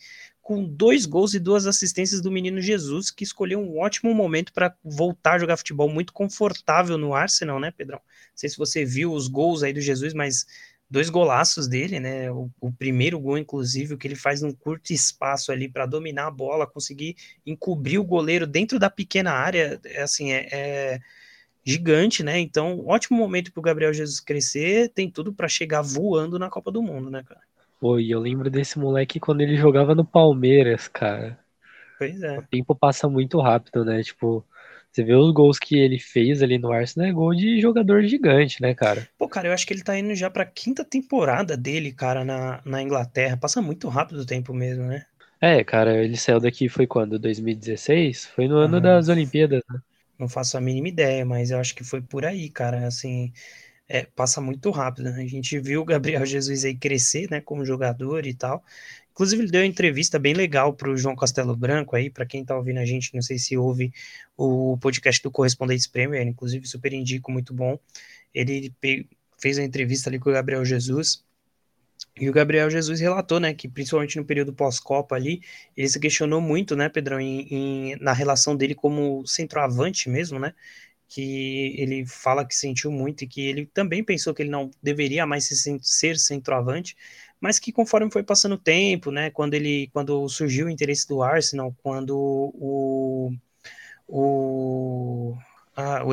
Com 0.44 0.64
dois 0.64 1.08
gols 1.08 1.34
e 1.34 1.39
duas 1.39 1.66
assistências 1.66 2.22
do 2.22 2.30
menino 2.30 2.62
Jesus, 2.62 3.10
que 3.10 3.24
escolheu 3.24 3.60
um 3.60 3.80
ótimo 3.80 4.14
momento 4.14 4.54
para 4.54 4.76
voltar 4.84 5.34
a 5.34 5.39
jogar 5.39 5.58
futebol 5.58 5.89
muito 5.89 6.14
confortável 6.14 6.98
no 6.98 7.16
Arsenal, 7.16 7.60
né, 7.60 7.72
Pedrão? 7.72 7.98
Não 7.98 8.38
sei 8.38 8.50
se 8.50 8.58
você 8.58 8.86
viu 8.86 9.12
os 9.14 9.28
gols 9.28 9.64
aí 9.64 9.74
do 9.74 9.82
Jesus, 9.82 10.14
mas 10.14 10.46
dois 10.94 11.10
golaços 11.10 11.68
dele, 11.68 12.00
né? 12.00 12.30
O, 12.32 12.52
o, 12.62 12.72
primeiro 12.72 13.20
gol, 13.20 13.38
inclusive, 13.38 13.98
que 13.98 14.06
ele 14.06 14.16
faz 14.16 14.44
num 14.44 14.52
curto 14.52 14.94
espaço 14.94 15.52
ali 15.52 15.68
para 15.68 15.88
dominar 15.88 16.28
a 16.28 16.32
bola, 16.32 16.68
conseguir 16.68 17.16
encobrir 17.46 17.98
o 17.98 18.04
goleiro 18.04 18.46
dentro 18.46 18.78
da 18.78 18.91
pequena 18.91 19.32
área, 19.32 19.82
é 19.84 20.04
assim, 20.04 20.32
é, 20.32 20.48
é 20.52 21.00
gigante, 21.66 22.22
né? 22.22 22.39
Então, 22.39 22.86
ótimo 22.86 23.18
momento 23.18 23.52
para 23.52 23.60
o 23.60 23.64
Gabriel 23.64 23.94
Jesus 23.94 24.20
crescer, 24.20 24.89
tem 24.89 25.10
tudo 25.10 25.34
para 25.34 25.48
chegar 25.48 25.82
voando 25.82 26.38
na 26.38 26.50
Copa 26.50 26.72
do 26.72 26.84
Mundo, 26.84 27.10
né, 27.10 27.24
cara? 27.24 27.41
Pô, 27.84 27.99
e 27.99 28.11
eu 28.11 28.19
lembro 28.21 28.49
desse 28.49 28.79
moleque 28.79 29.19
quando 29.19 29.41
ele 29.41 29.57
jogava 29.57 29.93
no 29.93 30.05
Palmeiras, 30.05 30.88
cara. 30.88 31.38
Pois 31.97 32.23
é. 32.23 32.38
O 32.38 32.41
tempo 32.43 32.73
passa 32.73 33.09
muito 33.09 33.41
rápido, 33.41 33.84
né? 33.84 34.01
Tipo, 34.01 34.41
você 34.89 35.03
vê 35.03 35.13
os 35.13 35.34
gols 35.34 35.59
que 35.59 35.75
ele 35.75 35.99
fez 35.99 36.41
ali 36.41 36.57
no 36.57 36.71
Arsenal, 36.71 37.09
é 37.09 37.11
gol 37.11 37.36
de 37.36 37.59
jogador 37.59 38.01
gigante, 38.03 38.61
né, 38.61 38.73
cara? 38.73 39.05
Pô, 39.17 39.27
cara, 39.27 39.49
eu 39.49 39.53
acho 39.53 39.67
que 39.67 39.73
ele 39.73 39.84
tá 39.84 39.99
indo 39.99 40.15
já 40.15 40.29
pra 40.29 40.45
quinta 40.45 40.86
temporada 40.86 41.57
dele, 41.57 41.91
cara, 41.91 42.23
na, 42.23 42.61
na 42.63 42.81
Inglaterra. 42.81 43.36
Passa 43.36 43.61
muito 43.61 43.89
rápido 43.89 44.21
o 44.21 44.25
tempo 44.25 44.53
mesmo, 44.53 44.86
né? 44.86 45.05
É, 45.41 45.61
cara, 45.61 46.01
ele 46.01 46.15
saiu 46.15 46.39
daqui 46.39 46.69
foi 46.69 46.88
quando? 46.88 47.19
2016? 47.19 48.27
Foi 48.27 48.47
no 48.47 48.55
ano 48.59 48.79
das 48.79 49.09
Olimpíadas, 49.09 49.61
né? 49.69 49.81
Não 50.17 50.29
faço 50.29 50.57
a 50.57 50.61
mínima 50.61 50.88
ideia, 50.88 51.25
mas 51.25 51.51
eu 51.51 51.59
acho 51.59 51.75
que 51.75 51.84
foi 51.84 52.01
por 52.01 52.25
aí, 52.25 52.49
cara. 52.49 52.88
Assim, 52.88 53.34
é, 53.94 54.06
passa 54.16 54.41
muito 54.41 54.72
rápido. 54.72 55.12
Né? 55.12 55.22
A 55.22 55.28
gente 55.28 55.60
viu 55.60 55.82
o 55.82 55.86
Gabriel 55.86 56.26
Jesus 56.26 56.66
aí 56.66 56.76
crescer, 56.76 57.30
né, 57.30 57.39
como 57.39 57.64
jogador 57.64 58.26
e 58.26 58.34
tal. 58.34 58.64
Inclusive, 59.12 59.44
ele 59.44 59.52
deu 59.52 59.62
uma 59.62 59.68
entrevista 59.68 60.18
bem 60.18 60.34
legal 60.34 60.74
para 60.74 60.89
o 60.89 60.98
João 60.98 61.16
Castelo 61.16 61.56
Branco 61.56 61.96
aí, 61.96 62.10
para 62.10 62.26
quem 62.26 62.41
está 62.41 62.58
ouvindo 62.58 62.80
a 62.80 62.86
gente, 62.86 63.14
não 63.14 63.22
sei 63.22 63.38
se 63.38 63.56
ouve 63.56 63.94
o 64.36 64.76
podcast 64.80 65.22
do 65.22 65.30
Correspondentes 65.30 65.86
Premier, 65.86 66.26
inclusive 66.26 66.68
super 66.68 66.91
indico, 66.91 67.32
muito 67.32 67.54
bom. 67.54 67.78
Ele 68.34 68.74
fez 69.39 69.60
a 69.60 69.64
entrevista 69.64 70.10
ali 70.10 70.18
com 70.18 70.32
o 70.32 70.34
Gabriel 70.34 70.66
Jesus, 70.66 71.24
e 72.20 72.28
o 72.28 72.34
Gabriel 72.34 72.70
Jesus 72.72 73.00
relatou, 73.00 73.39
né, 73.39 73.54
que 73.54 73.68
principalmente 73.68 74.18
no 74.18 74.26
período 74.26 74.52
pós-Copa 74.52 75.16
ali, 75.16 75.41
ele 75.78 75.88
se 75.88 76.00
questionou 76.00 76.41
muito, 76.41 76.76
né, 76.76 76.89
Pedrão, 76.89 77.20
em, 77.20 77.48
em, 77.52 77.96
na 77.98 78.14
relação 78.14 78.56
dele 78.56 78.74
como 78.74 79.26
centroavante 79.28 80.10
mesmo, 80.10 80.39
né, 80.39 80.54
que 81.14 81.76
ele 81.78 82.05
fala 82.07 82.43
que 82.45 82.55
sentiu 82.55 82.91
muito 82.91 83.24
e 83.24 83.28
que 83.28 83.41
ele 83.41 83.68
também 83.68 84.03
pensou 84.03 84.34
que 84.34 84.41
ele 84.41 84.49
não 84.49 84.72
deveria 84.82 85.28
mais 85.28 85.47
ser 85.84 86.18
centroavante, 86.18 86.97
mas 87.39 87.59
que 87.59 87.72
conforme 87.72 88.09
foi 88.11 88.24
passando 88.24 88.53
o 88.53 88.57
tempo, 88.57 89.11
né, 89.11 89.30
quando 89.30 89.53
ele, 89.53 89.89
quando 89.93 90.28
surgiu 90.28 90.66
o 90.66 90.70
interesse 90.72 91.07
do 91.07 91.22
Arsenal, 91.22 91.76
quando 91.84 92.18
o, 92.18 93.32
o 94.07 94.43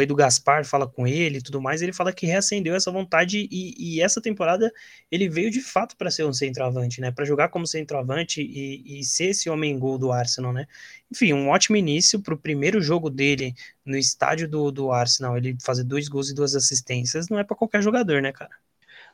o 0.00 0.02
Edu 0.02 0.14
Gaspar 0.14 0.64
fala 0.64 0.86
com 0.86 1.06
ele 1.06 1.38
e 1.38 1.42
tudo 1.42 1.60
mais, 1.60 1.82
ele 1.82 1.92
fala 1.92 2.12
que 2.12 2.26
reacendeu 2.26 2.74
essa 2.74 2.90
vontade 2.90 3.46
e, 3.50 3.74
e 3.78 4.00
essa 4.00 4.20
temporada 4.20 4.72
ele 5.10 5.28
veio 5.28 5.50
de 5.50 5.60
fato 5.60 5.96
para 5.96 6.10
ser 6.10 6.24
um 6.24 6.32
centroavante, 6.32 7.00
né? 7.00 7.10
Para 7.10 7.24
jogar 7.24 7.48
como 7.48 7.66
centroavante 7.66 8.40
e, 8.40 9.00
e, 9.00 9.04
ser 9.04 9.26
esse 9.26 9.50
homem 9.50 9.78
gol 9.78 9.98
do 9.98 10.10
Arsenal, 10.10 10.52
né? 10.52 10.66
Enfim, 11.12 11.32
um 11.32 11.48
ótimo 11.48 11.76
início 11.76 12.20
para 12.20 12.34
o 12.34 12.38
primeiro 12.38 12.80
jogo 12.80 13.10
dele 13.10 13.54
no 13.84 13.96
estádio 13.96 14.48
do, 14.48 14.70
do 14.70 14.90
Arsenal, 14.90 15.36
ele 15.36 15.56
fazer 15.62 15.84
dois 15.84 16.08
gols 16.08 16.30
e 16.30 16.34
duas 16.34 16.54
assistências, 16.54 17.28
não 17.28 17.38
é 17.38 17.44
para 17.44 17.56
qualquer 17.56 17.82
jogador, 17.82 18.22
né, 18.22 18.32
cara? 18.32 18.50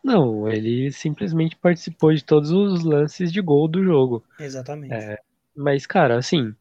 Não, 0.05 0.49
ele 0.49 0.93
simplesmente 0.93 1.57
participou 1.57 2.15
de 2.15 2.25
todos 2.25 2.51
os 2.53 2.85
lances 2.85 3.33
de 3.33 3.41
gol 3.41 3.67
do 3.67 3.83
jogo. 3.83 4.25
Exatamente. 4.39 4.95
É, 4.95 5.19
mas, 5.57 5.87
cara, 5.87 6.17
assim, 6.17 6.55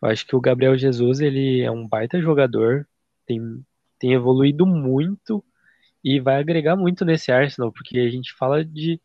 eu 0.00 0.08
acho 0.08 0.26
que 0.26 0.34
o 0.34 0.40
Gabriel 0.40 0.78
Jesus, 0.78 1.20
ele 1.20 1.60
é 1.60 1.70
um 1.70 1.86
baita 1.86 2.20
jogador, 2.20 2.86
tem, 3.26 3.64
tem 3.98 4.12
evoluído 4.12 4.64
muito 4.64 5.44
e 6.02 6.20
vai 6.20 6.38
agregar 6.38 6.76
muito 6.76 7.04
nesse 7.04 7.32
Arsenal, 7.32 7.72
porque 7.72 7.98
a 7.98 8.08
gente 8.08 8.32
fala 8.32 8.64
de 8.64 9.00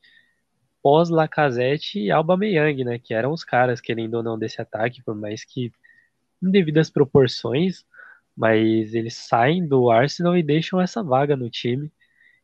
pós-Lacazette 0.82 2.00
e 2.00 2.12
Alba 2.12 2.38
Meyang, 2.38 2.84
né, 2.84 3.00
que 3.00 3.14
eram 3.14 3.32
os 3.32 3.44
caras, 3.44 3.82
querendo 3.82 4.16
ou 4.16 4.24
não, 4.24 4.38
desse 4.38 4.62
ataque, 4.62 5.02
por 5.04 5.16
mais 5.16 5.44
que 5.44 5.72
em 6.42 6.50
devidas 6.50 6.90
proporções, 6.90 7.86
mas 8.36 8.94
eles 8.94 9.16
saem 9.16 9.68
do 9.68 9.92
Arsenal 9.92 10.38
e 10.38 10.44
deixam 10.44 10.82
essa 10.82 11.04
vaga 11.04 11.36
no 11.36 11.50
time 11.50 11.92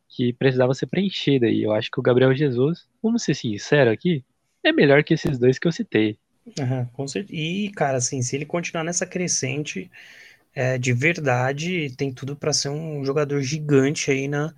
que 0.07 0.31
precisava 0.33 0.73
ser 0.73 0.87
preenchida, 0.87 1.47
e 1.47 1.63
eu 1.63 1.73
acho 1.73 1.91
que 1.91 1.99
o 1.99 2.03
Gabriel 2.03 2.33
Jesus, 2.33 2.87
vamos 3.01 3.23
ser 3.23 3.33
sincero 3.33 3.91
aqui, 3.91 4.23
é 4.63 4.71
melhor 4.71 5.03
que 5.03 5.13
esses 5.13 5.37
dois 5.37 5.59
que 5.59 5.67
eu 5.67 5.71
citei. 5.71 6.17
Uhum, 6.59 6.85
com 6.93 7.07
certeza. 7.07 7.35
E, 7.37 7.69
cara, 7.71 7.97
assim, 7.97 8.21
se 8.21 8.35
ele 8.35 8.45
continuar 8.45 8.83
nessa 8.83 9.05
crescente, 9.05 9.91
é, 10.57 10.75
de 10.75 10.91
verdade, 10.91 11.95
tem 11.95 12.11
tudo 12.11 12.35
para 12.35 12.51
ser 12.51 12.69
um 12.69 13.05
jogador 13.05 13.39
gigante 13.41 14.09
aí 14.09 14.27
na, 14.27 14.55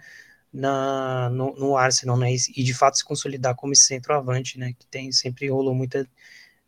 na, 0.54 1.30
no, 1.30 1.54
no, 1.58 1.76
Arsenal, 1.76 2.16
né? 2.16 2.32
E, 2.32 2.64
de 2.64 2.74
fato 2.74 2.96
se 2.98 3.04
consolidar 3.04 3.54
como 3.54 3.74
esse 3.74 3.84
centroavante, 3.84 4.58
né? 4.58 4.72
Que 4.80 4.88
tem, 4.88 5.12
sempre 5.12 5.50
rolou 5.50 5.76
muita 5.76 6.08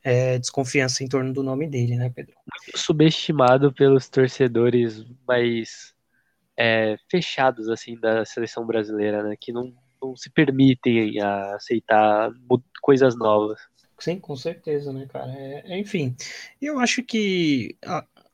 é, 0.04 0.38
desconfiança 0.38 1.02
em 1.02 1.08
torno 1.08 1.32
do 1.32 1.44
nome 1.44 1.66
dele, 1.66 1.96
né, 1.96 2.12
Pedro? 2.14 2.36
Subestimado 2.76 3.72
pelos 3.72 4.10
torcedores 4.10 5.06
mais 5.26 5.94
é, 6.58 6.98
fechados, 7.10 7.70
assim, 7.70 7.98
da 7.98 8.26
seleção 8.26 8.66
brasileira, 8.66 9.24
né? 9.24 9.38
Que 9.40 9.54
não, 9.54 9.74
não 10.04 10.14
se 10.14 10.30
permitem 10.30 11.22
a 11.22 11.56
aceitar 11.56 12.34
coisas 12.82 13.16
novas. 13.16 13.62
Sim, 13.98 14.20
com 14.20 14.36
certeza, 14.36 14.92
né, 14.92 15.08
cara? 15.08 15.32
É, 15.32 15.80
enfim, 15.80 16.16
eu 16.60 16.80
acho 16.80 17.02
que 17.02 17.78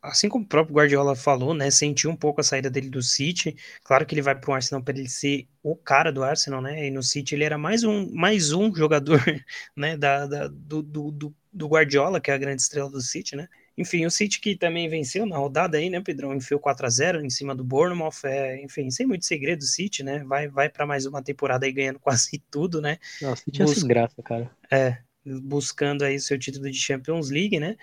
assim 0.08 0.30
como 0.30 0.45
o 0.45 0.47
próprio 0.47 0.76
Guardiola 0.76 1.16
falou, 1.16 1.53
né, 1.53 1.70
sentiu 1.70 2.10
um 2.10 2.16
pouco 2.16 2.41
a 2.41 2.43
saída 2.43 2.70
dele 2.70 2.89
do 2.89 3.01
City. 3.01 3.55
Claro 3.84 4.05
que 4.05 4.14
ele 4.14 4.22
vai 4.22 4.36
para 4.36 4.49
o 4.49 4.53
Arsenal 4.53 4.84
para 4.84 4.97
ele 4.97 5.10
ser 5.10 5.47
o 5.62 5.76
cara 5.76 6.12
do 6.12 6.24
Arsenal, 6.24 6.62
né? 6.62 6.88
E 6.88 6.91
no 6.91 7.03
City 7.03 7.36
ele 7.36 7.43
era 7.43 7.58
mais 7.58 7.84
um, 7.84 8.10
mais 8.14 8.51
um 8.53 8.74
jogador, 8.74 9.22
né, 9.76 9.97
da, 9.97 10.26
da 10.26 10.47
do, 10.47 10.82
do, 10.82 11.36
do, 11.51 11.68
Guardiola, 11.68 12.22
que 12.22 12.32
é 12.32 12.34
a 12.34 12.38
grande 12.38 12.62
estrela 12.62 12.89
do 12.89 13.01
City, 13.01 13.36
né? 13.36 13.47
Enfim, 13.78 14.05
o 14.05 14.12
City 14.12 14.39
que 14.39 14.55
também 14.55 14.89
venceu 14.89 15.26
na 15.26 15.38
rodada 15.38 15.78
aí, 15.78 15.89
né, 15.89 16.01
Pedrão? 16.01 16.34
Enfiou 16.34 16.60
4 16.60 16.86
a 16.86 16.89
0 16.89 17.26
em 17.26 17.30
cima 17.30 17.53
do 17.53 17.64
Bournemouth. 17.64 18.24
É, 18.24 18.64
enfim, 18.64 18.89
sem 18.89 19.05
muito 19.05 19.26
segredo, 19.26 19.62
o 19.62 19.66
City, 19.66 20.03
né? 20.03 20.24
Vai, 20.24 20.47
vai 20.47 20.68
para 20.68 20.86
mais 20.86 21.05
uma 21.05 21.22
temporada 21.22 21.66
aí 21.66 21.72
ganhando 21.72 21.99
quase 22.01 22.41
tudo, 22.49 22.82
né? 22.82 22.97
O 23.22 23.36
City 23.36 23.60
Bus... 23.60 23.72
é 23.72 23.76
sem 23.76 23.88
graça, 23.88 24.24
cara. 24.24 24.49
É, 24.72 24.97
buscando 25.26 26.03
aí 26.03 26.20
seu 26.20 26.39
título 26.39 26.72
de 26.72 26.78
Champions 26.78 27.30
League, 27.30 27.60
né? 27.60 27.76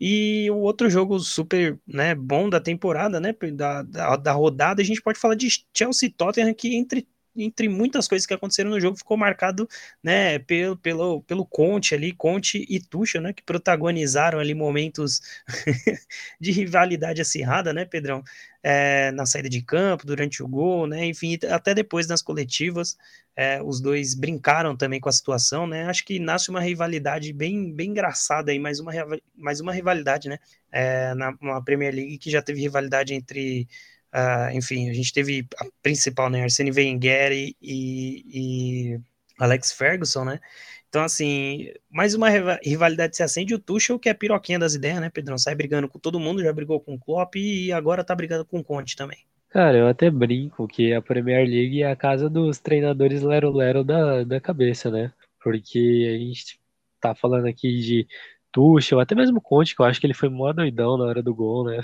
E 0.00 0.48
o 0.50 0.58
outro 0.58 0.88
jogo 0.88 1.18
super 1.18 1.78
né, 1.86 2.14
bom 2.14 2.48
da 2.48 2.60
temporada, 2.60 3.18
né, 3.20 3.34
da, 3.54 3.82
da, 3.82 4.16
da 4.16 4.32
rodada, 4.32 4.80
a 4.80 4.84
gente 4.84 5.02
pode 5.02 5.18
falar 5.18 5.34
de 5.34 5.48
Chelsea 5.76 6.12
Tottenham, 6.16 6.54
que 6.54 6.76
entre 6.76 7.06
entre 7.44 7.68
muitas 7.68 8.08
coisas 8.08 8.26
que 8.26 8.34
aconteceram 8.34 8.70
no 8.70 8.80
jogo, 8.80 8.96
ficou 8.96 9.16
marcado, 9.16 9.68
né, 10.02 10.38
pelo, 10.40 10.76
pelo, 10.76 11.22
pelo 11.22 11.46
Conte 11.46 11.94
ali, 11.94 12.12
Conte 12.12 12.64
e 12.68 12.80
Tuchel, 12.80 13.22
né, 13.22 13.32
que 13.32 13.42
protagonizaram 13.42 14.38
ali 14.38 14.54
momentos 14.54 15.20
de 16.40 16.50
rivalidade 16.50 17.20
acirrada, 17.20 17.72
né, 17.72 17.84
Pedrão, 17.84 18.22
é, 18.62 19.10
na 19.12 19.24
saída 19.26 19.48
de 19.48 19.62
campo, 19.62 20.06
durante 20.06 20.42
o 20.42 20.48
gol, 20.48 20.86
né, 20.86 21.04
enfim, 21.06 21.38
até 21.50 21.74
depois 21.74 22.06
nas 22.06 22.22
coletivas, 22.22 22.96
é, 23.36 23.62
os 23.62 23.80
dois 23.80 24.14
brincaram 24.14 24.76
também 24.76 25.00
com 25.00 25.08
a 25.08 25.12
situação, 25.12 25.66
né, 25.66 25.84
acho 25.84 26.04
que 26.04 26.18
nasce 26.18 26.50
uma 26.50 26.60
rivalidade 26.60 27.32
bem, 27.32 27.72
bem 27.72 27.90
engraçada 27.90 28.50
aí, 28.50 28.58
mais 28.58 28.80
uma, 28.80 28.92
mais 29.34 29.60
uma 29.60 29.72
rivalidade, 29.72 30.28
né, 30.28 30.38
é, 30.72 31.14
na, 31.14 31.36
na 31.40 31.62
Premier 31.62 31.94
League 31.94 32.18
que 32.18 32.30
já 32.30 32.42
teve 32.42 32.60
rivalidade 32.60 33.14
entre 33.14 33.68
Uh, 34.14 34.56
enfim, 34.56 34.88
a 34.88 34.92
gente 34.92 35.12
teve 35.12 35.46
a 35.58 35.66
principal, 35.82 36.30
né, 36.30 36.42
Arsene 36.42 36.70
Wenger 36.70 37.32
e, 37.32 37.56
e, 37.60 39.00
Alex 39.38 39.72
Ferguson, 39.72 40.24
né? 40.24 40.40
Então, 40.88 41.02
assim, 41.02 41.70
mais 41.90 42.14
uma 42.14 42.30
rivalidade 42.62 43.14
se 43.14 43.22
acende. 43.22 43.54
O 43.54 43.58
Tuchel, 43.58 43.98
que 43.98 44.08
é 44.08 44.14
piroquinha 44.14 44.58
das 44.58 44.74
ideias, 44.74 45.00
né, 45.00 45.10
Pedrão? 45.10 45.36
Sai 45.36 45.54
brigando 45.54 45.86
com 45.86 45.98
todo 45.98 46.18
mundo, 46.18 46.42
já 46.42 46.52
brigou 46.52 46.80
com 46.80 46.94
o 46.94 46.98
Klopp 46.98 47.36
e 47.36 47.70
agora 47.70 48.02
tá 48.02 48.14
brigando 48.14 48.44
com 48.46 48.58
o 48.58 48.64
Conte 48.64 48.96
também. 48.96 49.18
Cara, 49.50 49.76
eu 49.76 49.86
até 49.86 50.10
brinco 50.10 50.66
que 50.66 50.92
a 50.94 51.02
Premier 51.02 51.46
League 51.46 51.82
é 51.82 51.90
a 51.90 51.96
casa 51.96 52.28
dos 52.28 52.58
treinadores 52.58 53.22
lero-lero 53.22 53.84
da, 53.84 54.24
da 54.24 54.40
cabeça, 54.40 54.90
né? 54.90 55.12
Porque 55.42 56.06
a 56.14 56.18
gente 56.18 56.58
tá 57.00 57.14
falando 57.14 57.46
aqui 57.46 57.80
de 57.80 58.08
Tuchel, 58.50 59.00
até 59.00 59.14
mesmo 59.14 59.40
Conte, 59.40 59.74
que 59.74 59.82
eu 59.82 59.86
acho 59.86 60.00
que 60.00 60.06
ele 60.06 60.14
foi 60.14 60.28
mó 60.28 60.52
doidão 60.52 60.96
na 60.96 61.04
hora 61.04 61.22
do 61.22 61.34
gol, 61.34 61.64
né? 61.64 61.80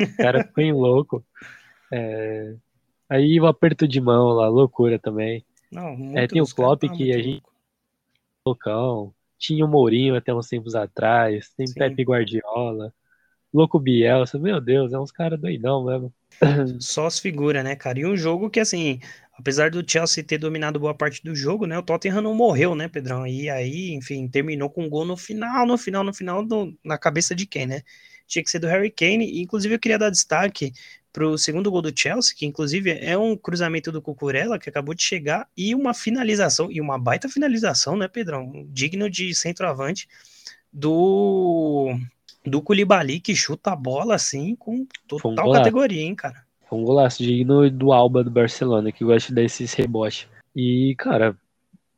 O 0.00 0.16
cara 0.16 0.44
ficou 0.44 0.64
em 0.64 0.72
louco. 0.72 1.24
É... 1.92 2.54
Aí 3.08 3.40
o 3.40 3.46
aperto 3.46 3.88
de 3.88 4.00
mão 4.00 4.28
lá, 4.28 4.48
loucura 4.48 4.98
também. 4.98 5.44
Não, 5.70 6.16
é, 6.16 6.26
tem 6.26 6.40
o 6.40 6.46
Klopp 6.46 6.82
que 6.82 7.12
a 7.12 7.22
gente. 7.22 7.42
Loucão. 8.46 9.12
Tinha 9.38 9.64
o 9.64 9.68
Mourinho 9.68 10.16
até 10.16 10.34
uns 10.34 10.48
tempos 10.48 10.74
atrás. 10.74 11.50
Tem 11.56 11.66
Sim. 11.66 11.74
Pepe 11.74 12.02
Guardiola. 12.02 12.92
Louco 13.52 13.78
Bielsa. 13.78 14.38
Meu 14.38 14.60
Deus, 14.60 14.92
é 14.92 14.98
uns 14.98 15.10
caras 15.10 15.40
doidão 15.40 15.84
mesmo. 15.84 16.12
Só 16.80 17.06
as 17.06 17.18
figuras, 17.18 17.64
né, 17.64 17.74
cara? 17.74 17.98
E 17.98 18.06
um 18.06 18.16
jogo 18.16 18.48
que, 18.48 18.60
assim, 18.60 19.00
apesar 19.36 19.70
do 19.70 19.88
Chelsea 19.88 20.22
ter 20.22 20.38
dominado 20.38 20.78
boa 20.78 20.94
parte 20.94 21.22
do 21.22 21.34
jogo, 21.34 21.66
né, 21.66 21.78
o 21.78 21.82
Tottenham 21.82 22.20
não 22.20 22.34
morreu, 22.34 22.74
né, 22.74 22.88
Pedrão? 22.88 23.26
E 23.26 23.50
aí, 23.50 23.92
enfim, 23.92 24.28
terminou 24.28 24.70
com 24.70 24.84
um 24.84 24.88
gol 24.88 25.04
no 25.04 25.16
final, 25.16 25.66
no 25.66 25.76
final, 25.76 26.04
no 26.04 26.14
final, 26.14 26.44
do, 26.44 26.76
na 26.84 26.96
cabeça 26.98 27.34
de 27.34 27.46
quem, 27.46 27.66
né? 27.66 27.82
Tinha 28.30 28.42
que 28.42 28.50
ser 28.50 28.60
do 28.60 28.66
Harry 28.66 28.90
Kane. 28.90 29.26
E, 29.26 29.42
inclusive, 29.42 29.74
eu 29.74 29.78
queria 29.78 29.98
dar 29.98 30.10
destaque 30.10 30.72
para 31.12 31.26
o 31.26 31.36
segundo 31.36 31.70
gol 31.70 31.82
do 31.82 31.92
Chelsea, 31.94 32.34
que 32.36 32.46
inclusive 32.46 32.90
é 32.90 33.18
um 33.18 33.36
cruzamento 33.36 33.90
do 33.90 34.00
Cucurella, 34.00 34.58
que 34.58 34.68
acabou 34.68 34.94
de 34.94 35.02
chegar, 35.02 35.48
e 35.56 35.74
uma 35.74 35.92
finalização, 35.92 36.70
e 36.70 36.80
uma 36.80 36.96
baita 36.96 37.28
finalização, 37.28 37.96
né, 37.96 38.06
Pedrão? 38.06 38.64
Digno 38.68 39.10
de 39.10 39.34
centroavante 39.34 40.08
do 40.72 41.88
do 42.46 42.62
Koulibaly, 42.62 43.20
que 43.20 43.34
chuta 43.34 43.72
a 43.72 43.76
bola 43.76 44.14
assim 44.14 44.54
com 44.54 44.86
total 45.06 45.50
um 45.50 45.52
categoria, 45.52 46.00
hein, 46.00 46.14
cara? 46.14 46.42
Foi 46.68 46.78
um 46.78 46.84
golaço 46.84 47.22
digno 47.22 47.68
do 47.68 47.92
Alba 47.92 48.24
do 48.24 48.30
Barcelona, 48.30 48.92
que 48.92 49.04
gosta 49.04 49.34
desses 49.34 49.74
rebotes. 49.74 50.26
E, 50.54 50.94
cara, 50.96 51.36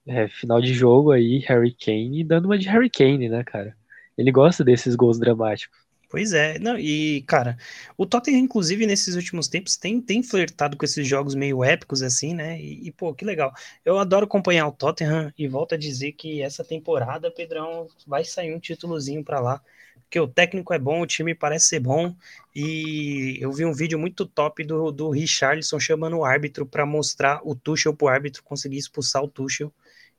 é, 0.06 0.26
final 0.28 0.60
de 0.60 0.74
jogo 0.74 1.12
aí, 1.12 1.38
Harry 1.46 1.72
Kane 1.72 2.24
dando 2.24 2.46
uma 2.46 2.58
de 2.58 2.66
Harry 2.68 2.90
Kane, 2.90 3.28
né, 3.28 3.44
cara? 3.44 3.76
Ele 4.16 4.32
gosta 4.32 4.64
desses 4.64 4.96
gols 4.96 5.18
dramáticos. 5.18 5.78
Pois 6.12 6.34
é, 6.34 6.58
não, 6.58 6.78
e 6.78 7.22
cara, 7.22 7.56
o 7.96 8.04
Tottenham, 8.04 8.40
inclusive, 8.40 8.86
nesses 8.86 9.14
últimos 9.16 9.48
tempos, 9.48 9.78
tem, 9.78 9.98
tem 10.00 10.22
flertado 10.22 10.76
com 10.76 10.84
esses 10.84 11.08
jogos 11.08 11.34
meio 11.34 11.64
épicos, 11.64 12.02
assim, 12.02 12.34
né? 12.34 12.60
E, 12.60 12.88
e, 12.88 12.92
pô, 12.92 13.14
que 13.14 13.24
legal. 13.24 13.50
Eu 13.82 13.98
adoro 13.98 14.26
acompanhar 14.26 14.66
o 14.68 14.72
Tottenham 14.72 15.32
e 15.38 15.48
volto 15.48 15.74
a 15.74 15.78
dizer 15.78 16.12
que 16.12 16.42
essa 16.42 16.62
temporada, 16.62 17.30
Pedrão, 17.30 17.88
vai 18.06 18.24
sair 18.26 18.54
um 18.54 18.60
títulozinho 18.60 19.24
para 19.24 19.40
lá. 19.40 19.62
Porque 20.02 20.20
o 20.20 20.28
técnico 20.28 20.74
é 20.74 20.78
bom, 20.78 21.00
o 21.00 21.06
time 21.06 21.34
parece 21.34 21.68
ser 21.68 21.80
bom. 21.80 22.14
E 22.54 23.38
eu 23.40 23.50
vi 23.50 23.64
um 23.64 23.72
vídeo 23.72 23.98
muito 23.98 24.26
top 24.26 24.62
do, 24.64 24.90
do 24.92 25.08
Richarlison 25.10 25.80
chamando 25.80 26.18
o 26.18 26.24
árbitro 26.26 26.66
para 26.66 26.84
mostrar 26.84 27.40
o 27.42 27.54
Tuchel 27.54 27.96
pro 27.96 28.08
árbitro 28.08 28.42
conseguir 28.42 28.76
expulsar 28.76 29.22
o 29.24 29.28
Tuchel 29.28 29.72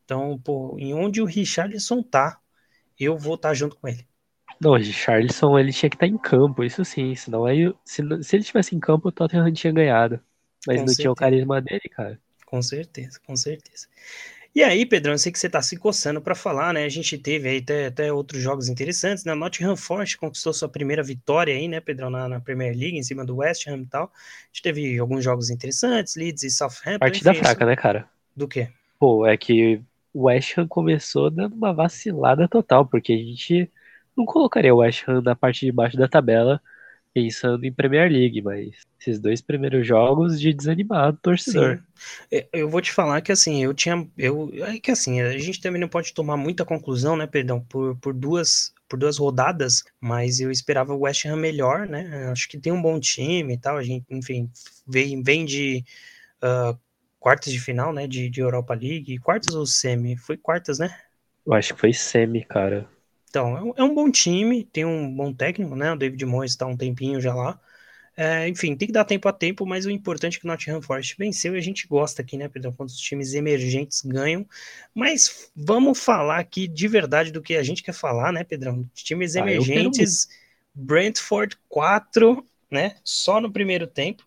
Então, 0.05 0.39
pô, 0.39 0.75
em 0.79 0.93
onde 0.93 1.21
o 1.21 1.25
Richarlison 1.25 2.01
tá, 2.03 2.39
eu 2.99 3.17
vou 3.17 3.35
estar 3.35 3.49
tá 3.49 3.53
junto 3.55 3.75
com 3.77 3.87
ele. 3.87 4.07
Não, 4.59 4.71
o 4.71 4.75
Richarlison 4.77 5.57
ele 5.57 5.73
tinha 5.73 5.89
que 5.89 5.95
estar 5.95 6.07
tá 6.07 6.11
em 6.11 6.17
campo, 6.17 6.63
isso 6.63 6.83
sim. 6.85 7.15
Senão 7.15 7.45
aí, 7.45 7.73
se, 7.83 8.01
se 8.23 8.35
ele 8.35 8.43
tivesse 8.43 8.75
em 8.75 8.79
campo, 8.79 9.09
o 9.09 9.11
Tottenham 9.11 9.51
tinha 9.51 9.73
ganhado. 9.73 10.19
Mas 10.65 10.77
com 10.77 10.81
não 10.81 10.87
certeza. 10.87 11.01
tinha 11.01 11.11
o 11.11 11.15
carisma 11.15 11.61
dele, 11.61 11.89
cara. 11.89 12.19
Com 12.45 12.61
certeza, 12.61 13.19
com 13.25 13.35
certeza. 13.35 13.87
E 14.55 14.61
aí, 14.61 14.85
Pedrão, 14.85 15.15
eu 15.15 15.17
sei 15.17 15.31
que 15.31 15.39
você 15.39 15.47
está 15.47 15.63
se 15.63 15.75
coçando 15.75 16.21
para 16.21 16.35
falar, 16.35 16.71
né? 16.73 16.85
A 16.85 16.89
gente 16.89 17.17
teve 17.17 17.49
aí 17.49 17.57
até, 17.57 17.87
até 17.87 18.13
outros 18.13 18.39
jogos 18.39 18.69
interessantes, 18.69 19.25
né? 19.25 19.33
Nottingham 19.33 19.75
Forest 19.75 20.17
conquistou 20.19 20.53
sua 20.53 20.69
primeira 20.69 21.01
vitória 21.01 21.55
aí, 21.55 21.67
né, 21.67 21.79
Pedrão, 21.79 22.11
na, 22.11 22.29
na, 22.29 22.39
Premier 22.39 22.77
League, 22.77 22.95
em 22.95 23.01
cima 23.01 23.25
do 23.25 23.37
West 23.37 23.67
Ham 23.67 23.79
e 23.79 23.85
tal. 23.87 24.03
A 24.03 24.47
gente 24.53 24.61
teve 24.61 24.99
alguns 24.99 25.23
jogos 25.23 25.49
interessantes, 25.49 26.15
Leeds 26.15 26.43
e 26.43 26.51
Southampton. 26.51 26.99
Partida 26.99 27.31
enfim, 27.31 27.39
fraca, 27.39 27.63
isso... 27.63 27.65
né, 27.65 27.75
cara? 27.75 28.07
Do 28.35 28.47
quê? 28.47 28.69
Pô, 28.99 29.25
é 29.25 29.35
que 29.35 29.81
o 30.13 30.25
West 30.25 30.55
Ham 30.55 30.67
começou 30.67 31.31
dando 31.31 31.55
uma 31.55 31.73
vacilada 31.73 32.47
total, 32.47 32.85
porque 32.85 33.11
a 33.11 33.17
gente 33.17 33.71
não 34.15 34.25
colocaria 34.25 34.73
o 34.73 34.77
West 34.77 35.03
Ham 35.07 35.21
na 35.21 35.35
parte 35.35 35.65
de 35.65 35.71
baixo 35.71 35.97
da 35.97 36.07
tabela 36.07 36.61
pensando 37.13 37.63
em 37.63 37.71
Premier 37.71 38.11
League, 38.11 38.41
mas 38.41 38.71
esses 38.99 39.19
dois 39.19 39.39
primeiros 39.39 39.85
jogos 39.85 40.39
de 40.39 40.51
desanimado 40.51 41.17
torcedor. 41.21 41.77
Sim. 41.77 41.83
É, 42.31 42.47
eu 42.51 42.67
vou 42.67 42.81
te 42.81 42.91
falar 42.91 43.21
que 43.21 43.31
assim, 43.31 43.63
eu 43.63 43.73
tinha. 43.73 44.07
Eu, 44.17 44.51
é 44.63 44.79
que 44.79 44.89
assim, 44.89 45.21
a 45.21 45.37
gente 45.37 45.61
também 45.61 45.79
não 45.79 45.87
pode 45.87 46.13
tomar 46.13 46.35
muita 46.35 46.65
conclusão, 46.65 47.15
né, 47.15 47.27
perdão, 47.27 47.61
por, 47.61 47.95
por 47.97 48.13
duas. 48.13 48.73
Por 48.89 48.99
duas 48.99 49.17
rodadas, 49.17 49.83
mas 49.99 50.39
eu 50.39 50.51
esperava 50.51 50.93
o 50.93 50.99
West 50.99 51.25
Ham 51.25 51.37
melhor, 51.37 51.87
né? 51.87 52.29
Acho 52.31 52.47
que 52.47 52.59
tem 52.59 52.71
um 52.71 52.81
bom 52.81 52.99
time 52.99 53.55
e 53.55 53.57
tal. 53.57 53.77
A 53.77 53.81
gente, 53.81 54.05
enfim, 54.07 54.51
vem, 54.85 55.23
vem 55.23 55.45
de 55.45 55.83
uh, 56.43 56.77
quartas 57.19 57.51
de 57.51 57.59
final, 57.59 57.91
né? 57.91 58.05
De, 58.05 58.29
de 58.29 58.39
Europa 58.39 58.75
League. 58.75 59.17
Quartas 59.17 59.55
ou 59.55 59.65
semi? 59.65 60.15
Foi 60.15 60.37
quartas, 60.37 60.77
né? 60.77 60.95
Eu 61.43 61.53
acho 61.53 61.73
que 61.73 61.79
foi 61.79 61.91
semi, 61.91 62.43
cara. 62.45 62.87
Então, 63.33 63.57
é 63.57 63.63
um, 63.63 63.73
é 63.77 63.83
um 63.83 63.95
bom 63.95 64.11
time, 64.11 64.63
tem 64.63 64.85
um 64.85 65.11
bom 65.11 65.33
técnico, 65.33 65.75
né? 65.75 65.91
O 65.91 65.95
David 65.95 66.23
Moyes 66.23 66.51
está 66.51 66.67
um 66.67 66.77
tempinho 66.77 67.19
já 67.19 67.33
lá. 67.33 67.59
É, 68.15 68.47
enfim, 68.47 68.75
tem 68.75 68.85
que 68.87 68.91
dar 68.91 69.05
tempo 69.05 69.27
a 69.27 69.33
tempo, 69.33 69.65
mas 69.65 69.87
o 69.87 69.89
importante 69.89 70.37
é 70.37 70.39
que 70.39 70.45
o 70.45 70.47
Nottingham 70.47 70.83
Forest 70.83 71.15
venceu 71.17 71.55
e 71.55 71.57
a 71.57 71.61
gente 71.61 71.87
gosta 71.87 72.21
aqui, 72.21 72.37
né, 72.37 72.47
Pedro, 72.47 72.71
quando 72.73 72.89
os 72.89 72.99
times 72.99 73.33
emergentes 73.33 74.03
ganham. 74.03 74.45
Mas 74.93 75.51
vamos 75.55 75.97
falar 75.97 76.37
aqui 76.37 76.67
de 76.67 76.87
verdade 76.87 77.31
do 77.31 77.41
que 77.41 77.55
a 77.55 77.63
gente 77.63 77.81
quer 77.81 77.93
falar, 77.93 78.31
né, 78.31 78.43
Pedrão? 78.43 78.87
Times 78.93 79.35
ah, 79.35 79.39
emergentes, 79.39 80.27
Brentford 80.71 81.57
4, 81.67 82.45
né, 82.69 82.97
só 83.03 83.41
no 83.41 83.51
primeiro 83.51 83.87
tempo. 83.87 84.23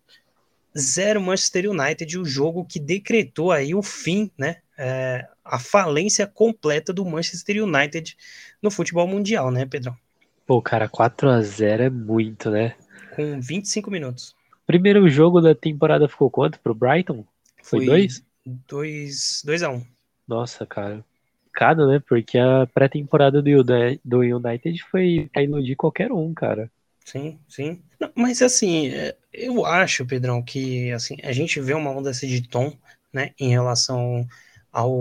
Zero 0.77 1.21
Manchester 1.21 1.71
United, 1.71 2.19
o 2.19 2.25
jogo 2.25 2.65
que 2.65 2.77
decretou 2.77 3.53
aí 3.53 3.73
o 3.73 3.81
fim, 3.81 4.29
né, 4.37 4.57
é, 4.77 5.25
a 5.49 5.59
falência 5.59 6.27
completa 6.27 6.93
do 6.93 7.05
Manchester 7.05 7.63
United 7.63 8.15
no 8.61 8.69
futebol 8.71 9.07
mundial, 9.07 9.51
né, 9.51 9.65
Pedrão? 9.65 9.95
Pô, 10.45 10.61
cara, 10.61 10.87
4 10.87 11.29
a 11.29 11.41
0 11.41 11.83
é 11.83 11.89
muito, 11.89 12.49
né? 12.49 12.75
Com 13.15 13.39
25 13.39 13.91
minutos. 13.91 14.35
Primeiro 14.65 15.09
jogo 15.09 15.41
da 15.41 15.55
temporada 15.55 16.07
ficou 16.07 16.29
quanto 16.29 16.59
pro 16.59 16.73
Brighton? 16.73 17.25
Foi 17.63 17.85
2? 17.85 18.23
2 18.45 19.63
a 19.63 19.69
1 19.69 19.75
um. 19.75 19.85
Nossa, 20.27 20.65
cara. 20.65 21.03
Cada, 21.53 21.87
né? 21.87 22.01
Porque 22.07 22.37
a 22.37 22.67
pré-temporada 22.73 23.41
do, 23.41 23.63
do 24.05 24.19
United 24.19 24.83
foi 24.91 25.29
pra 25.33 25.43
iludir 25.43 25.75
qualquer 25.75 26.11
um, 26.11 26.33
cara. 26.33 26.69
Sim, 27.03 27.39
sim. 27.47 27.81
Não, 27.99 28.11
mas 28.13 28.41
assim, 28.41 28.89
é, 28.89 29.15
eu 29.33 29.65
acho, 29.65 30.05
Pedrão, 30.05 30.43
que 30.43 30.91
assim, 30.91 31.15
a 31.23 31.31
gente 31.31 31.59
vê 31.61 31.73
uma 31.73 31.93
mudança 31.93 32.27
de 32.27 32.45
tom, 32.45 32.73
né, 33.13 33.31
em 33.39 33.49
relação 33.49 34.27
ao 34.71 34.91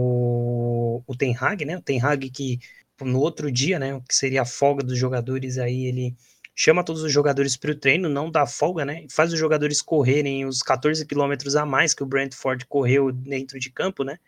o 1.06 1.16
Ten 1.16 1.36
Hag, 1.38 1.64
né? 1.64 1.76
O 1.78 1.82
Ten 1.82 2.00
Hag 2.00 2.30
que 2.30 2.58
no 3.00 3.20
outro 3.20 3.50
dia, 3.52 3.78
né, 3.78 4.00
que 4.08 4.14
seria 4.14 4.42
a 4.42 4.46
folga 4.46 4.82
dos 4.82 4.98
jogadores, 4.98 5.58
aí 5.58 5.86
ele 5.86 6.16
chama 6.54 6.82
todos 6.82 7.02
os 7.02 7.12
jogadores 7.12 7.56
para 7.56 7.72
o 7.72 7.74
treino, 7.74 8.08
não 8.08 8.30
dá 8.30 8.46
folga, 8.46 8.84
né? 8.84 9.06
Faz 9.10 9.32
os 9.32 9.38
jogadores 9.38 9.82
correrem 9.82 10.46
os 10.46 10.62
14 10.62 11.04
quilômetros 11.04 11.54
a 11.54 11.66
mais 11.66 11.92
que 11.92 12.02
o 12.02 12.06
Brentford 12.06 12.64
correu 12.66 13.12
dentro 13.12 13.58
de 13.60 13.70
campo, 13.70 14.02
né? 14.02 14.18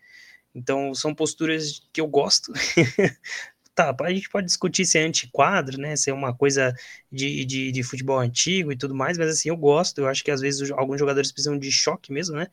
Então 0.55 0.95
são 0.95 1.15
posturas 1.15 1.81
que 1.93 2.01
eu 2.01 2.07
gosto. 2.07 2.53
tá, 3.75 3.97
a 3.99 4.11
gente 4.13 4.29
pode 4.29 4.47
discutir 4.47 4.85
se 4.85 4.99
é 4.99 5.03
antiquadro, 5.03 5.79
né? 5.81 5.97
Se 5.97 6.11
é 6.11 6.13
uma 6.15 6.35
coisa 6.35 6.75
de, 7.11 7.47
de, 7.47 7.73
de 7.73 7.83
futebol 7.83 8.19
antigo 8.19 8.73
e 8.73 8.77
tudo 8.77 8.95
mais, 8.95 9.17
mas 9.17 9.31
assim, 9.31 9.49
eu 9.49 9.57
gosto. 9.57 9.99
Eu 10.01 10.09
acho 10.09 10.23
que 10.23 10.31
às 10.31 10.43
vezes 10.43 10.71
alguns 10.73 10.99
jogadores 10.99 11.33
precisam 11.33 11.59
de 11.59 11.73
choque 11.73 12.13
mesmo, 12.13 12.37
né? 12.37 12.49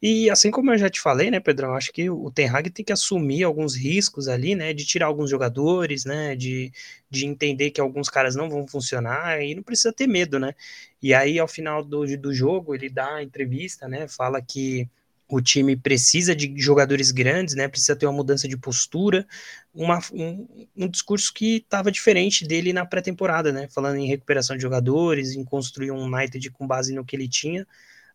E 0.00 0.30
assim 0.30 0.50
como 0.50 0.72
eu 0.72 0.78
já 0.78 0.88
te 0.88 1.00
falei, 1.00 1.28
né, 1.28 1.40
Pedrão, 1.40 1.74
acho 1.74 1.92
que 1.92 2.08
o 2.08 2.30
Ten 2.30 2.48
Hag 2.48 2.70
tem 2.70 2.84
que 2.84 2.92
assumir 2.92 3.42
alguns 3.42 3.74
riscos 3.74 4.28
ali, 4.28 4.54
né, 4.54 4.72
de 4.72 4.86
tirar 4.86 5.06
alguns 5.06 5.28
jogadores, 5.28 6.04
né, 6.04 6.36
de, 6.36 6.72
de 7.10 7.26
entender 7.26 7.72
que 7.72 7.80
alguns 7.80 8.08
caras 8.08 8.36
não 8.36 8.48
vão 8.48 8.66
funcionar 8.66 9.42
e 9.42 9.56
não 9.56 9.62
precisa 9.62 9.92
ter 9.92 10.06
medo, 10.06 10.38
né. 10.38 10.54
E 11.02 11.12
aí, 11.12 11.38
ao 11.38 11.48
final 11.48 11.82
do, 11.84 12.06
do 12.16 12.32
jogo, 12.32 12.74
ele 12.76 12.88
dá 12.88 13.16
a 13.16 13.22
entrevista, 13.24 13.88
né, 13.88 14.06
fala 14.06 14.40
que 14.40 14.88
o 15.28 15.42
time 15.42 15.76
precisa 15.76 16.34
de 16.34 16.54
jogadores 16.56 17.10
grandes, 17.10 17.54
né? 17.54 17.68
Precisa 17.68 17.94
ter 17.94 18.06
uma 18.06 18.14
mudança 18.14 18.48
de 18.48 18.56
postura, 18.56 19.26
uma, 19.74 20.00
um, 20.10 20.48
um 20.74 20.88
discurso 20.88 21.34
que 21.34 21.56
estava 21.56 21.92
diferente 21.92 22.46
dele 22.46 22.72
na 22.72 22.86
pré-temporada, 22.86 23.52
né? 23.52 23.68
Falando 23.68 23.98
em 23.98 24.06
recuperação 24.06 24.56
de 24.56 24.62
jogadores, 24.62 25.34
em 25.34 25.44
construir 25.44 25.90
um 25.90 26.02
United 26.04 26.50
com 26.50 26.66
base 26.66 26.94
no 26.94 27.04
que 27.04 27.14
ele 27.14 27.28
tinha 27.28 27.66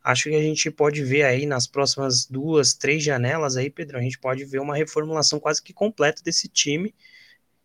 acho 0.04 0.24
que 0.24 0.36
a 0.36 0.42
gente 0.42 0.70
pode 0.70 1.04
ver 1.04 1.24
aí 1.24 1.46
nas 1.46 1.66
próximas 1.66 2.26
duas, 2.26 2.74
três 2.74 3.04
janelas 3.04 3.56
aí, 3.56 3.70
Pedro, 3.70 3.98
a 3.98 4.02
gente 4.02 4.20
pode 4.20 4.44
ver 4.44 4.60
uma 4.60 4.76
reformulação 4.76 5.40
quase 5.40 5.62
que 5.62 5.74
completa 5.74 6.22
desse 6.24 6.48
time. 6.48 6.94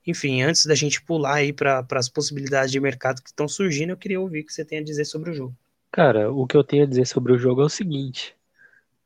Enfim, 0.06 0.42
antes 0.42 0.64
da 0.64 0.74
gente 0.74 1.02
pular 1.02 1.34
aí 1.34 1.52
para 1.52 1.84
as 1.92 2.08
possibilidades 2.08 2.70
de 2.70 2.80
mercado 2.80 3.20
que 3.22 3.28
estão 3.28 3.48
surgindo, 3.48 3.90
eu 3.90 3.96
queria 3.96 4.20
ouvir 4.20 4.40
o 4.40 4.46
que 4.46 4.52
você 4.52 4.64
tem 4.64 4.78
a 4.78 4.84
dizer 4.84 5.04
sobre 5.04 5.30
o 5.30 5.34
jogo. 5.34 5.54
Cara, 5.90 6.30
o 6.30 6.46
que 6.46 6.56
eu 6.56 6.64
tenho 6.64 6.84
a 6.84 6.86
dizer 6.86 7.06
sobre 7.06 7.32
o 7.32 7.38
jogo 7.38 7.62
é 7.62 7.64
o 7.64 7.68
seguinte. 7.68 8.34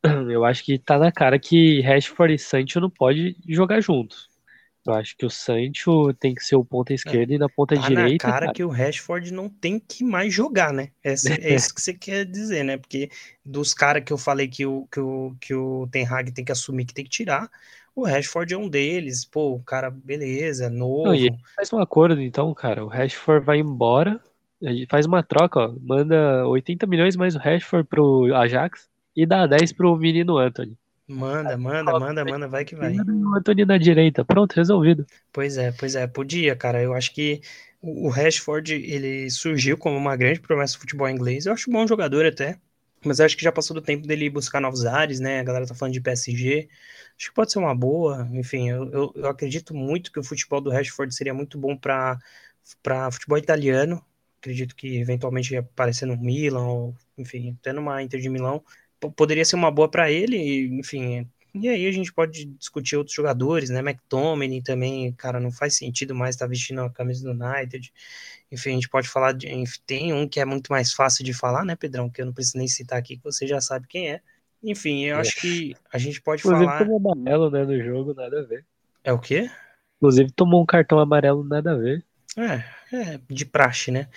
Eu 0.31 0.45
acho 0.45 0.65
que 0.65 0.79
tá 0.79 0.99
na 0.99 1.13
cara 1.13 1.39
que 1.39 1.81
Rashford 1.81 2.35
e 2.35 2.39
Sancho 2.39 2.81
não 2.81 2.91
pode 2.91 3.37
jogar 3.49 3.81
juntos. 3.81 4.29
Eu 4.85 4.95
acho 4.95 5.17
que 5.17 5.25
o 5.25 5.31
Sancho 5.31 6.13
tem 6.15 6.35
que 6.35 6.45
ser 6.45 6.57
o 6.57 6.65
ponta 6.65 6.93
esquerda 6.93 7.33
é, 7.33 7.37
e 7.37 7.39
na 7.39 7.49
ponta 7.49 7.77
tá 7.77 7.83
direita. 7.83 8.27
Na 8.27 8.33
cara, 8.33 8.47
cara 8.47 8.53
que 8.53 8.65
o 8.65 8.69
Rashford 8.69 9.33
não 9.33 9.49
tem 9.49 9.79
que 9.79 10.03
mais 10.03 10.35
jogar, 10.35 10.73
né? 10.73 10.91
É, 11.05 11.15
é 11.41 11.55
isso 11.55 11.73
que 11.73 11.81
você 11.81 11.95
quer 11.95 12.25
dizer, 12.25 12.65
né? 12.65 12.77
Porque 12.77 13.09
dos 13.45 13.73
caras 13.73 14.03
que 14.03 14.13
eu 14.13 14.19
falei 14.19 14.49
que 14.49 14.67
o, 14.67 14.89
que, 14.91 14.99
o, 14.99 15.37
que 15.41 15.55
o 15.55 15.89
Ten 15.91 16.05
Hag 16.05 16.33
tem 16.33 16.45
que 16.45 16.51
assumir 16.51 16.85
que 16.85 16.95
tem 16.95 17.05
que 17.05 17.11
tirar, 17.11 17.49
o 17.95 18.05
Rashford 18.05 18.53
é 18.53 18.59
um 18.59 18.69
deles. 18.69 19.25
Pô, 19.25 19.55
o 19.55 19.63
cara, 19.63 19.89
beleza, 19.89 20.69
novo. 20.69 21.05
Não, 21.05 21.15
e 21.15 21.31
faz 21.55 21.73
um 21.73 21.79
acordo, 21.79 22.21
então, 22.21 22.53
cara. 22.53 22.85
O 22.85 22.89
Rashford 22.89 23.47
vai 23.47 23.59
embora, 23.59 24.21
faz 24.89 25.07
uma 25.07 25.23
troca, 25.23 25.61
ó, 25.61 25.75
manda 25.81 26.47
80 26.49 26.87
milhões 26.89 27.15
mais 27.15 27.37
o 27.37 27.39
Rashford 27.39 27.89
pro 27.89 28.35
Ajax 28.35 28.89
e 29.15 29.25
dá 29.25 29.47
10 29.47 29.75
pro 29.75 29.97
menino 29.97 30.39
Anthony. 30.39 30.77
Manda, 31.13 31.59
manda, 31.59 31.99
manda, 31.99 32.25
manda, 32.25 32.49
vai 32.49 32.65
que 32.65 32.75
vai. 32.75 32.97
Antônio 33.37 33.67
na 33.67 33.77
direita, 33.77 34.25
pronto, 34.25 34.55
resolvido. 34.55 35.07
Pois 35.33 35.59
é, 35.59 35.71
pois 35.73 35.95
é, 35.95 36.07
podia, 36.07 36.57
cara. 36.57 36.83
Eu 36.83 36.95
acho 36.95 37.13
que 37.13 37.41
o 37.81 38.09
Rashford, 38.09 38.73
ele 38.73 39.29
surgiu 39.31 39.77
como 39.77 39.97
uma 39.97 40.17
grande 40.17 40.41
promessa 40.41 40.75
do 40.75 40.81
futebol 40.81 41.09
inglês. 41.09 41.47
Eu 41.47 41.53
acho 41.53 41.71
bom 41.71 41.87
jogador 41.87 42.25
até, 42.25 42.59
mas 43.05 43.21
acho 43.21 43.37
que 43.37 43.45
já 43.45 43.53
passou 43.53 43.75
do 43.75 43.83
tempo 43.83 44.07
dele 44.07 44.31
buscar 44.31 44.61
novos 44.61 44.87
ares, 44.87 45.21
né? 45.21 45.41
A 45.41 45.43
galera 45.43 45.67
tá 45.67 45.75
falando 45.75 45.93
de 45.93 46.01
PSG. 46.01 46.69
Acho 47.19 47.29
que 47.29 47.35
pode 47.35 47.53
ser 47.53 47.59
uma 47.59 47.75
boa. 47.75 48.27
Enfim, 48.33 48.71
eu, 48.71 48.91
eu, 48.91 49.13
eu 49.15 49.29
acredito 49.29 49.75
muito 49.75 50.11
que 50.11 50.19
o 50.21 50.25
futebol 50.25 50.61
do 50.61 50.71
Rashford 50.71 51.15
seria 51.15 51.35
muito 51.35 51.59
bom 51.59 51.77
para 51.77 52.19
futebol 53.11 53.37
italiano. 53.37 54.03
Acredito 54.41 54.75
que 54.75 54.97
eventualmente 54.99 55.53
ia 55.53 55.61
aparecer 55.61 56.07
no 56.07 56.17
Milan, 56.17 56.67
ou 56.67 56.97
enfim, 57.19 57.57
até 57.61 57.73
numa 57.73 58.03
Inter 58.03 58.21
de 58.21 58.29
Milão 58.29 58.63
poderia 59.11 59.45
ser 59.45 59.57
uma 59.57 59.71
boa 59.71 59.89
para 59.89 60.11
ele, 60.11 60.69
enfim. 60.79 61.29
E 61.55 61.69
aí 61.69 61.87
a 61.87 61.93
gente 61.93 62.13
pode 62.13 62.47
discutir 62.47 62.97
outros 62.97 63.15
jogadores, 63.15 63.69
né? 63.69 63.81
McTominay 63.81 64.63
também, 64.63 65.13
cara, 65.13 65.39
não 65.39 65.53
faz 65.53 65.77
sentido 65.77 66.15
mais 66.15 66.35
estar 66.35 66.47
tá 66.47 66.51
vestindo 66.51 66.81
a 66.81 66.91
camisa 66.91 67.23
do 67.23 67.31
United. 67.31 67.93
Enfim, 68.51 68.71
a 68.71 68.75
gente 68.75 68.89
pode 68.89 69.09
falar 69.09 69.33
de. 69.33 69.49
Tem 69.87 70.13
um 70.13 70.27
que 70.27 70.41
é 70.41 70.45
muito 70.45 70.73
mais 70.73 70.93
fácil 70.93 71.25
de 71.25 71.35
falar, 71.35 71.65
né, 71.65 71.77
Pedrão? 71.77 72.09
Que 72.09 72.23
eu 72.23 72.27
não 72.27 72.33
preciso 72.33 72.59
nem 72.59 72.69
citar 72.69 72.99
aqui, 72.99 73.17
que 73.17 73.25
você 73.25 73.47
já 73.47 73.61
sabe 73.61 73.87
quem 73.87 74.11
é. 74.11 74.21
Enfim, 74.63 75.05
eu 75.05 75.17
é. 75.17 75.21
acho 75.21 75.41
que 75.41 75.75
a 75.93 75.99
gente 75.99 76.23
pode 76.23 76.41
Inclusive, 76.41 76.65
falar. 76.65 76.79
tomou 76.79 77.13
amarelo, 77.13 77.51
né, 77.51 77.65
no 77.65 77.83
jogo, 77.83 78.15
nada 78.15 78.41
a 78.41 78.45
ver. 78.45 78.65
É 79.05 79.13
o 79.13 79.19
quê? 79.19 79.51
Inclusive 79.97 80.31
tomou 80.33 80.63
um 80.63 80.67
cartão 80.67 80.99
amarelo, 80.99 81.45
nada 81.45 81.73
a 81.73 81.77
ver. 81.77 82.05
É, 82.37 82.65
é 82.97 83.21
de 83.29 83.45
praxe, 83.45 83.91
né? 83.91 84.09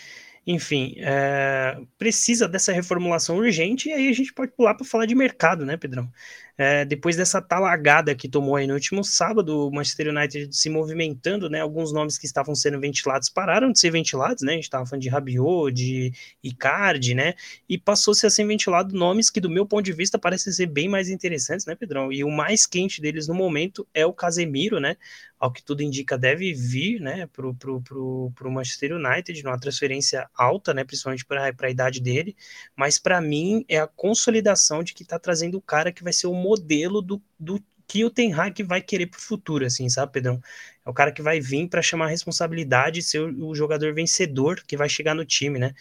Enfim, 0.48 0.94
é, 1.00 1.76
precisa 1.98 2.48
dessa 2.48 2.72
reformulação 2.72 3.38
urgente 3.38 3.90
e 3.90 3.94
aí 3.94 4.08
a 4.10 4.14
gente 4.14 4.32
pode 4.34 4.52
pular 4.52 4.76
para 4.76 4.86
falar 4.86 5.06
de 5.08 5.16
mercado, 5.16 5.66
né, 5.66 5.76
Pedrão? 5.76 6.12
É, 6.58 6.86
depois 6.86 7.18
dessa 7.18 7.42
talagada 7.42 8.16
que 8.16 8.30
tomou 8.30 8.56
aí 8.56 8.66
no 8.66 8.76
último 8.76 9.04
sábado, 9.04 9.68
o 9.68 9.72
Manchester 9.72 10.08
United 10.08 10.56
se 10.56 10.70
movimentando, 10.70 11.50
né? 11.50 11.60
Alguns 11.60 11.92
nomes 11.92 12.18
que 12.18 12.26
estavam 12.26 12.56
sendo 12.56 12.80
ventilados 12.80 13.30
pararam 13.30 13.72
de 13.72 13.80
ser 13.80 13.92
ventilados, 13.92 14.42
né? 14.42 14.54
A 14.54 14.56
gente 14.56 14.64
estava 14.64 14.86
falando 14.86 15.02
de 15.02 15.10
Rabiot, 15.10 15.74
de 15.74 16.14
Icardi, 16.42 17.14
né? 17.14 17.34
E 17.68 17.78
passou-se 17.78 18.26
a 18.26 18.30
ser 18.30 18.46
ventilado 18.46 18.96
nomes 18.96 19.30
que, 19.30 19.42
do 19.42 19.50
meu 19.50 19.66
ponto 19.66 19.84
de 19.84 19.92
vista, 19.92 20.18
parecem 20.18 20.54
ser 20.54 20.68
bem 20.68 20.88
mais 20.88 21.10
interessantes, 21.10 21.66
né, 21.66 21.76
Pedrão? 21.76 22.12
E 22.12 22.24
o 22.24 22.32
mais 22.32 22.66
quente 22.66 23.02
deles 23.02 23.28
no 23.28 23.34
momento 23.34 23.86
é 23.94 24.06
o 24.06 24.14
Casemiro, 24.14 24.80
né? 24.80 24.96
Ao 25.38 25.52
que 25.52 25.62
tudo 25.62 25.84
indica, 25.84 26.18
deve 26.18 26.54
vir, 26.54 27.02
né, 27.02 27.28
pro, 27.28 27.54
pro, 27.54 27.82
pro, 27.82 28.32
pro 28.34 28.52
Manchester 28.52 28.94
United, 28.96 29.44
numa 29.44 29.60
transferência 29.60 30.30
alta, 30.34 30.74
né? 30.74 30.86
Principalmente 30.86 31.26
para 31.26 31.54
a 31.62 31.70
idade 31.70 32.00
dele. 32.00 32.34
Mas 32.78 32.98
para 32.98 33.20
mim 33.20 33.66
é 33.68 33.78
a 33.78 33.88
consolidação 33.88 34.82
de 34.82 34.94
que 34.94 35.04
está 35.04 35.20
trazendo 35.20 35.58
o 35.58 35.62
cara 35.62 35.92
que 35.92 36.04
vai 36.04 36.14
ser 36.14 36.28
o 36.28 36.45
modelo 36.46 37.02
do, 37.02 37.22
do 37.40 37.62
que 37.88 38.04
o 38.04 38.10
Ten 38.10 38.34
Hag 38.34 38.64
vai 38.64 38.82
querer 38.82 39.08
para 39.08 39.18
o 39.18 39.22
futuro, 39.22 39.66
assim, 39.66 39.90
sabe, 39.90 40.12
Pedrão? 40.12 40.42
É 40.86 40.90
o 40.90 40.94
cara 40.94 41.12
que 41.12 41.22
vai 41.22 41.40
vir 41.40 41.68
para 41.68 41.82
chamar 41.82 42.06
a 42.06 42.10
responsabilidade 42.10 43.00
e 43.00 43.04
ser 43.04 43.20
o, 43.20 43.48
o, 43.48 43.56
jogador 43.56 43.94
vencedor 43.94 44.62
que 44.68 44.78
vai 44.78 44.90
chegar 44.90 45.14
no 45.14 45.26
time, 45.26 45.60
né? 45.60 45.74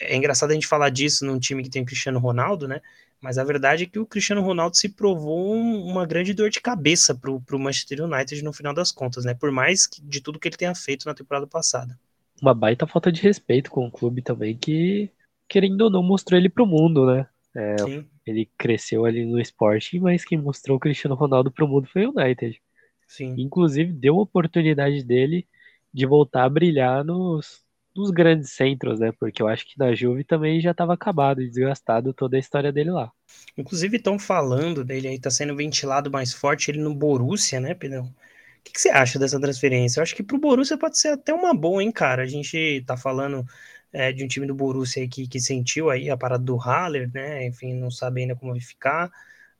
É 0.00 0.16
engraçado 0.16 0.50
a 0.50 0.54
gente 0.54 0.66
falar 0.66 0.90
disso 0.90 1.24
num 1.26 1.38
time 1.38 1.62
que 1.62 1.70
tem 1.70 1.82
o 1.82 1.86
Cristiano 1.86 2.18
Ronaldo, 2.18 2.68
né? 2.68 2.80
Mas 3.20 3.36
a 3.36 3.44
verdade 3.44 3.84
é 3.84 3.86
que 3.86 3.98
o 3.98 4.06
Cristiano 4.06 4.40
Ronaldo 4.40 4.76
se 4.76 4.88
provou 4.88 5.54
um, 5.54 5.84
uma 5.84 6.06
grande 6.06 6.32
dor 6.32 6.48
de 6.48 6.60
cabeça 6.60 7.14
para 7.14 7.30
o 7.30 7.58
Manchester 7.58 8.02
United 8.02 8.42
no 8.42 8.52
final 8.52 8.72
das 8.72 8.90
contas, 8.90 9.24
né? 9.24 9.34
Por 9.34 9.50
mais 9.50 9.86
que, 9.86 10.00
de 10.00 10.20
tudo 10.20 10.38
que 10.38 10.48
ele 10.48 10.56
tenha 10.56 10.74
feito 10.74 11.04
na 11.06 11.14
temporada 11.14 11.46
passada. 11.46 11.98
Uma 12.40 12.54
baita 12.54 12.86
falta 12.86 13.12
de 13.12 13.20
respeito 13.20 13.70
com 13.70 13.86
o 13.86 13.90
clube 13.90 14.22
também, 14.22 14.56
que, 14.56 15.10
querendo 15.46 15.82
ou 15.82 15.90
não, 15.90 16.02
mostrou 16.02 16.38
ele 16.38 16.48
para 16.48 16.64
o 16.64 16.66
mundo, 16.66 17.04
né? 17.04 17.26
É, 17.54 17.76
ele 18.30 18.50
cresceu 18.56 19.04
ali 19.04 19.24
no 19.24 19.40
esporte, 19.40 19.98
mas 20.00 20.24
quem 20.24 20.38
mostrou 20.38 20.76
o 20.76 20.80
Cristiano 20.80 21.14
Ronaldo 21.14 21.50
para 21.50 21.64
o 21.64 21.68
mundo 21.68 21.88
foi 21.88 22.06
o 22.06 22.12
United. 22.16 22.60
Sim. 23.06 23.34
Inclusive, 23.38 23.92
deu 23.92 24.18
a 24.18 24.22
oportunidade 24.22 25.02
dele 25.04 25.46
de 25.92 26.06
voltar 26.06 26.44
a 26.44 26.48
brilhar 26.48 27.04
nos, 27.04 27.64
nos 27.94 28.10
grandes 28.10 28.52
centros, 28.52 29.00
né? 29.00 29.12
Porque 29.18 29.42
eu 29.42 29.48
acho 29.48 29.66
que 29.66 29.78
na 29.78 29.94
Juve 29.94 30.24
também 30.24 30.60
já 30.60 30.70
estava 30.70 30.94
acabado 30.94 31.42
e 31.42 31.48
desgastado 31.48 32.14
toda 32.14 32.36
a 32.36 32.40
história 32.40 32.72
dele 32.72 32.90
lá. 32.90 33.10
Inclusive, 33.56 33.96
estão 33.96 34.18
falando 34.18 34.84
dele 34.84 35.08
aí, 35.08 35.18
tá 35.18 35.30
sendo 35.30 35.56
ventilado 35.56 36.10
mais 36.10 36.32
forte 36.32 36.70
ele 36.70 36.80
no 36.80 36.94
Borussia, 36.94 37.60
né, 37.60 37.74
Pedrão? 37.74 38.04
O 38.04 38.62
que, 38.62 38.72
que, 38.72 38.80
você 38.80 38.90
acha 38.90 39.18
dessa 39.18 39.40
transferência? 39.40 39.98
Eu 39.98 40.02
acho 40.02 40.14
que 40.14 40.22
pro 40.22 40.38
Borussia 40.38 40.78
pode 40.78 40.98
ser 40.98 41.08
até 41.08 41.32
uma 41.32 41.54
boa, 41.54 41.82
hein, 41.82 41.90
cara? 41.90 42.22
A 42.22 42.26
gente 42.26 42.84
tá 42.86 42.96
falando 42.96 43.44
é, 43.92 44.12
de 44.12 44.24
um 44.24 44.28
time 44.28 44.46
do 44.46 44.54
Borussia 44.54 45.06
que, 45.08 45.26
que 45.26 45.40
sentiu 45.40 45.90
aí 45.90 46.10
a 46.10 46.16
parada 46.16 46.44
do 46.44 46.56
Haller, 46.56 47.10
né? 47.12 47.46
Enfim, 47.46 47.74
não 47.74 47.90
sabe 47.90 48.22
ainda 48.22 48.36
como 48.36 48.52
vai 48.52 48.60
ficar. 48.60 49.10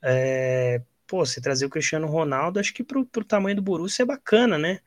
É, 0.02 0.82
pô, 1.06 1.24
se 1.26 1.40
trazer 1.40 1.66
o 1.66 1.70
Cristiano 1.70 2.06
Ronaldo, 2.06 2.60
acho 2.60 2.72
que 2.74 2.84
pro, 2.84 3.04
pro 3.06 3.24
tamanho 3.24 3.56
do 3.56 3.62
Borussia 3.62 4.02
é 4.04 4.06
bacana, 4.06 4.58
né? 4.58 4.80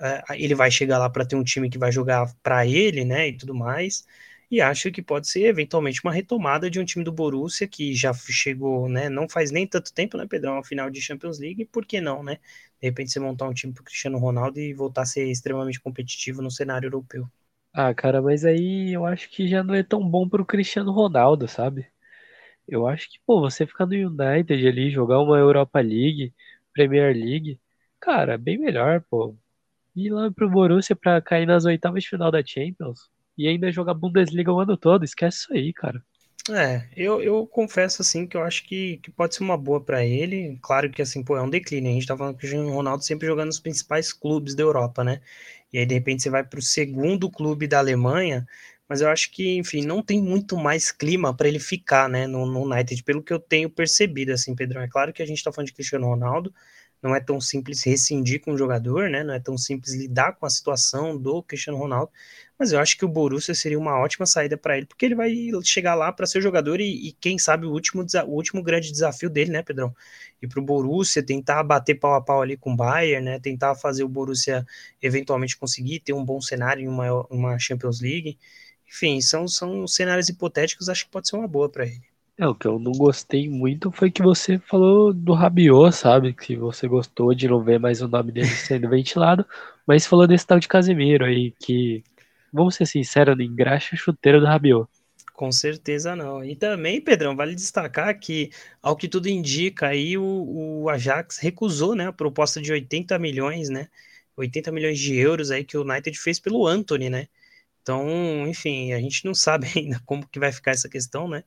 É, 0.00 0.22
ele 0.42 0.54
vai 0.54 0.70
chegar 0.70 0.98
lá 0.98 1.10
para 1.10 1.26
ter 1.26 1.36
um 1.36 1.44
time 1.44 1.70
que 1.70 1.78
vai 1.78 1.92
jogar 1.92 2.32
para 2.42 2.66
ele, 2.66 3.04
né? 3.04 3.28
E 3.28 3.36
tudo 3.36 3.54
mais. 3.54 4.06
E 4.50 4.60
acho 4.62 4.90
que 4.90 5.02
pode 5.02 5.28
ser 5.28 5.44
eventualmente 5.44 6.00
uma 6.02 6.12
retomada 6.12 6.70
de 6.70 6.80
um 6.80 6.84
time 6.84 7.04
do 7.04 7.12
Borussia 7.12 7.68
que 7.68 7.94
já 7.94 8.12
chegou, 8.14 8.88
né? 8.88 9.08
Não 9.08 9.28
faz 9.28 9.50
nem 9.50 9.66
tanto 9.66 9.92
tempo, 9.92 10.16
né, 10.16 10.26
Pedrão? 10.26 10.54
Ao 10.54 10.64
final 10.64 10.88
de 10.90 11.00
Champions 11.02 11.38
League, 11.38 11.66
por 11.66 11.84
que 11.86 12.00
não, 12.00 12.22
né? 12.22 12.36
De 12.80 12.88
repente 12.88 13.10
você 13.12 13.20
montar 13.20 13.46
um 13.48 13.52
time 13.54 13.72
pro 13.72 13.84
Cristiano 13.84 14.18
Ronaldo 14.18 14.58
e 14.58 14.72
voltar 14.72 15.02
a 15.02 15.06
ser 15.06 15.26
extremamente 15.30 15.80
competitivo 15.80 16.40
no 16.42 16.50
cenário 16.50 16.86
europeu. 16.86 17.28
Ah, 17.80 17.94
cara, 17.94 18.20
mas 18.20 18.44
aí 18.44 18.92
eu 18.94 19.06
acho 19.06 19.28
que 19.30 19.46
já 19.48 19.62
não 19.62 19.72
é 19.74 19.82
tão 19.84 20.08
bom 20.08 20.28
pro 20.28 20.44
Cristiano 20.44 20.90
Ronaldo, 20.92 21.46
sabe? 21.46 21.86
Eu 22.68 22.86
acho 22.88 23.10
que, 23.10 23.20
pô, 23.26 23.40
você 23.40 23.66
ficar 23.66 23.86
no 23.86 23.94
United 23.94 24.68
ali, 24.68 24.90
jogar 24.90 25.20
uma 25.20 25.38
Europa 25.38 25.80
League, 25.80 26.34
Premier 26.74 27.14
League, 27.16 27.60
cara, 28.00 28.38
bem 28.38 28.58
melhor, 28.58 29.02
pô. 29.10 29.36
Ir 29.96 30.10
lá 30.12 30.30
pro 30.32 30.50
Borussia 30.50 30.96
pra 30.96 31.22
cair 31.22 31.46
nas 31.46 31.64
oitavas 31.66 32.04
de 32.04 32.10
final 32.10 32.30
da 32.32 32.44
Champions 32.44 33.00
e 33.38 33.48
ainda 33.48 33.72
jogar 33.72 33.94
Bundesliga 33.94 34.52
o 34.52 34.60
ano 34.60 34.76
todo, 34.76 35.04
esquece 35.04 35.38
isso 35.40 35.54
aí, 35.54 35.72
cara. 35.74 36.02
É, 36.54 36.88
eu, 36.96 37.22
eu 37.22 37.46
confesso 37.46 38.02
assim 38.02 38.26
que 38.26 38.36
eu 38.36 38.42
acho 38.42 38.64
que, 38.66 38.98
que 38.98 39.10
pode 39.10 39.34
ser 39.34 39.42
uma 39.42 39.56
boa 39.56 39.80
para 39.80 40.04
ele. 40.04 40.58
Claro 40.62 40.90
que 40.90 41.02
assim, 41.02 41.22
pô, 41.22 41.36
é 41.36 41.42
um 41.42 41.50
declínio. 41.50 41.90
A 41.90 41.94
gente 41.94 42.06
tá 42.06 42.16
falando 42.16 42.36
que 42.36 42.46
o 42.46 42.70
Ronaldo 42.70 43.04
sempre 43.04 43.26
jogando 43.26 43.48
nos 43.48 43.60
principais 43.60 44.12
clubes 44.12 44.54
da 44.54 44.62
Europa, 44.62 45.04
né? 45.04 45.20
e 45.72 45.78
aí 45.78 45.86
de 45.86 45.94
repente 45.94 46.22
você 46.22 46.30
vai 46.30 46.44
para 46.44 46.58
o 46.58 46.62
segundo 46.62 47.30
clube 47.30 47.66
da 47.66 47.78
Alemanha, 47.78 48.46
mas 48.88 49.00
eu 49.00 49.08
acho 49.10 49.30
que, 49.30 49.56
enfim, 49.58 49.82
não 49.84 50.02
tem 50.02 50.20
muito 50.20 50.56
mais 50.56 50.90
clima 50.90 51.34
para 51.36 51.48
ele 51.48 51.58
ficar, 51.58 52.08
né, 52.08 52.26
no, 52.26 52.46
no, 52.46 52.62
United, 52.62 53.02
pelo 53.04 53.22
que 53.22 53.32
eu 53.32 53.38
tenho 53.38 53.68
percebido, 53.68 54.32
assim, 54.32 54.54
Pedrão. 54.54 54.80
É 54.80 54.88
claro 54.88 55.12
que 55.12 55.22
a 55.22 55.26
gente 55.26 55.38
está 55.38 55.52
falando 55.52 55.66
de 55.66 55.74
Cristiano 55.74 56.06
Ronaldo, 56.06 56.54
não 57.02 57.14
é 57.14 57.20
tão 57.20 57.40
simples 57.40 57.82
rescindir 57.82 58.40
com 58.40 58.52
o 58.52 58.58
jogador, 58.58 59.08
né, 59.08 59.22
não 59.22 59.34
é 59.34 59.40
tão 59.40 59.56
simples 59.56 59.94
lidar 59.94 60.32
com 60.34 60.46
a 60.46 60.50
situação 60.50 61.16
do 61.16 61.42
Cristiano 61.42 61.78
Ronaldo, 61.78 62.10
mas 62.58 62.72
eu 62.72 62.80
acho 62.80 62.98
que 62.98 63.04
o 63.04 63.08
Borussia 63.08 63.54
seria 63.54 63.78
uma 63.78 63.98
ótima 63.98 64.26
saída 64.26 64.56
para 64.56 64.76
ele, 64.76 64.86
porque 64.86 65.04
ele 65.06 65.14
vai 65.14 65.32
chegar 65.62 65.94
lá 65.94 66.12
para 66.12 66.26
ser 66.26 66.40
jogador 66.40 66.80
e, 66.80 67.08
e, 67.08 67.12
quem 67.12 67.38
sabe 67.38 67.66
o 67.66 67.70
último, 67.70 68.04
o 68.26 68.30
último 68.34 68.62
grande 68.62 68.90
desafio 68.90 69.30
dele, 69.30 69.52
né, 69.52 69.62
Pedrão? 69.62 69.94
Ir 70.42 70.48
para 70.48 70.60
o 70.60 70.62
Borussia, 70.62 71.22
tentar 71.22 71.62
bater 71.62 71.94
pau 71.94 72.14
a 72.14 72.20
pau 72.20 72.42
ali 72.42 72.56
com 72.56 72.72
o 72.72 72.76
Bayern, 72.76 73.24
né? 73.24 73.40
Tentar 73.40 73.74
fazer 73.76 74.02
o 74.04 74.08
Borussia 74.08 74.66
eventualmente 75.00 75.56
conseguir 75.56 76.00
ter 76.00 76.12
um 76.12 76.24
bom 76.24 76.40
cenário 76.40 76.82
em 76.82 76.88
uma, 76.88 77.26
uma 77.28 77.58
Champions 77.58 78.00
League. 78.00 78.38
Enfim, 78.88 79.20
são, 79.20 79.46
são 79.46 79.86
cenários 79.86 80.28
hipotéticos, 80.28 80.88
acho 80.88 81.04
que 81.06 81.10
pode 81.10 81.28
ser 81.28 81.36
uma 81.36 81.48
boa 81.48 81.68
para 81.70 81.86
ele. 81.86 82.07
É, 82.38 82.46
o 82.46 82.54
que 82.54 82.68
eu 82.68 82.78
não 82.78 82.92
gostei 82.92 83.48
muito 83.48 83.90
foi 83.90 84.12
que 84.12 84.22
você 84.22 84.60
falou 84.60 85.12
do 85.12 85.34
Rabiot, 85.34 85.92
sabe? 85.92 86.32
Que 86.32 86.54
você 86.54 86.86
gostou 86.86 87.34
de 87.34 87.48
não 87.48 87.60
ver 87.64 87.80
mais 87.80 88.00
o 88.00 88.06
nome 88.06 88.30
dele 88.30 88.46
sendo 88.46 88.88
ventilado, 88.88 89.44
mas 89.84 90.06
falou 90.06 90.24
desse 90.24 90.46
tal 90.46 90.60
de 90.60 90.68
Casemiro 90.68 91.24
aí, 91.24 91.50
que 91.58 92.04
vamos 92.52 92.76
ser 92.76 92.86
sinceros, 92.86 93.36
não 93.36 93.44
engraxa 93.44 93.96
chuteiro 93.96 94.38
do 94.38 94.46
Rabiot. 94.46 94.88
Com 95.34 95.50
certeza 95.50 96.14
não. 96.14 96.44
E 96.44 96.54
também, 96.54 97.00
Pedrão, 97.00 97.34
vale 97.34 97.56
destacar 97.56 98.16
que, 98.18 98.50
ao 98.80 98.96
que 98.96 99.08
tudo 99.08 99.28
indica, 99.28 99.88
aí 99.88 100.16
o, 100.16 100.82
o 100.82 100.88
Ajax 100.88 101.38
recusou 101.38 101.96
né, 101.96 102.06
a 102.06 102.12
proposta 102.12 102.60
de 102.60 102.70
80 102.70 103.18
milhões, 103.18 103.68
né? 103.68 103.88
80 104.36 104.70
milhões 104.70 104.98
de 104.98 105.16
euros 105.16 105.50
aí 105.50 105.64
que 105.64 105.76
o 105.76 105.82
United 105.82 106.16
fez 106.16 106.38
pelo 106.38 106.66
Anthony, 106.68 107.10
né? 107.10 107.26
Então, 107.82 108.46
enfim, 108.46 108.92
a 108.92 109.00
gente 109.00 109.24
não 109.24 109.34
sabe 109.34 109.66
ainda 109.74 110.00
como 110.06 110.26
que 110.28 110.38
vai 110.38 110.52
ficar 110.52 110.70
essa 110.70 110.88
questão, 110.88 111.28
né? 111.28 111.42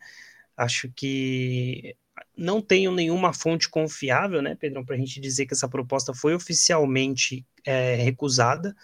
Acho 0.62 0.92
que 0.96 1.96
não 2.38 2.62
tenho 2.62 2.92
nenhuma 2.92 3.34
fonte 3.34 3.68
confiável, 3.68 4.44
né, 4.44 4.54
Pedrão, 4.54 4.86
para 4.86 4.96
a 4.96 4.98
gente 5.00 5.20
dizer 5.20 5.48
que 5.48 5.56
essa 5.56 5.68
proposta 5.68 6.14
foi 6.14 6.36
oficialmente 6.36 7.44
é, 7.66 7.96
recusada. 7.96 8.76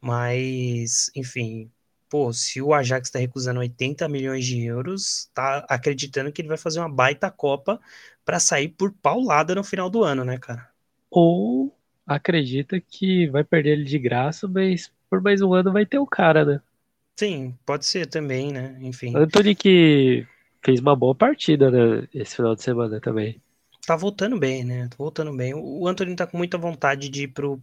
Mas, 0.00 1.10
enfim, 1.16 1.68
pô, 2.08 2.32
se 2.32 2.62
o 2.62 2.72
Ajax 2.72 3.08
está 3.08 3.18
recusando 3.18 3.58
80 3.58 4.08
milhões 4.08 4.46
de 4.46 4.62
euros, 4.64 5.28
tá 5.34 5.66
acreditando 5.68 6.30
que 6.30 6.40
ele 6.40 6.48
vai 6.48 6.56
fazer 6.56 6.78
uma 6.78 6.88
baita 6.88 7.28
Copa 7.32 7.80
para 8.24 8.38
sair 8.38 8.68
por 8.68 8.92
paulada 8.92 9.56
no 9.56 9.64
final 9.64 9.90
do 9.90 10.04
ano, 10.04 10.24
né, 10.24 10.38
cara? 10.38 10.70
Ou 11.10 11.76
acredita 12.06 12.80
que 12.80 13.26
vai 13.26 13.42
perder 13.42 13.70
ele 13.70 13.84
de 13.84 13.98
graça, 13.98 14.46
mas 14.46 14.92
por 15.10 15.20
mais 15.20 15.42
um 15.42 15.52
ano 15.52 15.72
vai 15.72 15.84
ter 15.84 15.98
o 15.98 16.06
cara, 16.06 16.44
né? 16.44 16.60
Sim, 17.16 17.58
pode 17.66 17.84
ser 17.86 18.06
também, 18.06 18.52
né? 18.52 18.78
Enfim. 18.80 19.16
Anthony 19.16 19.56
que 19.56 20.24
fez 20.64 20.80
uma 20.80 20.96
boa 20.96 21.14
partida 21.14 21.70
né, 21.70 22.08
esse 22.14 22.36
final 22.36 22.54
de 22.54 22.62
semana 22.62 23.00
também. 23.00 23.40
Tá 23.86 23.96
voltando 23.96 24.38
bem, 24.38 24.64
né? 24.64 24.88
Tá 24.88 24.96
voltando 24.98 25.34
bem. 25.34 25.54
O 25.54 25.86
Anthony 25.88 26.14
tá 26.14 26.26
com 26.26 26.36
muita 26.36 26.58
vontade 26.58 27.08
de 27.08 27.24
ir 27.24 27.28
pro, 27.28 27.62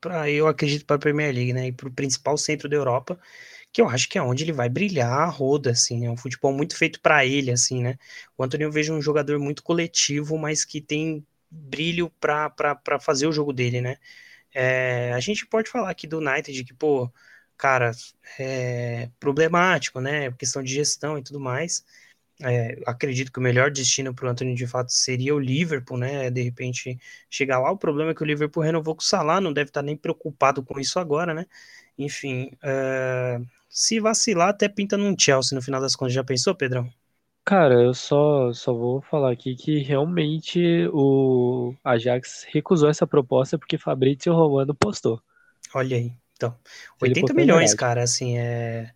para 0.00 0.30
eu 0.30 0.46
acredito 0.46 0.84
para 0.86 0.96
a 0.96 0.98
Premier 0.98 1.34
League, 1.34 1.52
né, 1.52 1.68
e 1.68 1.72
para 1.72 1.88
o 1.88 1.92
principal 1.92 2.36
centro 2.38 2.68
da 2.68 2.76
Europa, 2.76 3.18
que 3.72 3.80
eu 3.82 3.88
acho 3.88 4.08
que 4.08 4.18
é 4.18 4.22
onde 4.22 4.44
ele 4.44 4.52
vai 4.52 4.68
brilhar 4.68 5.12
a 5.12 5.26
roda, 5.26 5.70
assim, 5.72 6.06
é 6.06 6.10
um 6.10 6.16
futebol 6.16 6.52
muito 6.52 6.76
feito 6.76 7.00
para 7.00 7.26
ele, 7.26 7.50
assim, 7.50 7.82
né. 7.82 7.98
O 8.36 8.44
Antônio 8.44 8.66
eu 8.66 8.72
vejo 8.72 8.94
um 8.94 9.02
jogador 9.02 9.38
muito 9.38 9.62
coletivo, 9.62 10.38
mas 10.38 10.64
que 10.64 10.80
tem 10.80 11.26
brilho 11.50 12.10
para 12.20 12.98
fazer 13.00 13.26
o 13.26 13.32
jogo 13.32 13.52
dele, 13.52 13.80
né. 13.80 13.96
É, 14.54 15.12
a 15.14 15.20
gente 15.20 15.46
pode 15.46 15.70
falar 15.70 15.90
aqui 15.90 16.06
do 16.06 16.18
United 16.18 16.64
que, 16.64 16.74
pô, 16.74 17.10
cara, 17.56 17.92
é 18.38 19.10
problemático, 19.20 20.00
né, 20.00 20.30
questão 20.32 20.62
de 20.62 20.72
gestão 20.74 21.18
e 21.18 21.22
tudo 21.22 21.40
mais, 21.40 21.84
é, 22.42 22.80
acredito 22.86 23.32
que 23.32 23.38
o 23.38 23.42
melhor 23.42 23.70
destino 23.70 24.14
para 24.14 24.26
o 24.26 24.30
Antônio 24.30 24.54
de 24.54 24.66
fato 24.66 24.92
seria 24.92 25.34
o 25.34 25.38
Liverpool, 25.38 25.98
né? 25.98 26.30
De 26.30 26.42
repente 26.42 26.98
chegar 27.28 27.58
lá. 27.58 27.70
O 27.70 27.78
problema 27.78 28.12
é 28.12 28.14
que 28.14 28.22
o 28.22 28.26
Liverpool 28.26 28.62
renovou 28.62 28.94
com 28.94 29.02
o 29.02 29.04
Salah, 29.04 29.40
não 29.40 29.52
deve 29.52 29.70
estar 29.70 29.82
nem 29.82 29.96
preocupado 29.96 30.62
com 30.62 30.78
isso 30.78 30.98
agora, 30.98 31.34
né? 31.34 31.46
Enfim, 31.98 32.50
é, 32.62 33.40
se 33.68 33.98
vacilar, 33.98 34.50
até 34.50 34.68
pinta 34.68 34.96
num 34.96 35.16
Chelsea 35.18 35.56
no 35.56 35.62
final 35.62 35.80
das 35.80 35.96
contas. 35.96 36.14
Já 36.14 36.22
pensou, 36.22 36.54
Pedrão? 36.54 36.88
Cara, 37.44 37.74
eu 37.74 37.94
só, 37.94 38.52
só 38.52 38.74
vou 38.74 39.00
falar 39.00 39.32
aqui 39.32 39.56
que 39.56 39.78
realmente 39.78 40.86
o 40.92 41.74
Ajax 41.82 42.46
recusou 42.50 42.90
essa 42.90 43.06
proposta 43.06 43.58
porque 43.58 43.78
Fabrício 43.78 44.32
Romano 44.32 44.74
postou. 44.74 45.20
Olha 45.74 45.96
aí. 45.96 46.12
Então, 46.36 46.54
80 47.02 47.34
milhões, 47.34 47.74
cara, 47.74 48.02
assim, 48.02 48.38
é 48.38 48.92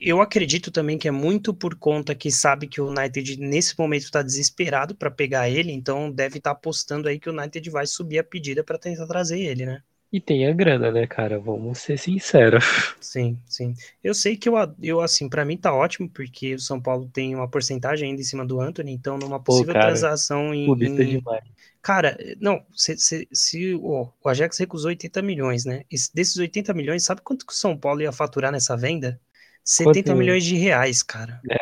Eu 0.00 0.20
acredito 0.20 0.70
também 0.70 0.96
que 0.96 1.08
é 1.08 1.10
muito 1.10 1.52
por 1.52 1.74
conta 1.74 2.14
que 2.14 2.30
sabe 2.30 2.68
que 2.68 2.80
o 2.80 2.88
United 2.88 3.40
nesse 3.40 3.76
momento 3.76 4.04
está 4.04 4.22
desesperado 4.22 4.94
para 4.94 5.10
pegar 5.10 5.50
ele, 5.50 5.72
então 5.72 6.12
deve 6.12 6.38
estar 6.38 6.50
tá 6.50 6.56
apostando 6.56 7.08
aí 7.08 7.18
que 7.18 7.28
o 7.28 7.32
United 7.32 7.68
vai 7.70 7.86
subir 7.88 8.20
a 8.20 8.24
pedida 8.24 8.62
para 8.62 8.78
tentar 8.78 9.06
trazer 9.08 9.40
ele, 9.40 9.66
né? 9.66 9.82
E 10.12 10.20
tem 10.20 10.46
a 10.46 10.52
grana, 10.52 10.90
né, 10.90 11.06
cara? 11.06 11.38
Vamos 11.38 11.78
ser 11.78 11.96
sinceros. 11.96 12.64
Sim, 13.00 13.38
sim. 13.46 13.74
Eu 14.02 14.12
sei 14.12 14.36
que 14.36 14.48
eu, 14.48 14.54
eu 14.82 15.00
assim, 15.00 15.28
para 15.28 15.44
mim 15.44 15.56
tá 15.56 15.72
ótimo, 15.72 16.08
porque 16.08 16.54
o 16.54 16.58
São 16.58 16.80
Paulo 16.80 17.08
tem 17.12 17.34
uma 17.34 17.48
porcentagem 17.48 18.10
ainda 18.10 18.20
em 18.20 18.24
cima 18.24 18.44
do 18.44 18.60
Anthony, 18.60 18.92
então 18.92 19.18
numa 19.18 19.40
possível 19.40 19.72
Pô, 19.72 19.80
cara, 19.80 19.86
transação 19.86 20.52
em. 20.52 20.68
em... 20.68 20.94
demais. 20.94 21.44
Cara, 21.82 22.16
não, 22.40 22.62
se, 22.74 22.96
se, 22.98 23.28
se 23.32 23.74
oh, 23.74 24.08
o 24.22 24.28
Ajax 24.28 24.58
recusou 24.58 24.88
80 24.88 25.22
milhões, 25.22 25.64
né? 25.64 25.84
Esse, 25.90 26.14
desses 26.14 26.36
80 26.36 26.74
milhões, 26.74 27.04
sabe 27.04 27.22
quanto 27.22 27.46
que 27.46 27.52
o 27.52 27.56
São 27.56 27.76
Paulo 27.76 28.02
ia 28.02 28.12
faturar 28.12 28.52
nessa 28.52 28.76
venda? 28.76 29.18
70 29.64 30.10
quanto... 30.10 30.18
milhões 30.18 30.44
de 30.44 30.56
reais, 30.56 31.02
cara. 31.02 31.40
É. 31.50 31.56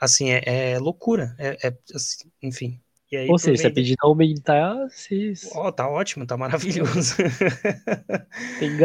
Assim, 0.00 0.30
é, 0.30 0.72
é 0.72 0.78
loucura. 0.78 1.34
É, 1.38 1.68
é 1.68 1.74
assim, 1.94 2.30
enfim. 2.42 2.80
Aí, 3.12 3.28
Ou 3.28 3.38
seja, 3.38 3.62
se 3.62 3.66
a 3.66 3.70
pedida 3.70 3.96
aumentar, 4.02 4.76
se. 4.90 5.32
Ó, 5.54 5.68
oh, 5.68 5.72
tá 5.72 5.88
ótimo, 5.88 6.26
tá 6.26 6.36
maravilhoso. 6.36 7.16
Tem 8.60 8.76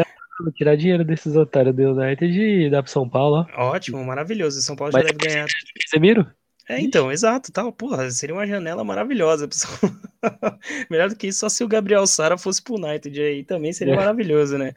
tirar 0.54 0.76
dinheiro 0.76 1.04
desses 1.04 1.36
otários 1.36 1.74
do 1.74 1.82
United 1.92 2.26
e 2.26 2.70
dar 2.70 2.82
pro 2.82 2.90
São 2.90 3.08
Paulo, 3.08 3.46
ó. 3.54 3.70
Ótimo, 3.70 4.02
maravilhoso. 4.04 4.60
São 4.62 4.74
Paulo 4.74 4.92
Mas 4.92 5.02
já 5.02 5.12
deve 5.12 5.28
ganhar. 5.28 5.46
Casemiro? 5.90 6.26
É, 6.66 6.80
então, 6.80 7.12
exato, 7.12 7.52
tal. 7.52 7.70
Porra, 7.72 8.10
seria 8.10 8.34
uma 8.34 8.46
janela 8.46 8.82
maravilhosa. 8.82 9.46
Melhor 10.90 11.10
do 11.10 11.16
que 11.16 11.26
isso, 11.26 11.40
só 11.40 11.48
se 11.48 11.62
o 11.62 11.68
Gabriel 11.68 12.06
Sara 12.06 12.38
fosse 12.38 12.62
pro 12.62 12.76
United 12.76 13.20
aí 13.20 13.44
também 13.44 13.72
seria 13.72 13.92
é. 13.92 13.96
maravilhoso, 13.96 14.56
né? 14.56 14.72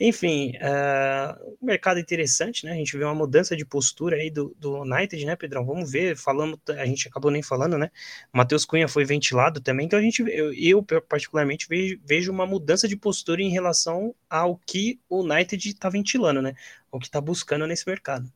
Enfim, 0.00 0.52
uh, 0.56 1.56
mercado 1.60 2.00
interessante, 2.00 2.64
né? 2.64 2.72
A 2.72 2.76
gente 2.76 2.96
vê 2.96 3.04
uma 3.04 3.14
mudança 3.14 3.54
de 3.54 3.66
postura 3.66 4.16
aí 4.16 4.30
do, 4.30 4.54
do 4.58 4.80
United, 4.82 5.24
né, 5.26 5.36
Pedrão? 5.36 5.64
Vamos 5.64 5.90
ver, 5.90 6.16
falamos, 6.16 6.58
a 6.70 6.86
gente 6.86 7.08
acabou 7.08 7.30
nem 7.30 7.42
falando, 7.42 7.76
né? 7.76 7.90
Matheus 8.32 8.64
Cunha 8.64 8.88
foi 8.88 9.04
ventilado 9.04 9.60
também, 9.60 9.86
então 9.86 9.98
a 9.98 10.02
gente, 10.02 10.22
eu, 10.28 10.52
eu 10.54 10.82
particularmente 10.82 11.66
vejo, 11.68 11.98
vejo 12.04 12.32
uma 12.32 12.46
mudança 12.46 12.88
de 12.88 12.96
postura 12.96 13.42
em 13.42 13.50
relação 13.50 14.14
ao 14.28 14.56
que 14.66 14.98
o 15.08 15.22
United 15.22 15.74
tá 15.74 15.88
ventilando, 15.90 16.40
né? 16.40 16.54
O 16.90 16.98
que 16.98 17.10
tá 17.10 17.20
buscando 17.20 17.66
nesse 17.66 17.86
mercado. 17.86 18.30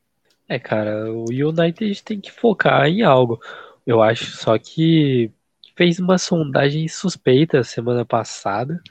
É, 0.51 0.59
cara, 0.59 1.13
o 1.13 1.27
United 1.31 2.03
tem 2.03 2.21
que 2.21 2.33
focar 2.33 2.87
em 2.89 3.03
algo. 3.03 3.41
Eu 3.87 4.03
acho 4.03 4.25
só 4.37 4.59
que 4.59 5.33
fez 5.77 6.01
uma 6.01 6.19
sondagem 6.19 6.89
suspeita 6.89 7.63
semana 7.63 8.05
passada. 8.05 8.83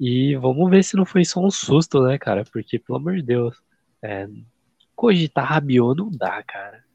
E 0.00 0.36
vamos 0.36 0.70
ver 0.70 0.84
se 0.84 0.96
não 0.96 1.06
foi 1.06 1.24
só 1.26 1.40
um 1.40 1.50
susto, 1.50 2.02
né, 2.02 2.18
cara? 2.18 2.44
Porque, 2.46 2.78
pelo 2.78 2.98
amor 2.98 3.16
de 3.16 3.22
Deus, 3.24 3.62
é, 4.02 4.28
cogitar 4.96 5.46
Rabiot 5.46 5.98
não 5.98 6.10
dá, 6.10 6.42
cara. 6.44 6.85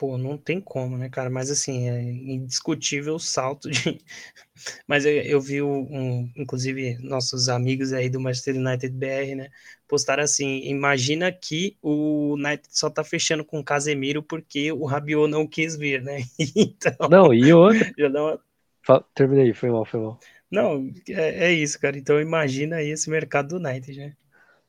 Pô, 0.00 0.16
não 0.16 0.38
tem 0.38 0.62
como, 0.62 0.96
né, 0.96 1.10
cara? 1.10 1.28
Mas 1.28 1.50
assim, 1.50 1.86
é 1.86 2.00
indiscutível 2.00 3.16
o 3.16 3.20
salto 3.20 3.70
de. 3.70 4.00
Mas 4.88 5.04
eu, 5.04 5.12
eu 5.12 5.38
vi 5.38 5.60
um, 5.60 6.26
inclusive, 6.34 6.96
nossos 7.02 7.50
amigos 7.50 7.92
aí 7.92 8.08
do 8.08 8.18
Manchester 8.18 8.56
United 8.56 8.96
BR, 8.96 9.34
né? 9.36 9.50
Postaram 9.86 10.22
assim: 10.22 10.62
imagina 10.64 11.30
que 11.30 11.76
o 11.82 12.32
United 12.32 12.66
só 12.70 12.88
tá 12.88 13.04
fechando 13.04 13.44
com 13.44 13.60
o 13.60 13.64
Casemiro 13.64 14.22
porque 14.22 14.72
o 14.72 14.86
Rabiot 14.86 15.30
não 15.30 15.46
quis 15.46 15.76
vir, 15.76 16.00
né? 16.00 16.22
Então. 16.56 17.06
Não, 17.10 17.34
e 17.34 17.52
outra. 17.52 17.92
Já 17.98 18.08
dá 18.08 18.22
uma... 18.22 19.04
Terminei, 19.14 19.52
foi 19.52 19.68
mal, 19.68 19.84
foi 19.84 20.00
mal. 20.00 20.18
Não, 20.50 20.90
é, 21.10 21.48
é 21.48 21.52
isso, 21.52 21.78
cara. 21.78 21.98
Então 21.98 22.18
imagina 22.18 22.76
aí 22.76 22.88
esse 22.88 23.10
mercado 23.10 23.48
do 23.48 23.68
United, 23.68 23.98
né? 23.98 24.16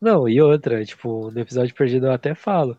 Não, 0.02 0.28
e 0.28 0.42
outra, 0.42 0.84
tipo, 0.84 1.32
no 1.32 1.40
episódio 1.40 1.74
perdido 1.74 2.08
eu 2.08 2.12
até 2.12 2.36
falo 2.36 2.78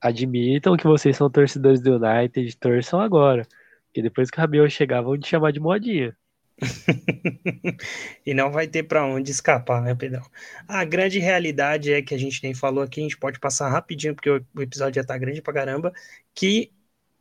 admitam 0.00 0.76
que 0.76 0.86
vocês 0.86 1.16
são 1.16 1.30
torcedores 1.30 1.80
do 1.80 1.96
United, 1.96 2.56
torçam 2.56 3.00
agora. 3.00 3.46
Porque 3.86 4.02
depois 4.02 4.30
que 4.30 4.38
o 4.38 4.40
Rabiot 4.40 4.70
chegar, 4.70 5.02
vão 5.02 5.18
te 5.18 5.28
chamar 5.28 5.52
de 5.52 5.60
modinha. 5.60 6.16
e 8.24 8.34
não 8.34 8.50
vai 8.52 8.66
ter 8.68 8.82
para 8.82 9.04
onde 9.04 9.30
escapar, 9.30 9.82
né, 9.82 9.94
Pedrão? 9.94 10.22
A 10.68 10.84
grande 10.84 11.18
realidade 11.18 11.92
é 11.92 12.02
que 12.02 12.14
a 12.14 12.18
gente 12.18 12.42
nem 12.42 12.54
falou 12.54 12.84
aqui, 12.84 13.00
a 13.00 13.02
gente 13.02 13.18
pode 13.18 13.40
passar 13.40 13.68
rapidinho, 13.68 14.14
porque 14.14 14.30
o 14.30 14.62
episódio 14.62 15.00
já 15.00 15.06
tá 15.06 15.16
grande 15.16 15.42
pra 15.42 15.54
caramba, 15.54 15.92
que 16.34 16.70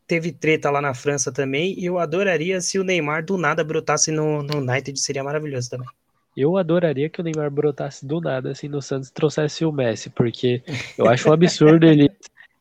teve 0.06 0.32
treta 0.32 0.70
lá 0.70 0.82
na 0.82 0.94
França 0.94 1.32
também, 1.32 1.80
e 1.80 1.86
eu 1.86 2.00
adoraria 2.00 2.60
se 2.62 2.80
o 2.80 2.84
Neymar 2.84 3.24
do 3.24 3.38
nada 3.38 3.64
brotasse 3.64 4.12
no, 4.12 4.44
no 4.44 4.58
United, 4.58 5.00
seria 5.00 5.24
maravilhoso 5.24 5.70
também. 5.70 5.88
Eu 6.36 6.58
adoraria 6.58 7.10
que 7.10 7.22
o 7.22 7.24
Neymar 7.24 7.52
brotasse 7.52 8.06
do 8.06 8.20
nada 8.20 8.52
assim 8.52 8.68
no 8.68 8.82
Santos 8.82 9.10
trouxesse 9.10 9.66
o 9.66 9.72
Messi, 9.72 10.10
porque 10.10 10.64
eu 10.98 11.08
acho 11.08 11.30
um 11.30 11.34
absurdo 11.34 11.86
ele 11.86 12.10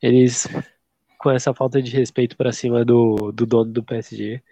eles 0.02 0.46
com 1.18 1.30
essa 1.30 1.54
falta 1.54 1.82
de 1.82 1.90
respeito 1.90 2.36
para 2.36 2.52
cima 2.52 2.84
do, 2.84 3.32
do 3.32 3.46
dono 3.46 3.72
do 3.72 3.82
PSG. 3.84 4.42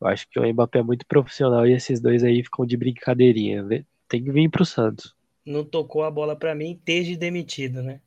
Eu 0.00 0.08
acho 0.08 0.28
que 0.30 0.38
o 0.38 0.52
Mbappé 0.52 0.80
é 0.80 0.82
muito 0.82 1.06
profissional 1.06 1.66
e 1.66 1.72
esses 1.72 2.00
dois 2.00 2.24
aí 2.24 2.42
ficam 2.44 2.66
de 2.66 2.76
brincadeirinha. 2.76 3.64
Tem 4.08 4.22
que 4.24 4.32
vir 4.32 4.50
pro 4.50 4.64
Santos. 4.64 5.16
Não 5.44 5.64
tocou 5.64 6.04
a 6.04 6.12
bola 6.12 6.36
para 6.36 6.54
mim, 6.54 6.74
esteja 6.74 7.16
demitido, 7.16 7.82
né? 7.82 8.00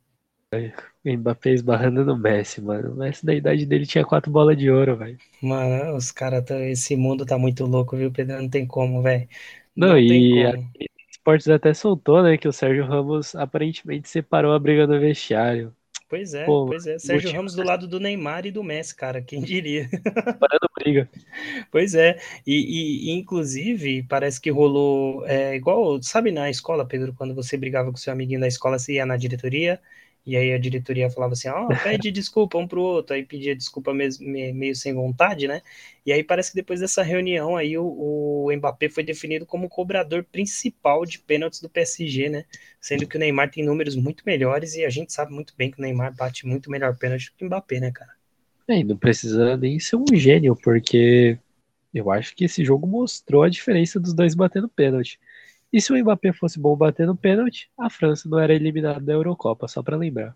O 1.04 1.18
Mbappé 1.18 1.52
esbarrando 1.52 2.06
no 2.06 2.18
Messi, 2.18 2.62
mano. 2.62 2.92
O 2.94 2.96
Messi 2.96 3.26
da 3.26 3.34
idade 3.34 3.66
dele 3.66 3.86
tinha 3.86 4.06
quatro 4.06 4.32
bolas 4.32 4.58
de 4.58 4.70
ouro, 4.70 4.98
velho. 4.98 5.18
Mano, 5.42 5.96
os 5.96 6.12
caras, 6.12 6.44
tá, 6.46 6.60
esse 6.60 6.96
mundo 6.96 7.26
tá 7.26 7.38
muito 7.38 7.66
louco, 7.66 7.98
viu, 7.98 8.12
Pedro? 8.12 8.40
Não 8.42 8.50
tem 8.50 8.66
como, 8.68 9.02
velho. 9.02 9.28
Não, 9.76 9.90
Não 9.90 9.98
e 9.98 10.46
a 10.46 10.54
Esportes 11.10 11.48
até 11.48 11.74
soltou, 11.74 12.24
né, 12.24 12.38
que 12.38 12.48
o 12.48 12.54
Sérgio 12.54 12.86
Ramos 12.86 13.36
aparentemente 13.36 14.10
separou 14.10 14.54
a 14.54 14.60
briga 14.60 14.88
no 14.88 15.00
vestiário. 15.00 15.76
Pois 16.12 16.34
é, 16.34 16.44
Pô, 16.44 16.66
pois 16.66 16.86
é. 16.86 17.00
Sérgio 17.00 17.32
Ramos 17.32 17.56
do 17.56 17.64
lado 17.64 17.88
do 17.88 17.98
Neymar 17.98 18.46
e 18.46 18.52
do 18.52 18.62
Messi, 18.62 18.94
cara, 18.94 19.22
quem 19.22 19.40
diria? 19.42 19.90
Parando 20.38 20.70
briga. 20.78 21.10
Pois 21.72 21.96
é, 21.96 22.20
e, 22.46 23.08
e, 23.08 23.12
inclusive 23.12 24.04
parece 24.04 24.42
que 24.42 24.52
rolou 24.52 25.26
é, 25.26 25.56
igual, 25.56 26.04
sabe 26.04 26.30
na 26.30 26.50
escola, 26.50 26.86
Pedro, 26.86 27.14
quando 27.14 27.34
você 27.34 27.56
brigava 27.56 27.90
com 27.90 27.96
seu 27.96 28.12
amiguinho 28.12 28.42
da 28.42 28.48
escola, 28.50 28.78
você 28.78 28.96
ia 28.96 29.06
na 29.06 29.16
diretoria, 29.16 29.80
e 30.26 30.38
aí 30.38 30.54
a 30.54 30.58
diretoria 30.58 31.10
falava 31.10 31.34
assim, 31.34 31.48
ó, 31.48 31.66
oh, 31.66 31.84
pede 31.84 32.12
desculpa 32.12 32.58
um 32.58 32.68
pro 32.68 32.82
outro, 32.82 33.16
aí 33.16 33.26
pedia 33.26 33.56
desculpa 33.56 33.94
mesmo, 33.94 34.28
meio 34.28 34.76
sem 34.76 34.94
vontade, 34.94 35.48
né? 35.48 35.62
E 36.06 36.12
aí 36.12 36.24
parece 36.24 36.52
que 36.52 36.56
depois 36.56 36.80
dessa 36.80 37.02
reunião 37.02 37.58
aí 37.58 37.78
o, 37.78 37.86
o 37.86 38.56
Mbappé 38.56 38.90
foi 38.90 39.04
definido 39.04 39.46
como 39.46 39.68
cobrador 39.68 40.24
principal 40.24 41.06
de 41.06 41.18
pênaltis 41.20 41.60
do 41.60 41.70
PSG, 41.70 42.30
né? 42.30 42.46
Sendo 42.80 43.08
que 43.08 43.18
o 43.18 43.20
Neymar 43.20 43.50
tem 43.50 43.66
números 43.66 43.96
muito 43.96 44.24
melhores 44.26 44.76
e 44.76 44.86
a 44.86 44.90
gente 44.90 45.12
sabe 45.12 45.34
muito 45.34 45.54
bem 45.58 45.72
que 45.72 45.80
o 45.80 45.82
Neymar 45.82 46.16
bate 46.16 46.46
muito 46.46 46.70
melhor 46.70 46.96
pênalti 46.98 47.32
do 47.32 47.38
que 47.38 47.44
o 47.44 47.48
Mbappé, 47.48 47.80
né, 47.80 47.92
cara? 47.92 48.12
É, 48.68 48.78
e 48.78 48.84
não 48.84 48.98
precisa 48.98 49.58
nem 49.58 49.80
ser 49.80 49.96
um 49.96 50.06
gênio, 50.14 50.56
porque 50.56 51.38
eu 51.94 52.12
acho 52.12 52.36
que 52.36 52.46
esse 52.46 52.64
jogo 52.64 52.88
mostrou 52.88 53.44
a 53.44 53.50
diferença 53.50 54.00
dos 54.00 54.14
dois 54.14 54.36
batendo 54.36 54.70
pênalti. 54.70 55.20
E 55.72 55.80
se 55.80 55.94
o 55.94 55.98
Mbappé 55.98 56.34
fosse 56.34 56.60
bom 56.60 56.76
batendo 56.76 57.16
pênalti, 57.16 57.70
a 57.78 57.90
França 57.90 58.28
não 58.28 58.40
era 58.40 58.54
eliminada 58.54 59.00
da 59.00 59.14
Eurocopa, 59.14 59.68
só 59.68 59.82
para 59.82 59.96
lembrar. 59.96 60.36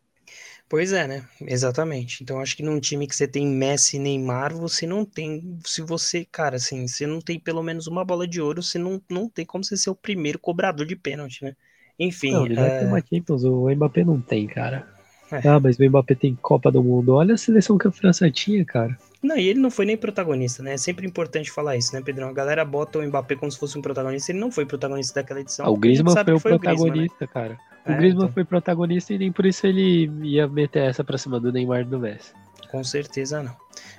Pois 0.67 0.91
é, 0.93 1.07
né? 1.07 1.23
Exatamente. 1.41 2.23
Então 2.23 2.39
acho 2.39 2.57
que 2.57 2.63
num 2.63 2.79
time 2.79 3.05
que 3.05 3.15
você 3.15 3.27
tem 3.27 3.45
Messi 3.45 3.97
e 3.97 3.99
Neymar, 3.99 4.55
você 4.55 4.87
não 4.87 5.05
tem. 5.05 5.59
Se 5.63 5.81
você, 5.81 6.25
cara, 6.25 6.55
assim, 6.55 6.87
você 6.87 7.05
não 7.05 7.21
tem 7.21 7.39
pelo 7.39 7.61
menos 7.61 7.85
uma 7.85 8.03
bola 8.03 8.27
de 8.27 8.41
ouro, 8.41 8.63
você 8.63 8.79
não, 8.79 8.99
não 9.09 9.29
tem 9.29 9.45
como 9.45 9.63
você 9.63 9.77
ser 9.77 9.91
o 9.91 9.95
primeiro 9.95 10.39
cobrador 10.39 10.85
de 10.85 10.95
pênalti, 10.95 11.43
né? 11.43 11.55
Enfim. 11.99 12.31
Não, 12.31 12.45
ele 12.45 12.59
é... 12.59 12.79
tem 12.79 12.87
uma 12.87 12.99
Champions, 12.99 13.43
o 13.43 13.69
Mbappé 13.69 14.03
não 14.03 14.19
tem, 14.19 14.47
cara. 14.47 14.87
É. 15.31 15.47
Ah, 15.47 15.59
mas 15.59 15.77
o 15.77 15.83
Mbappé 15.83 16.15
tem 16.15 16.35
Copa 16.35 16.71
do 16.71 16.83
Mundo. 16.83 17.13
Olha 17.13 17.35
a 17.35 17.37
seleção 17.37 17.77
que 17.77 17.87
a 17.87 17.91
França 17.91 18.29
tinha, 18.31 18.65
cara. 18.65 18.97
Não, 19.25 19.35
e 19.35 19.47
ele 19.47 19.59
não 19.59 19.71
foi 19.71 19.85
nem 19.85 19.97
protagonista, 19.97 20.61
né? 20.61 20.73
É 20.73 20.77
sempre 20.77 21.07
importante 21.07 21.51
falar 21.51 21.75
isso, 21.75 21.95
né, 21.95 22.01
Pedrão? 22.01 22.29
A 22.29 22.33
galera 22.33 22.63
bota 22.63 22.99
o 22.99 23.03
Mbappé 23.03 23.35
como 23.35 23.51
se 23.51 23.57
fosse 23.57 23.75
um 23.75 23.81
protagonista, 23.81 24.31
ele 24.31 24.39
não 24.39 24.51
foi 24.51 24.67
protagonista 24.67 25.19
daquela 25.19 25.41
edição. 25.41 25.65
Ah, 25.65 25.69
o 25.69 25.75
Griezmann 25.75 26.13
foi 26.13 26.33
o 26.33 26.39
foi 26.39 26.51
protagonista, 26.51 26.87
o 26.87 26.91
Griezmann, 26.91 27.17
né? 27.19 27.27
cara. 27.27 27.59
O 27.87 27.91
é, 27.91 27.97
Griezmann 27.97 28.23
então... 28.25 28.33
foi 28.33 28.45
protagonista 28.45 29.13
e 29.13 29.17
nem 29.17 29.31
por 29.31 29.45
isso 29.47 29.65
ele 29.65 30.11
ia 30.21 30.47
meter 30.47 30.83
essa 30.83 31.03
pra 31.03 31.17
cima 31.17 31.39
do 31.39 31.51
Neymar 31.51 31.81
e 31.81 31.85
do 31.85 31.99
Messi. 31.99 32.33
Com 32.75 32.83
certeza 32.83 33.41
não. 33.41 33.55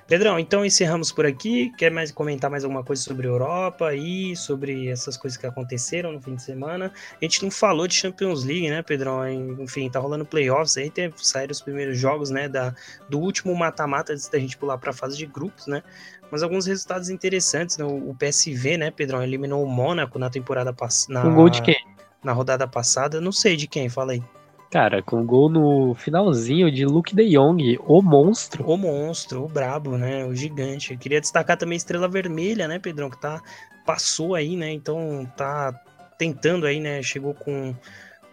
Pedrão, 0.07 0.37
então 0.37 0.63
encerramos 0.63 1.11
por 1.11 1.25
aqui. 1.25 1.71
Quer 1.79 1.89
mais 1.89 2.11
comentar 2.11 2.47
mais 2.47 2.63
alguma 2.63 2.83
coisa 2.83 3.01
sobre 3.01 3.25
Europa 3.25 3.95
e 3.95 4.35
sobre 4.35 4.87
essas 4.87 5.17
coisas 5.17 5.35
que 5.35 5.47
aconteceram 5.47 6.11
no 6.11 6.21
fim 6.21 6.35
de 6.35 6.43
semana? 6.43 6.91
A 7.19 7.25
gente 7.25 7.41
não 7.41 7.49
falou 7.49 7.87
de 7.87 7.95
Champions 7.95 8.43
League, 8.43 8.69
né, 8.69 8.83
Pedrão? 8.83 9.27
Enfim, 9.27 9.89
tá 9.89 9.99
rolando 9.99 10.27
playoffs 10.27 10.77
aí, 10.77 10.91
tem, 10.91 11.11
saíram 11.17 11.51
os 11.51 11.59
primeiros 11.59 11.97
jogos, 11.97 12.29
né, 12.29 12.47
da, 12.47 12.75
do 13.09 13.17
último 13.17 13.55
mata-mata 13.55 14.13
antes 14.13 14.29
da 14.29 14.37
gente 14.37 14.55
pular 14.55 14.77
para 14.77 14.91
a 14.91 14.93
fase 14.93 15.17
de 15.17 15.25
grupos, 15.25 15.65
né? 15.65 15.81
Mas 16.29 16.43
alguns 16.43 16.67
resultados 16.67 17.09
interessantes, 17.09 17.79
né? 17.79 17.83
O 17.83 18.13
PSV, 18.13 18.77
né, 18.77 18.91
Pedrão, 18.91 19.23
eliminou 19.23 19.63
o 19.63 19.67
Mônaco 19.67 20.19
na 20.19 20.29
temporada 20.29 20.71
passada. 20.71 21.27
Um 21.27 21.33
gol 21.33 21.49
de 21.49 21.63
quem? 21.63 21.83
Na 22.23 22.31
rodada 22.31 22.67
passada, 22.67 23.19
não 23.19 23.31
sei 23.31 23.55
de 23.55 23.65
quem, 23.65 23.89
fala 23.89 24.11
aí. 24.11 24.23
Cara, 24.69 25.01
com 25.01 25.25
gol 25.25 25.49
no 25.49 25.95
finalzinho 25.95 26.69
de 26.69 26.85
Luke 26.85 27.15
de 27.15 27.29
Jong, 27.29 27.79
o 27.85 28.01
monstro. 28.01 28.65
O 28.69 28.75
monstro, 28.75 29.45
o 29.45 29.47
brabo, 29.47 29.97
né? 29.97 30.25
O 30.25 30.35
gigante. 30.35 30.91
Eu 30.91 30.99
queria 30.99 31.21
destacar 31.21 31.57
também 31.57 31.75
a 31.75 31.77
Estrela 31.77 32.07
Vermelha, 32.07 32.67
né, 32.67 32.77
Pedrão? 32.77 33.09
Que 33.09 33.19
tá, 33.19 33.41
passou 33.85 34.35
aí, 34.35 34.57
né? 34.57 34.71
Então 34.71 35.25
tá 35.37 35.73
tentando 36.17 36.65
aí, 36.65 36.81
né? 36.81 37.01
Chegou 37.01 37.33
com, 37.33 37.73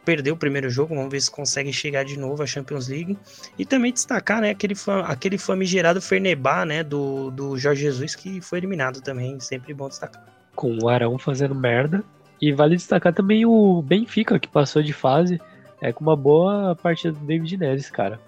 perdeu 0.05 0.35
o 0.35 0.37
primeiro 0.37 0.69
jogo, 0.69 0.95
vamos 0.95 1.11
ver 1.11 1.21
se 1.21 1.31
consegue 1.31 1.73
chegar 1.73 2.05
de 2.05 2.19
novo 2.19 2.43
à 2.43 2.47
Champions 2.47 2.89
League. 2.89 3.17
E 3.59 3.65
também 3.65 3.93
destacar, 3.93 4.41
né, 4.41 4.51
aquele, 4.51 4.75
aquele 5.07 5.39
famigerado 5.39 6.01
Fernebá, 6.01 6.65
né, 6.65 6.83
do, 6.83 7.31
do 7.31 7.57
Jorge 7.57 7.83
Jesus, 7.83 8.15
que 8.15 8.41
foi 8.41 8.59
eliminado 8.59 9.01
também, 9.01 9.41
sempre 9.41 9.73
bom 9.73 9.89
destacar. 9.89 10.25
Com 10.55 10.79
o 10.83 10.89
Arão 10.89 11.19
fazendo 11.19 11.55
merda. 11.55 12.05
E 12.41 12.53
vale 12.53 12.77
destacar 12.77 13.13
também 13.13 13.47
o 13.47 13.81
Benfica, 13.81 14.39
que 14.39 14.49
passou 14.49 14.83
de 14.83 14.93
fase, 14.93 15.41
é 15.85 15.93
com 15.93 16.03
uma 16.03 16.17
boa 16.17 16.75
partida 16.83 17.13
do 17.13 17.25
David 17.27 17.59
Neres, 17.59 17.91
cara. 17.91 18.19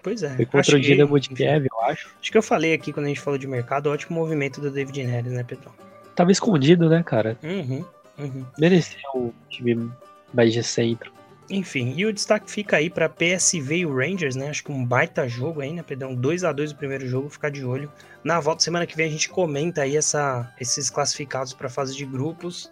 Pois 0.00 0.22
é. 0.22 0.34
Foi 0.36 0.46
contra 0.46 0.76
o 0.76 0.80
Dinamo 0.80 1.18
de 1.18 1.28
Kiev, 1.30 1.66
eu 1.66 1.80
acho. 1.82 2.14
Acho 2.20 2.30
que 2.30 2.38
eu 2.38 2.42
falei 2.42 2.72
aqui 2.72 2.92
quando 2.92 3.06
a 3.06 3.08
gente 3.08 3.20
falou 3.20 3.36
de 3.36 3.48
mercado, 3.48 3.90
ótimo 3.90 4.18
movimento 4.18 4.60
do 4.60 4.70
David 4.70 5.04
Neres, 5.04 5.32
né, 5.32 5.42
Pedro? 5.42 5.70
Tava 6.14 6.30
escondido, 6.30 6.88
né, 6.88 7.02
cara? 7.02 7.36
Uhum, 7.42 7.84
uhum. 8.16 8.44
Mereceu 8.58 9.10
o 9.14 9.34
time 9.48 9.90
mais 10.32 10.52
de 10.52 10.62
centro. 10.62 11.12
Enfim, 11.50 11.94
e 11.96 12.06
o 12.06 12.12
destaque 12.12 12.48
fica 12.48 12.76
aí 12.76 12.88
para 12.88 13.08
PSV 13.08 13.78
e 13.78 13.86
o 13.86 13.92
Rangers, 13.92 14.36
né? 14.36 14.48
Acho 14.48 14.62
que 14.62 14.70
um 14.70 14.84
baita 14.84 15.28
jogo 15.28 15.60
aí, 15.60 15.72
né, 15.72 15.82
Pedrão? 15.82 16.14
2 16.14 16.44
a 16.44 16.52
2 16.52 16.70
o 16.70 16.76
primeiro 16.76 17.08
jogo, 17.08 17.28
ficar 17.28 17.50
de 17.50 17.64
olho. 17.64 17.90
Na 18.22 18.38
volta 18.38 18.62
semana 18.62 18.86
que 18.86 18.96
vem 18.96 19.08
a 19.08 19.10
gente 19.10 19.28
comenta 19.28 19.82
aí 19.82 19.96
essa, 19.96 20.54
esses 20.60 20.88
classificados 20.88 21.52
para 21.52 21.68
fase 21.68 21.96
de 21.96 22.06
grupos. 22.06 22.70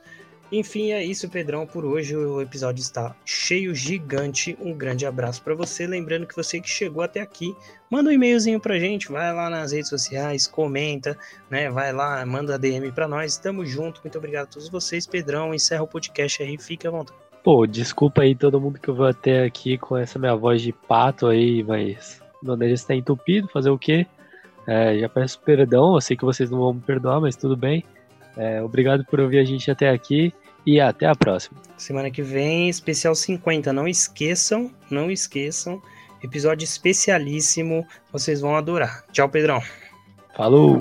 Enfim, 0.51 0.93
é 0.93 1.05
isso, 1.05 1.29
Pedrão, 1.29 1.67
por 1.67 1.85
hoje. 1.85 2.17
O 2.17 2.41
episódio 2.41 2.81
está 2.81 3.15
cheio, 3.25 3.75
gigante. 3.75 4.57
Um 4.61 4.73
grande 4.73 5.05
abraço 5.05 5.43
para 5.43 5.55
você. 5.55 5.87
Lembrando 5.87 6.27
que 6.27 6.35
você 6.35 6.59
que 6.61 6.69
chegou 6.69 7.03
até 7.03 7.21
aqui, 7.21 7.55
manda 7.91 8.09
um 8.09 8.13
e-mailzinho 8.13 8.59
pra 8.59 8.79
gente, 8.79 9.13
vai 9.13 9.33
lá 9.33 9.51
nas 9.51 9.73
redes 9.73 9.91
sociais, 9.91 10.47
comenta, 10.47 11.19
né? 11.51 11.71
Vai 11.71 11.93
lá, 11.93 12.25
manda 12.25 12.59
DM 12.59 12.91
para 12.93 13.07
nós. 13.07 13.37
Tamo 13.37 13.67
junto. 13.67 14.01
Muito 14.03 14.17
obrigado 14.17 14.45
a 14.45 14.51
todos 14.51 14.71
vocês, 14.71 15.07
Pedrão. 15.07 15.55
Encerra 15.55 15.83
o 15.83 15.89
podcast 15.89 16.43
aí, 16.43 16.57
fique 16.57 16.87
à 16.87 16.91
vontade. 16.91 17.19
Pô, 17.45 17.67
desculpa 17.67 18.23
aí 18.23 18.35
todo 18.35 18.61
mundo 18.61 18.81
que 18.81 18.89
eu 18.89 18.95
vou 18.95 19.07
até 19.07 19.45
aqui 19.45 19.77
com 19.77 19.97
essa 19.97 20.19
minha 20.19 20.35
voz 20.35 20.63
de 20.63 20.73
pato 20.73 21.27
aí, 21.27 21.63
mas 21.63 22.21
meu 22.43 22.57
nariz 22.57 22.81
está 22.81 22.95
entupido, 22.95 23.49
fazer 23.49 23.71
o 23.71 23.79
quê? 23.79 24.07
É, 24.67 24.99
já 24.99 25.09
peço 25.09 25.41
perdão, 25.41 25.95
eu 25.95 26.01
sei 26.01 26.17
que 26.17 26.25
vocês 26.25 26.51
não 26.51 26.59
vão 26.59 26.75
me 26.75 26.81
perdoar, 26.81 27.21
mas 27.21 27.37
tudo 27.37 27.57
bem. 27.57 27.85
É, 28.39 28.63
obrigado 28.63 29.05
por 29.05 29.19
ouvir 29.19 29.41
a 29.41 29.45
gente 29.45 29.69
até 29.69 29.91
aqui 29.91 30.33
e 30.65 30.81
até 30.81 31.07
a 31.07 31.15
próxima. 31.15 31.61
Semana 31.77 32.11
que 32.11 32.23
vem, 32.23 32.69
especial 32.69 33.15
50. 33.15 33.73
Não 33.73 33.89
esqueçam, 33.89 34.71
não 34.89 35.11
esqueçam. 35.11 35.83
Episódio 36.23 36.65
especialíssimo. 36.65 37.87
Vocês 38.13 38.41
vão 38.41 38.57
adorar. 38.57 39.05
Tchau, 39.13 39.29
Pedrão. 39.29 39.61
Falou! 40.37 40.79